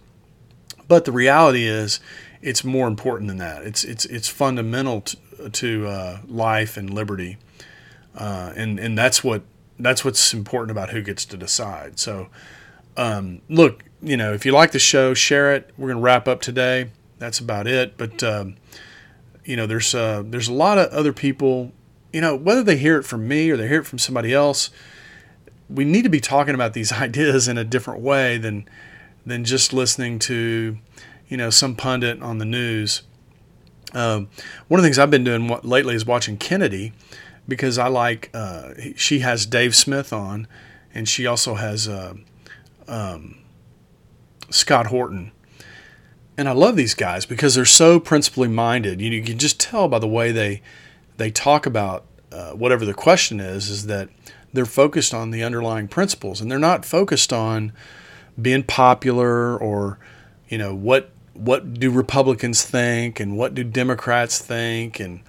but 0.87 1.07
the 1.07 1.13
reality 1.13 1.65
is 1.65 2.01
it's 2.45 2.63
more 2.63 2.87
important 2.87 3.29
than 3.29 3.39
that. 3.39 3.63
It's 3.63 3.85
it's 3.85 4.05
it's 4.05 4.29
fundamental 4.29 5.01
to, 5.01 5.51
to 5.51 5.87
uh, 5.87 6.19
life 6.29 6.77
and 6.77 6.91
liberty, 6.91 7.39
uh, 8.17 8.53
and 8.55 8.79
and 8.79 8.97
that's 8.97 9.25
what 9.25 9.43
that's 9.79 10.05
what's 10.05 10.35
important 10.35 10.71
about 10.71 10.91
who 10.91 11.01
gets 11.03 11.25
to 11.27 11.37
decide. 11.37 11.99
So, 11.99 12.29
um, 12.97 13.41
look, 13.49 13.85
you 14.05 14.17
know, 14.17 14.33
if 14.33 14.45
you 14.45 14.53
like 14.53 14.73
the 14.73 14.79
show, 14.79 15.15
share 15.15 15.55
it. 15.55 15.71
We're 15.77 15.89
gonna 15.89 16.01
wrap 16.01 16.29
up 16.29 16.41
today. 16.41 16.91
That's 17.19 17.39
about 17.39 17.67
it. 17.67 17.97
But 17.97 18.23
um, 18.23 18.57
you 19.45 19.57
know, 19.57 19.67
there's 19.67 19.95
uh, 19.95 20.23
there's 20.27 20.49
a 20.49 20.53
lot 20.53 20.79
of 20.79 20.91
other 20.91 21.13
people. 21.13 21.73
You 22.13 22.21
know, 22.21 22.37
whether 22.37 22.63
they 22.63 22.77
hear 22.77 22.99
it 22.99 23.05
from 23.05 23.27
me 23.27 23.51
or 23.51 23.57
they 23.57 23.67
hear 23.67 23.81
it 23.81 23.87
from 23.87 23.99
somebody 23.99 24.33
else, 24.33 24.71
we 25.69 25.85
need 25.85 26.03
to 26.03 26.09
be 26.09 26.21
talking 26.21 26.55
about 26.55 26.73
these 26.73 26.93
ideas 27.07 27.49
in 27.49 27.59
a 27.59 27.65
different 27.65 28.01
way 28.01 28.39
than 28.39 28.69
than 29.27 29.45
just 29.45 29.73
listening 29.73 30.19
to 30.21 30.79
you 31.29 31.37
know, 31.37 31.51
some 31.51 31.75
pundit 31.75 32.23
on 32.23 32.39
the 32.39 32.45
news. 32.45 33.03
Um, 33.93 34.29
one 34.69 34.79
of 34.79 34.83
the 34.83 34.89
things 34.89 34.99
I've 34.99 35.11
been 35.11 35.25
doing 35.25 35.49
lately 35.63 35.95
is 35.95 36.05
watching 36.05 36.37
Kennedy 36.37 36.93
because 37.47 37.79
I 37.79 37.89
like, 37.89 38.31
uh, 38.35 38.75
she 38.97 39.21
has 39.21 39.47
Dave 39.47 39.75
Smith 39.75 40.13
on 40.13 40.49
and 40.95 41.09
she 41.09 41.27
also 41.27 41.55
has 41.55 41.89
uh, 41.89 42.15
um, 42.89 43.39
Scott 44.51 44.87
Horton. 44.87 45.33
And 46.37 46.49
I 46.49 46.53
love 46.53 46.77
these 46.77 46.95
guys 46.95 47.27
because 47.27 47.55
they're 47.55 47.65
so 47.65 48.01
principally 48.01 48.49
minded. 48.49 49.01
You, 49.01 49.11
you 49.11 49.23
can 49.23 49.39
just 49.39 49.61
tell 49.61 49.89
by 49.89 49.99
the 49.99 50.09
way 50.09 50.33
they 50.33 50.63
they 51.17 51.31
talk 51.31 51.65
about 51.65 52.05
uh, 52.33 52.51
whatever 52.51 52.85
the 52.85 52.95
question 52.95 53.39
is, 53.39 53.71
is 53.71 53.87
that 53.87 54.09
they're 54.55 54.65
focused 54.65 55.13
on 55.13 55.31
the 55.31 55.43
underlying 55.43 55.89
principles 55.89 56.41
and 56.41 56.51
they're 56.51 56.59
not 56.59 56.85
focused 56.85 57.33
on 57.33 57.73
being 58.41 58.63
popular 58.63 59.57
or 59.57 59.99
you 60.49 60.57
know 60.57 60.75
what 60.75 61.11
what 61.35 61.75
do 61.75 61.91
Republicans 61.91 62.63
think 62.63 63.21
and 63.21 63.37
what 63.37 63.55
do 63.55 63.65
Democrats 63.65 64.39
think 64.39 65.01
and 65.01 65.21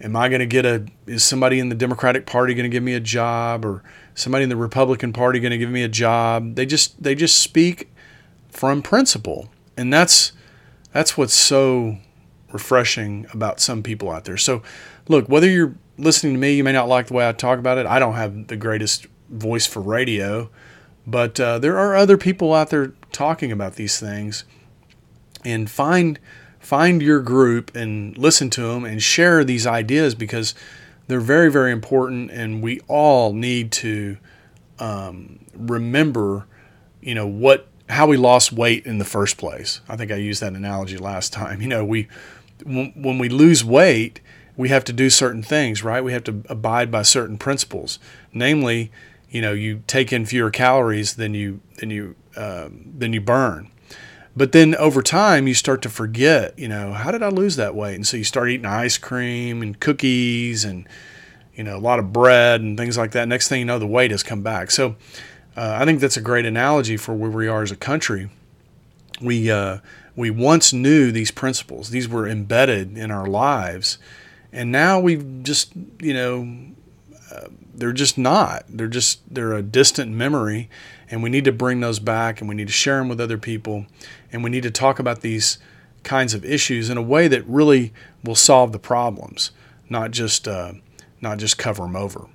am 0.00 0.16
I 0.16 0.28
going 0.28 0.40
to 0.40 0.46
get 0.46 0.64
a 0.64 0.86
is 1.06 1.22
somebody 1.22 1.60
in 1.60 1.68
the 1.68 1.74
Democratic 1.74 2.26
Party 2.26 2.54
going 2.54 2.64
to 2.64 2.70
give 2.70 2.82
me 2.82 2.94
a 2.94 3.00
job 3.00 3.64
or 3.64 3.82
somebody 4.14 4.44
in 4.44 4.50
the 4.50 4.56
Republican 4.56 5.12
Party 5.12 5.40
going 5.40 5.52
to 5.52 5.58
give 5.58 5.70
me 5.70 5.82
a 5.82 5.88
job 5.88 6.54
they 6.54 6.66
just 6.66 7.02
they 7.02 7.14
just 7.14 7.38
speak 7.38 7.90
from 8.54 8.82
principle. 8.82 9.50
And 9.76 9.92
that's 9.92 10.32
that's 10.92 11.18
what's 11.18 11.34
so 11.34 11.98
refreshing 12.52 13.26
about 13.32 13.60
some 13.60 13.82
people 13.82 14.10
out 14.10 14.24
there. 14.24 14.36
So 14.36 14.62
look 15.08 15.28
whether 15.28 15.48
you're 15.48 15.74
listening 15.98 16.34
to 16.34 16.40
me 16.40 16.54
you 16.54 16.64
may 16.64 16.72
not 16.72 16.88
like 16.88 17.08
the 17.08 17.14
way 17.14 17.28
I 17.28 17.32
talk 17.32 17.58
about 17.58 17.78
it. 17.78 17.86
I 17.86 17.98
don't 17.98 18.14
have 18.14 18.46
the 18.46 18.56
greatest 18.56 19.06
voice 19.28 19.66
for 19.66 19.80
radio 19.80 20.50
but 21.06 21.38
uh, 21.38 21.58
there 21.58 21.78
are 21.78 21.94
other 21.96 22.16
people 22.16 22.54
out 22.54 22.70
there 22.70 22.92
talking 23.12 23.52
about 23.52 23.74
these 23.74 23.98
things. 23.98 24.44
And 25.44 25.68
find 25.68 26.18
find 26.58 27.02
your 27.02 27.20
group 27.20 27.74
and 27.76 28.16
listen 28.16 28.48
to 28.48 28.62
them 28.62 28.86
and 28.86 29.02
share 29.02 29.44
these 29.44 29.66
ideas 29.66 30.14
because 30.14 30.54
they're 31.06 31.20
very 31.20 31.50
very 31.50 31.70
important. 31.70 32.30
And 32.30 32.62
we 32.62 32.80
all 32.88 33.34
need 33.34 33.70
to 33.72 34.16
um, 34.78 35.40
remember 35.54 36.46
you 37.02 37.14
know 37.14 37.26
what 37.26 37.68
how 37.88 38.06
we 38.06 38.16
lost 38.16 38.52
weight 38.52 38.84
in 38.86 38.98
the 38.98 39.04
first 39.04 39.36
place 39.36 39.80
i 39.88 39.96
think 39.96 40.10
i 40.10 40.16
used 40.16 40.40
that 40.40 40.52
analogy 40.52 40.96
last 40.96 41.32
time 41.32 41.60
you 41.62 41.68
know 41.68 41.84
we 41.84 42.08
when 42.64 43.18
we 43.18 43.28
lose 43.28 43.64
weight 43.64 44.20
we 44.56 44.68
have 44.68 44.84
to 44.84 44.92
do 44.92 45.10
certain 45.10 45.42
things 45.42 45.82
right 45.82 46.02
we 46.04 46.12
have 46.12 46.24
to 46.24 46.42
abide 46.48 46.90
by 46.90 47.02
certain 47.02 47.36
principles 47.36 47.98
namely 48.32 48.90
you 49.30 49.40
know 49.40 49.52
you 49.52 49.82
take 49.86 50.12
in 50.12 50.24
fewer 50.24 50.50
calories 50.50 51.14
than 51.16 51.34
you 51.34 51.60
than 51.78 51.90
you 51.90 52.14
um, 52.36 52.92
than 52.96 53.12
you 53.12 53.20
burn 53.20 53.70
but 54.36 54.52
then 54.52 54.74
over 54.76 55.00
time, 55.00 55.46
you 55.46 55.54
start 55.54 55.80
to 55.82 55.88
forget, 55.88 56.58
you 56.58 56.66
know, 56.66 56.92
how 56.92 57.12
did 57.12 57.22
I 57.22 57.28
lose 57.28 57.56
that 57.56 57.74
weight? 57.74 57.94
And 57.94 58.06
so 58.06 58.16
you 58.16 58.24
start 58.24 58.50
eating 58.50 58.66
ice 58.66 58.98
cream 58.98 59.62
and 59.62 59.78
cookies 59.78 60.64
and, 60.64 60.88
you 61.54 61.62
know, 61.62 61.76
a 61.76 61.78
lot 61.78 62.00
of 62.00 62.12
bread 62.12 62.60
and 62.60 62.76
things 62.76 62.98
like 62.98 63.12
that. 63.12 63.28
Next 63.28 63.48
thing 63.48 63.60
you 63.60 63.64
know, 63.64 63.78
the 63.78 63.86
weight 63.86 64.10
has 64.10 64.24
come 64.24 64.42
back. 64.42 64.72
So 64.72 64.96
uh, 65.56 65.78
I 65.80 65.84
think 65.84 66.00
that's 66.00 66.16
a 66.16 66.20
great 66.20 66.46
analogy 66.46 66.96
for 66.96 67.14
where 67.14 67.30
we 67.30 67.48
are 67.48 67.62
as 67.62 67.70
a 67.70 67.76
country. 67.76 68.30
We, 69.20 69.50
uh, 69.50 69.78
we 70.16 70.30
once 70.30 70.72
knew 70.72 71.12
these 71.12 71.30
principles, 71.30 71.90
these 71.90 72.08
were 72.08 72.28
embedded 72.28 72.96
in 72.98 73.10
our 73.10 73.26
lives. 73.26 73.98
And 74.52 74.70
now 74.70 75.00
we've 75.00 75.42
just, 75.42 75.72
you 76.00 76.14
know, 76.14 76.56
uh, 77.32 77.48
they're 77.74 77.92
just 77.92 78.16
not. 78.18 78.64
They're 78.68 78.86
just, 78.86 79.20
they're 79.32 79.54
a 79.54 79.62
distant 79.62 80.12
memory 80.12 80.68
and 81.10 81.22
we 81.22 81.30
need 81.30 81.44
to 81.44 81.52
bring 81.52 81.80
those 81.80 81.98
back 81.98 82.40
and 82.40 82.48
we 82.48 82.54
need 82.54 82.66
to 82.66 82.72
share 82.72 82.98
them 82.98 83.08
with 83.08 83.20
other 83.20 83.38
people 83.38 83.86
and 84.32 84.42
we 84.42 84.50
need 84.50 84.62
to 84.62 84.70
talk 84.70 84.98
about 84.98 85.20
these 85.20 85.58
kinds 86.02 86.34
of 86.34 86.44
issues 86.44 86.90
in 86.90 86.96
a 86.96 87.02
way 87.02 87.28
that 87.28 87.44
really 87.46 87.92
will 88.22 88.34
solve 88.34 88.72
the 88.72 88.78
problems 88.78 89.50
not 89.88 90.10
just 90.10 90.46
uh, 90.46 90.72
not 91.20 91.38
just 91.38 91.56
cover 91.56 91.82
them 91.82 91.96
over 91.96 92.26